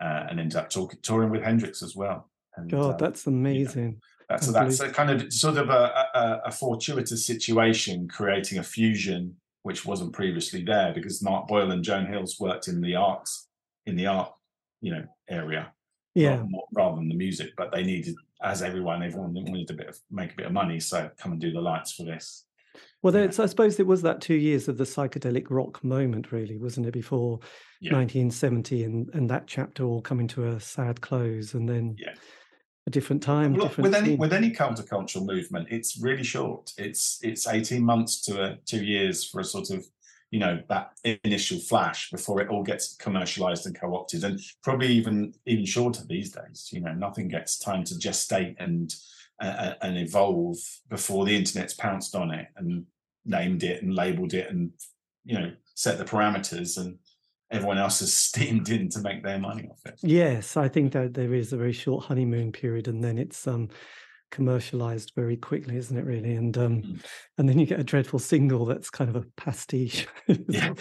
Uh, 0.00 0.26
and 0.28 0.38
ended 0.38 0.56
up 0.56 0.68
talk, 0.68 0.94
touring 1.02 1.30
with 1.30 1.42
Hendrix 1.42 1.82
as 1.82 1.96
well. 1.96 2.30
And, 2.56 2.70
God, 2.70 2.94
uh, 2.94 2.96
that's 2.96 3.26
amazing. 3.26 3.84
You 3.84 3.90
know, 3.90 3.96
that's, 4.28 4.46
that's 4.48 4.80
a 4.80 4.90
kind 4.90 5.10
of 5.10 5.32
sort 5.32 5.56
of 5.56 5.70
a, 5.70 6.06
a, 6.14 6.42
a, 6.46 6.52
fortuitous 6.52 7.24
situation, 7.24 8.08
creating 8.08 8.58
a 8.58 8.62
fusion 8.62 9.36
which 9.62 9.84
wasn't 9.84 10.12
previously 10.12 10.62
there 10.62 10.92
because 10.92 11.22
Mark 11.22 11.48
Boyle 11.48 11.70
and 11.70 11.82
Joan 11.82 12.06
Hills 12.06 12.36
worked 12.38 12.68
in 12.68 12.80
the 12.80 12.96
arts, 12.96 13.48
in 13.86 13.96
the 13.96 14.06
art, 14.06 14.32
you 14.80 14.92
know, 14.92 15.04
area, 15.28 15.72
yeah, 16.16 16.36
rather, 16.36 16.48
rather 16.72 16.96
than 16.96 17.08
the 17.08 17.14
music. 17.14 17.52
But 17.56 17.72
they 17.72 17.82
needed, 17.82 18.16
as 18.42 18.62
everyone, 18.62 19.02
everyone 19.02 19.34
wanted 19.34 19.70
a 19.70 19.74
bit 19.74 19.88
of 19.88 19.98
make 20.10 20.32
a 20.32 20.36
bit 20.36 20.46
of 20.46 20.52
money, 20.52 20.80
so 20.80 21.10
come 21.18 21.32
and 21.32 21.40
do 21.40 21.52
the 21.52 21.60
lights 21.60 21.92
for 21.92 22.04
this. 22.04 22.44
Well, 23.02 23.14
yeah. 23.14 23.28
I 23.38 23.46
suppose 23.46 23.78
it 23.78 23.86
was 23.86 24.02
that 24.02 24.20
two 24.20 24.34
years 24.34 24.68
of 24.68 24.78
the 24.78 24.84
psychedelic 24.84 25.46
rock 25.48 25.82
moment, 25.84 26.32
really, 26.32 26.58
wasn't 26.58 26.86
it? 26.86 26.92
Before 26.92 27.38
yeah. 27.80 27.92
1970, 27.92 28.84
and 28.84 29.10
and 29.14 29.30
that 29.30 29.46
chapter 29.46 29.84
all 29.84 30.00
coming 30.00 30.28
to 30.28 30.48
a 30.48 30.60
sad 30.60 31.00
close, 31.00 31.54
and 31.54 31.68
then 31.68 31.96
yeah 31.98 32.14
a 32.86 32.90
different 32.90 33.22
time. 33.22 33.54
Well, 33.54 33.66
different 33.66 33.90
with 33.90 33.94
any 33.94 34.16
with 34.16 34.32
any 34.32 34.50
countercultural 34.50 35.26
movement, 35.26 35.68
it's 35.70 36.00
really 36.00 36.22
short. 36.22 36.72
It's 36.78 37.18
it's 37.22 37.46
eighteen 37.46 37.84
months 37.84 38.22
to 38.22 38.42
a, 38.42 38.56
two 38.64 38.84
years 38.84 39.28
for 39.28 39.40
a 39.40 39.44
sort 39.44 39.70
of 39.70 39.84
you 40.30 40.40
know 40.40 40.60
that 40.68 40.92
initial 41.24 41.58
flash 41.58 42.10
before 42.10 42.40
it 42.40 42.48
all 42.48 42.62
gets 42.62 42.96
commercialized 42.96 43.66
and 43.66 43.78
co-opted, 43.78 44.24
and 44.24 44.40
probably 44.62 44.88
even 44.88 45.32
even 45.46 45.64
shorter 45.64 46.02
these 46.06 46.32
days. 46.32 46.68
You 46.72 46.80
know, 46.80 46.92
nothing 46.92 47.28
gets 47.28 47.58
time 47.58 47.84
to 47.84 47.94
gestate 47.94 48.56
and 48.58 48.92
uh, 49.40 49.74
and 49.82 49.96
evolve 49.98 50.56
before 50.88 51.24
the 51.24 51.36
internet's 51.36 51.74
pounced 51.74 52.14
on 52.14 52.30
it 52.30 52.48
and 52.56 52.84
named 53.24 53.62
it 53.62 53.82
and 53.82 53.94
labeled 53.94 54.34
it 54.34 54.48
and 54.50 54.70
you 55.24 55.38
know 55.38 55.52
set 55.74 55.98
the 55.98 56.04
parameters 56.04 56.78
and 56.78 56.96
everyone 57.50 57.78
else 57.78 58.00
has 58.00 58.14
steamed 58.28 58.68
in 58.68 58.88
to 58.90 59.00
make 59.00 59.22
their 59.22 59.38
money 59.38 59.68
off 59.70 59.80
it. 59.86 59.98
Yes, 60.02 60.56
I 60.56 60.68
think 60.68 60.92
that 60.92 61.14
there 61.14 61.34
is 61.34 61.52
a 61.52 61.56
very 61.56 61.72
short 61.72 62.04
honeymoon 62.04 62.52
period, 62.52 62.88
and 62.88 63.02
then 63.02 63.18
it's 63.18 63.46
um, 63.46 63.68
commercialized 64.30 65.12
very 65.14 65.36
quickly, 65.36 65.76
isn't 65.76 65.96
it? 65.96 66.04
Really, 66.04 66.34
and 66.34 66.56
um, 66.58 66.82
mm. 66.82 67.04
and 67.38 67.48
then 67.48 67.58
you 67.58 67.66
get 67.66 67.80
a 67.80 67.84
dreadful 67.84 68.18
single 68.18 68.64
that's 68.64 68.90
kind 68.90 69.10
of 69.10 69.16
a 69.16 69.26
pastiche. 69.36 70.06
yeah. 70.48 70.74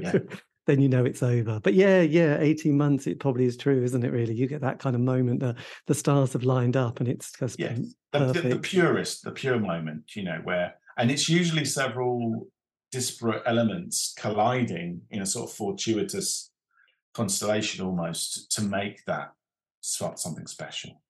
yeah. 0.00 0.18
then 0.66 0.80
you 0.80 0.88
know 0.88 1.04
it's 1.04 1.22
over. 1.22 1.58
But 1.60 1.74
yeah, 1.74 2.00
yeah, 2.00 2.38
18 2.38 2.76
months, 2.76 3.06
it 3.06 3.18
probably 3.18 3.44
is 3.44 3.56
true, 3.56 3.82
isn't 3.82 4.04
it, 4.04 4.12
really? 4.12 4.34
You 4.34 4.46
get 4.46 4.60
that 4.60 4.78
kind 4.78 4.94
of 4.94 5.02
moment 5.02 5.40
that 5.40 5.56
the 5.86 5.94
stars 5.94 6.32
have 6.34 6.44
lined 6.44 6.76
up 6.76 7.00
and 7.00 7.08
it's 7.08 7.32
just 7.32 7.58
yeah. 7.58 7.76
The, 8.12 8.32
the, 8.32 8.40
the, 8.40 8.58
purest, 8.58 9.24
the 9.24 9.30
pure 9.30 9.58
moment, 9.58 10.14
you 10.14 10.22
know, 10.22 10.40
where, 10.44 10.74
and 10.96 11.10
it's 11.10 11.28
usually 11.28 11.64
several 11.64 12.46
disparate 12.92 13.42
elements 13.46 14.14
colliding 14.18 15.00
in 15.10 15.22
a 15.22 15.26
sort 15.26 15.48
of 15.48 15.56
fortuitous 15.56 16.50
constellation 17.14 17.84
almost 17.84 18.50
to 18.52 18.62
make 18.62 19.04
that 19.06 19.32
something 19.80 20.46
special. 20.46 21.00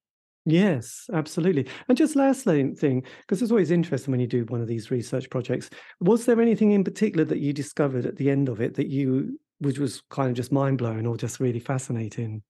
Yes, 0.47 1.09
absolutely. 1.13 1.69
And 1.89 1.99
just 1.99 2.17
last 2.17 2.45
thing, 2.45 2.75
because 3.21 3.43
it's 3.43 3.51
always 3.51 3.71
interesting 3.71 4.11
when 4.11 4.21
you 4.21 4.27
do 4.27 4.45
one 4.47 4.61
of 4.61 4.69
these 4.69 4.91
research 4.91 5.29
projects, 5.29 5.69
was 6.01 6.25
there 6.25 6.41
anything 6.41 6.73
in 6.73 6.83
particular 6.83 7.25
that 7.27 7.41
you 7.41 7.53
discovered 7.53 8.07
at 8.07 8.17
the 8.17 8.31
end 8.31 8.49
of 8.49 8.61
it 8.61 8.75
that 8.75 8.89
you, 8.89 9.39
which 9.59 9.79
was 9.79 10.03
kind 10.11 10.31
of 10.31 10.37
just 10.37 10.51
mind 10.51 10.79
blowing 10.79 11.07
or 11.07 11.17
just 11.17 11.41
really 11.41 11.61
fascinating? 11.61 12.43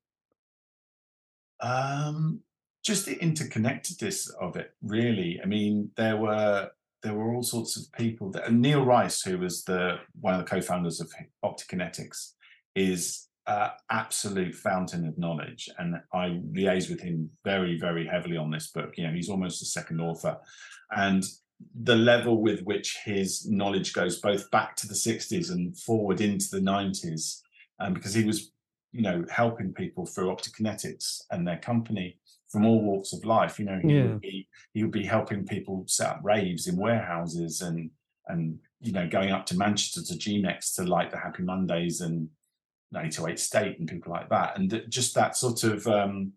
Um, 1.61 2.41
just 2.85 3.07
the 3.07 3.17
interconnectedness 3.17 4.31
of 4.41 4.57
it, 4.57 4.73
really. 4.83 5.41
I 5.43 5.47
mean, 5.47 5.91
there 5.97 6.17
were 6.17 6.71
there 7.03 7.15
were 7.15 7.35
all 7.35 7.43
sorts 7.43 7.77
of 7.77 7.91
people. 7.93 8.31
That, 8.31 8.53
Neil 8.53 8.85
Rice, 8.85 9.23
who 9.23 9.39
was 9.39 9.65
the 9.65 9.97
one 10.21 10.35
of 10.35 10.41
the 10.41 10.51
co-founders 10.51 11.01
of 11.01 11.11
Optikinetics, 11.45 12.33
is 12.75 13.27
uh, 13.47 13.71
absolute 13.91 14.55
fountain 14.55 15.07
of 15.07 15.19
knowledge, 15.19 15.69
and 15.79 15.97
I 16.13 16.41
liaise 16.53 16.91
with 16.91 17.01
him 17.01 17.31
very, 17.45 17.79
very 17.79 18.07
heavily 18.07 18.37
on 18.37 18.51
this 18.51 18.69
book. 18.69 18.95
You 18.97 19.07
know, 19.07 19.13
he's 19.13 19.31
almost 19.31 19.63
a 19.63 19.67
second 19.67 20.01
author, 20.01 20.37
and 20.91 21.25
the 21.83 21.97
level 21.97 22.41
with 22.41 22.63
which 22.63 22.99
his 23.05 23.49
knowledge 23.49 23.93
goes 23.93 24.21
both 24.21 24.51
back 24.51 24.77
to 24.77 24.89
the 24.89 24.95
60s 24.95 25.51
and 25.51 25.77
forward 25.79 26.21
into 26.21 26.47
the 26.51 26.61
90s, 26.61 27.41
um, 27.81 27.93
because 27.93 28.15
he 28.15 28.25
was, 28.25 28.53
you 28.93 29.03
know, 29.03 29.25
helping 29.31 29.73
people 29.73 30.07
through 30.07 30.35
Optikinetics 30.35 31.23
and 31.31 31.47
their 31.47 31.59
company 31.59 32.19
from 32.51 32.67
all 32.67 32.83
walks 32.83 33.13
of 33.13 33.25
life. 33.25 33.59
You 33.59 33.67
know, 33.67 33.81
he 33.83 33.95
yeah. 33.95 34.03
would 34.03 34.21
be 34.21 34.49
he 34.75 34.83
would 34.83 34.93
be 34.93 35.05
helping 35.05 35.47
people 35.47 35.85
set 35.87 36.09
up 36.09 36.21
raves 36.23 36.67
in 36.67 36.77
warehouses 36.77 37.61
and 37.61 37.91
and 38.29 38.59
you 38.81 38.93
know 38.93 39.09
going 39.09 39.31
up 39.31 39.47
to 39.47 39.57
Manchester 39.57 40.03
to 40.03 40.19
G-Mex 40.19 40.75
to 40.75 40.85
like 40.85 41.11
the 41.11 41.19
Happy 41.19 41.43
Mondays 41.43 42.01
and 42.01 42.29
808 42.97 43.39
State 43.39 43.79
and 43.79 43.89
people 43.89 44.13
like 44.13 44.29
that, 44.31 44.59
and 44.59 44.85
just 44.89 45.15
that 45.15 45.37
sort 45.37 45.65
of 45.65 45.87
um, 45.87 46.33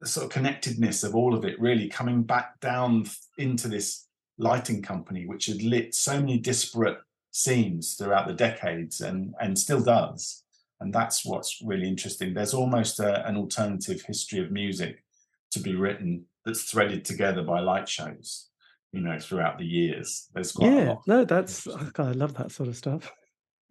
the 0.00 0.06
sort 0.06 0.26
of 0.26 0.32
connectedness 0.32 1.02
of 1.02 1.14
all 1.14 1.34
of 1.34 1.44
it 1.44 1.60
really 1.60 1.88
coming 1.88 2.22
back 2.22 2.60
down 2.60 3.06
into 3.38 3.68
this 3.68 4.06
lighting 4.36 4.82
company 4.82 5.26
which 5.26 5.46
had 5.46 5.62
lit 5.62 5.94
so 5.94 6.18
many 6.18 6.38
disparate 6.38 6.98
scenes 7.30 7.94
throughout 7.94 8.26
the 8.26 8.34
decades 8.34 9.00
and 9.00 9.32
and 9.40 9.56
still 9.56 9.80
does 9.80 10.44
and 10.80 10.92
that's 10.92 11.24
what's 11.24 11.60
really 11.62 11.88
interesting. 11.88 12.34
There's 12.34 12.54
almost 12.54 13.00
a, 13.00 13.26
an 13.26 13.36
alternative 13.36 14.02
history 14.02 14.40
of 14.40 14.50
music 14.50 15.02
to 15.52 15.60
be 15.60 15.74
written 15.74 16.26
that's 16.44 16.64
threaded 16.64 17.04
together 17.04 17.42
by 17.42 17.60
light 17.60 17.88
shows, 17.88 18.48
you 18.92 19.00
know, 19.00 19.18
throughout 19.18 19.58
the 19.58 19.64
years. 19.64 20.28
There's 20.34 20.52
quite 20.52 20.72
yeah, 20.72 20.96
no, 21.06 21.24
that's 21.24 21.66
I 21.66 22.12
love 22.12 22.34
that 22.34 22.52
sort 22.52 22.68
of 22.68 22.76
stuff. 22.76 23.10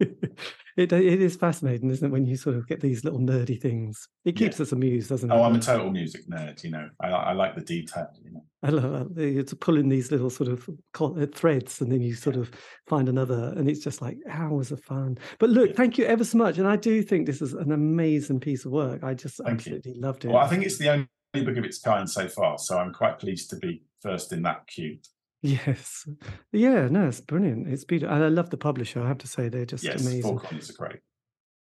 it 0.76 0.92
it 0.92 1.22
is 1.22 1.36
fascinating, 1.36 1.90
isn't 1.90 2.06
it? 2.06 2.10
When 2.10 2.26
you 2.26 2.36
sort 2.36 2.56
of 2.56 2.66
get 2.66 2.80
these 2.80 3.04
little 3.04 3.20
nerdy 3.20 3.60
things, 3.60 4.08
it 4.24 4.36
keeps 4.36 4.58
yeah. 4.58 4.64
us 4.64 4.72
amused, 4.72 5.08
doesn't 5.08 5.30
it? 5.30 5.34
Oh, 5.34 5.42
I'm 5.42 5.54
a 5.54 5.60
total 5.60 5.90
music 5.90 6.28
nerd. 6.28 6.62
You 6.64 6.70
know, 6.70 6.88
I, 7.00 7.08
I 7.08 7.32
like 7.32 7.54
the 7.54 7.60
detail. 7.60 8.08
You 8.24 8.32
know, 8.32 8.44
I 8.62 8.70
love 8.70 9.14
that. 9.14 9.22
It's 9.22 9.54
pulling 9.54 9.88
these 9.88 10.10
little 10.10 10.30
sort 10.30 10.50
of 10.50 10.68
uh, 11.00 11.26
threads, 11.32 11.80
and 11.80 11.92
then 11.92 12.00
you 12.00 12.14
sort 12.14 12.36
yeah. 12.36 12.42
of 12.42 12.50
find 12.88 13.08
another, 13.08 13.54
and 13.56 13.68
it's 13.68 13.84
just 13.84 14.02
like 14.02 14.18
hours 14.28 14.72
of 14.72 14.82
fun. 14.82 15.18
But 15.38 15.50
look, 15.50 15.70
yeah. 15.70 15.76
thank 15.76 15.96
you 15.98 16.06
ever 16.06 16.24
so 16.24 16.38
much, 16.38 16.58
and 16.58 16.66
I 16.66 16.76
do 16.76 17.02
think 17.02 17.26
this 17.26 17.40
is 17.40 17.52
an 17.52 17.72
amazing 17.72 18.40
piece 18.40 18.64
of 18.64 18.72
work. 18.72 19.04
I 19.04 19.14
just 19.14 19.36
thank 19.36 19.58
absolutely 19.58 19.92
you. 19.92 20.00
loved 20.00 20.24
it. 20.24 20.28
Well, 20.28 20.38
I 20.38 20.48
think 20.48 20.64
it's 20.64 20.78
the 20.78 20.88
only 20.88 21.08
book 21.34 21.56
of 21.56 21.64
its 21.64 21.78
kind 21.78 22.08
so 22.08 22.28
far, 22.28 22.58
so 22.58 22.78
I'm 22.78 22.92
quite 22.92 23.18
pleased 23.18 23.50
to 23.50 23.56
be 23.56 23.82
first 24.02 24.32
in 24.32 24.42
that 24.42 24.66
queue. 24.66 24.98
Yes. 25.44 26.08
Yeah, 26.52 26.88
no, 26.88 27.06
it's 27.06 27.20
brilliant. 27.20 27.68
It's 27.68 27.84
beautiful. 27.84 28.14
And 28.14 28.24
I 28.24 28.28
love 28.28 28.48
the 28.48 28.56
publisher. 28.56 29.02
I 29.02 29.08
have 29.08 29.18
to 29.18 29.26
say, 29.26 29.50
they're 29.50 29.66
just 29.66 29.84
yes, 29.84 30.00
amazing. 30.00 30.22
Four 30.22 30.42
are 30.42 30.72
great. 30.78 31.00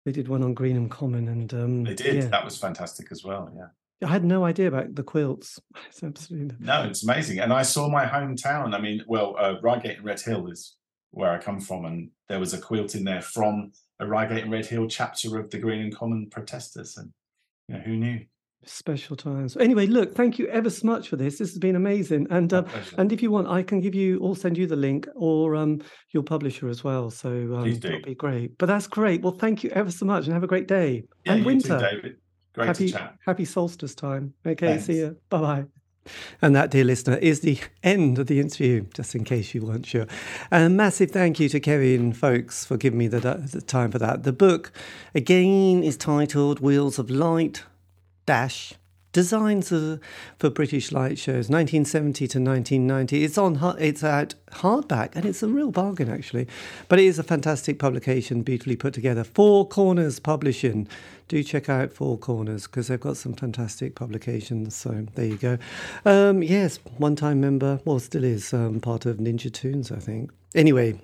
They 0.04 0.12
did 0.12 0.28
one 0.28 0.44
on 0.44 0.54
Greenham 0.54 0.88
Common 0.88 1.26
and 1.26 1.52
um 1.52 1.84
They 1.84 1.94
did. 1.94 2.14
Yeah. 2.14 2.28
That 2.28 2.44
was 2.44 2.56
fantastic 2.56 3.10
as 3.10 3.24
well. 3.24 3.52
Yeah. 3.56 4.06
I 4.06 4.12
had 4.12 4.24
no 4.24 4.44
idea 4.44 4.68
about 4.68 4.94
the 4.94 5.02
quilts. 5.02 5.58
It's 5.88 6.02
absolutely 6.02 6.56
no, 6.60 6.84
it's 6.84 7.02
amazing. 7.02 7.40
And 7.40 7.52
I 7.52 7.62
saw 7.62 7.88
my 7.88 8.06
hometown. 8.06 8.72
I 8.72 8.80
mean, 8.80 9.02
well, 9.08 9.34
uh, 9.36 9.54
Reigate 9.60 9.96
and 9.96 10.06
Redhill 10.06 10.48
is 10.48 10.76
where 11.10 11.32
I 11.32 11.38
come 11.38 11.60
from, 11.60 11.84
and 11.84 12.10
there 12.28 12.40
was 12.40 12.54
a 12.54 12.58
quilt 12.58 12.94
in 12.94 13.04
there 13.04 13.20
from 13.20 13.72
a 14.00 14.06
Reigate 14.06 14.44
and 14.44 14.52
Redhill 14.52 14.88
chapter 14.88 15.38
of 15.38 15.50
the 15.50 15.58
Greenham 15.58 15.94
Common 15.94 16.30
protesters, 16.30 16.96
and 16.96 17.12
you 17.68 17.74
know, 17.74 17.80
who 17.80 17.96
knew? 17.96 18.20
Special 18.64 19.16
times. 19.16 19.56
Anyway, 19.56 19.86
look, 19.86 20.14
thank 20.14 20.38
you 20.38 20.46
ever 20.46 20.70
so 20.70 20.86
much 20.86 21.08
for 21.08 21.16
this. 21.16 21.38
This 21.38 21.50
has 21.50 21.58
been 21.58 21.74
amazing. 21.74 22.28
And 22.30 22.52
uh, 22.52 22.62
and 22.96 23.12
if 23.12 23.20
you 23.20 23.30
want, 23.30 23.48
I 23.48 23.62
can 23.62 23.80
give 23.80 23.94
you 23.94 24.18
or 24.20 24.36
send 24.36 24.56
you 24.56 24.68
the 24.68 24.76
link 24.76 25.08
or 25.16 25.56
um, 25.56 25.82
your 26.10 26.22
publisher 26.22 26.68
as 26.68 26.84
well. 26.84 27.10
So 27.10 27.30
um, 27.30 27.74
that'd 27.80 28.04
be 28.04 28.14
great. 28.14 28.56
But 28.58 28.66
that's 28.66 28.86
great. 28.86 29.22
Well, 29.22 29.32
thank 29.32 29.64
you 29.64 29.70
ever 29.70 29.90
so 29.90 30.06
much, 30.06 30.26
and 30.26 30.32
have 30.32 30.44
a 30.44 30.46
great 30.46 30.68
day. 30.68 31.04
Yeah, 31.24 31.32
and 31.32 31.44
winter, 31.44 31.78
too, 31.78 31.84
David. 31.84 32.16
Great 32.54 32.66
happy, 32.66 32.86
to 32.86 32.92
chat. 32.92 33.16
Happy 33.26 33.44
solstice 33.44 33.94
time. 33.94 34.34
Okay, 34.46 34.66
Thanks. 34.66 34.84
see 34.84 34.98
you. 34.98 35.16
Bye 35.28 35.40
bye. 35.40 35.64
And 36.40 36.54
that, 36.56 36.70
dear 36.70 36.84
listener, 36.84 37.16
is 37.16 37.40
the 37.40 37.58
end 37.82 38.18
of 38.18 38.26
the 38.26 38.40
interview, 38.40 38.86
just 38.94 39.14
in 39.14 39.24
case 39.24 39.54
you 39.54 39.62
weren't 39.62 39.86
sure. 39.86 40.06
And 40.50 40.64
a 40.64 40.68
massive 40.68 41.10
thank 41.10 41.38
you 41.38 41.48
to 41.48 41.60
Kevin 41.60 42.12
Foakes 42.12 42.64
for 42.64 42.76
giving 42.76 42.98
me 42.98 43.08
the, 43.08 43.20
the 43.20 43.60
time 43.60 43.92
for 43.92 43.98
that. 43.98 44.24
The 44.24 44.32
book, 44.32 44.72
again, 45.14 45.82
is 45.82 45.96
titled 45.96 46.60
Wheels 46.60 46.98
of 46.98 47.08
Light 47.08 47.64
Dash 48.26 48.74
designs 49.12 49.68
for 49.68 50.50
British 50.50 50.90
light 50.90 51.18
shows, 51.18 51.48
1970 51.48 52.26
to 52.28 52.40
1990. 52.40 53.24
It's 53.24 53.38
on, 53.38 53.76
it's 53.78 54.02
out 54.02 54.34
hardback, 54.52 55.14
and 55.14 55.24
it's 55.24 55.42
a 55.42 55.48
real 55.48 55.70
bargain 55.70 56.10
actually. 56.10 56.48
But 56.88 56.98
it 56.98 57.06
is 57.06 57.18
a 57.18 57.22
fantastic 57.22 57.78
publication, 57.78 58.42
beautifully 58.42 58.76
put 58.76 58.94
together. 58.94 59.24
Four 59.24 59.68
Corners 59.68 60.18
Publishing. 60.18 60.88
Do 61.32 61.42
check 61.42 61.70
out 61.70 61.94
Four 61.94 62.18
Corners 62.18 62.66
because 62.66 62.88
they've 62.88 63.00
got 63.00 63.16
some 63.16 63.32
fantastic 63.32 63.94
publications. 63.94 64.76
So 64.76 65.06
there 65.14 65.24
you 65.24 65.38
go. 65.38 65.56
Um, 66.04 66.42
yes, 66.42 66.78
one-time 66.98 67.40
member, 67.40 67.80
well, 67.86 67.98
still 68.00 68.22
is 68.22 68.52
um, 68.52 68.80
part 68.80 69.06
of 69.06 69.16
Ninja 69.16 69.50
Tunes, 69.50 69.90
I 69.90 69.96
think. 69.96 70.30
Anyway, 70.54 71.00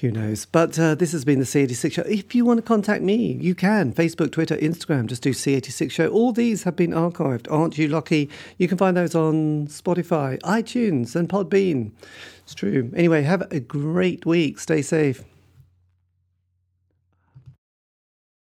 who 0.00 0.10
knows? 0.10 0.46
But 0.46 0.76
uh, 0.80 0.96
this 0.96 1.12
has 1.12 1.24
been 1.24 1.38
the 1.38 1.44
C86 1.44 1.92
Show. 1.92 2.02
If 2.02 2.34
you 2.34 2.44
want 2.44 2.58
to 2.58 2.62
contact 2.62 3.04
me, 3.04 3.34
you 3.34 3.54
can. 3.54 3.92
Facebook, 3.92 4.32
Twitter, 4.32 4.56
Instagram, 4.56 5.06
just 5.06 5.22
do 5.22 5.30
C86 5.30 5.92
Show. 5.92 6.08
All 6.08 6.32
these 6.32 6.64
have 6.64 6.74
been 6.74 6.90
archived. 6.90 7.46
Aren't 7.48 7.78
you 7.78 7.86
lucky? 7.86 8.28
You 8.58 8.66
can 8.66 8.78
find 8.78 8.96
those 8.96 9.14
on 9.14 9.68
Spotify, 9.68 10.40
iTunes, 10.40 11.14
and 11.14 11.28
Podbean. 11.28 11.92
It's 12.42 12.56
true. 12.56 12.90
Anyway, 12.96 13.22
have 13.22 13.42
a 13.52 13.60
great 13.60 14.26
week. 14.26 14.58
Stay 14.58 14.82
safe. 14.82 15.22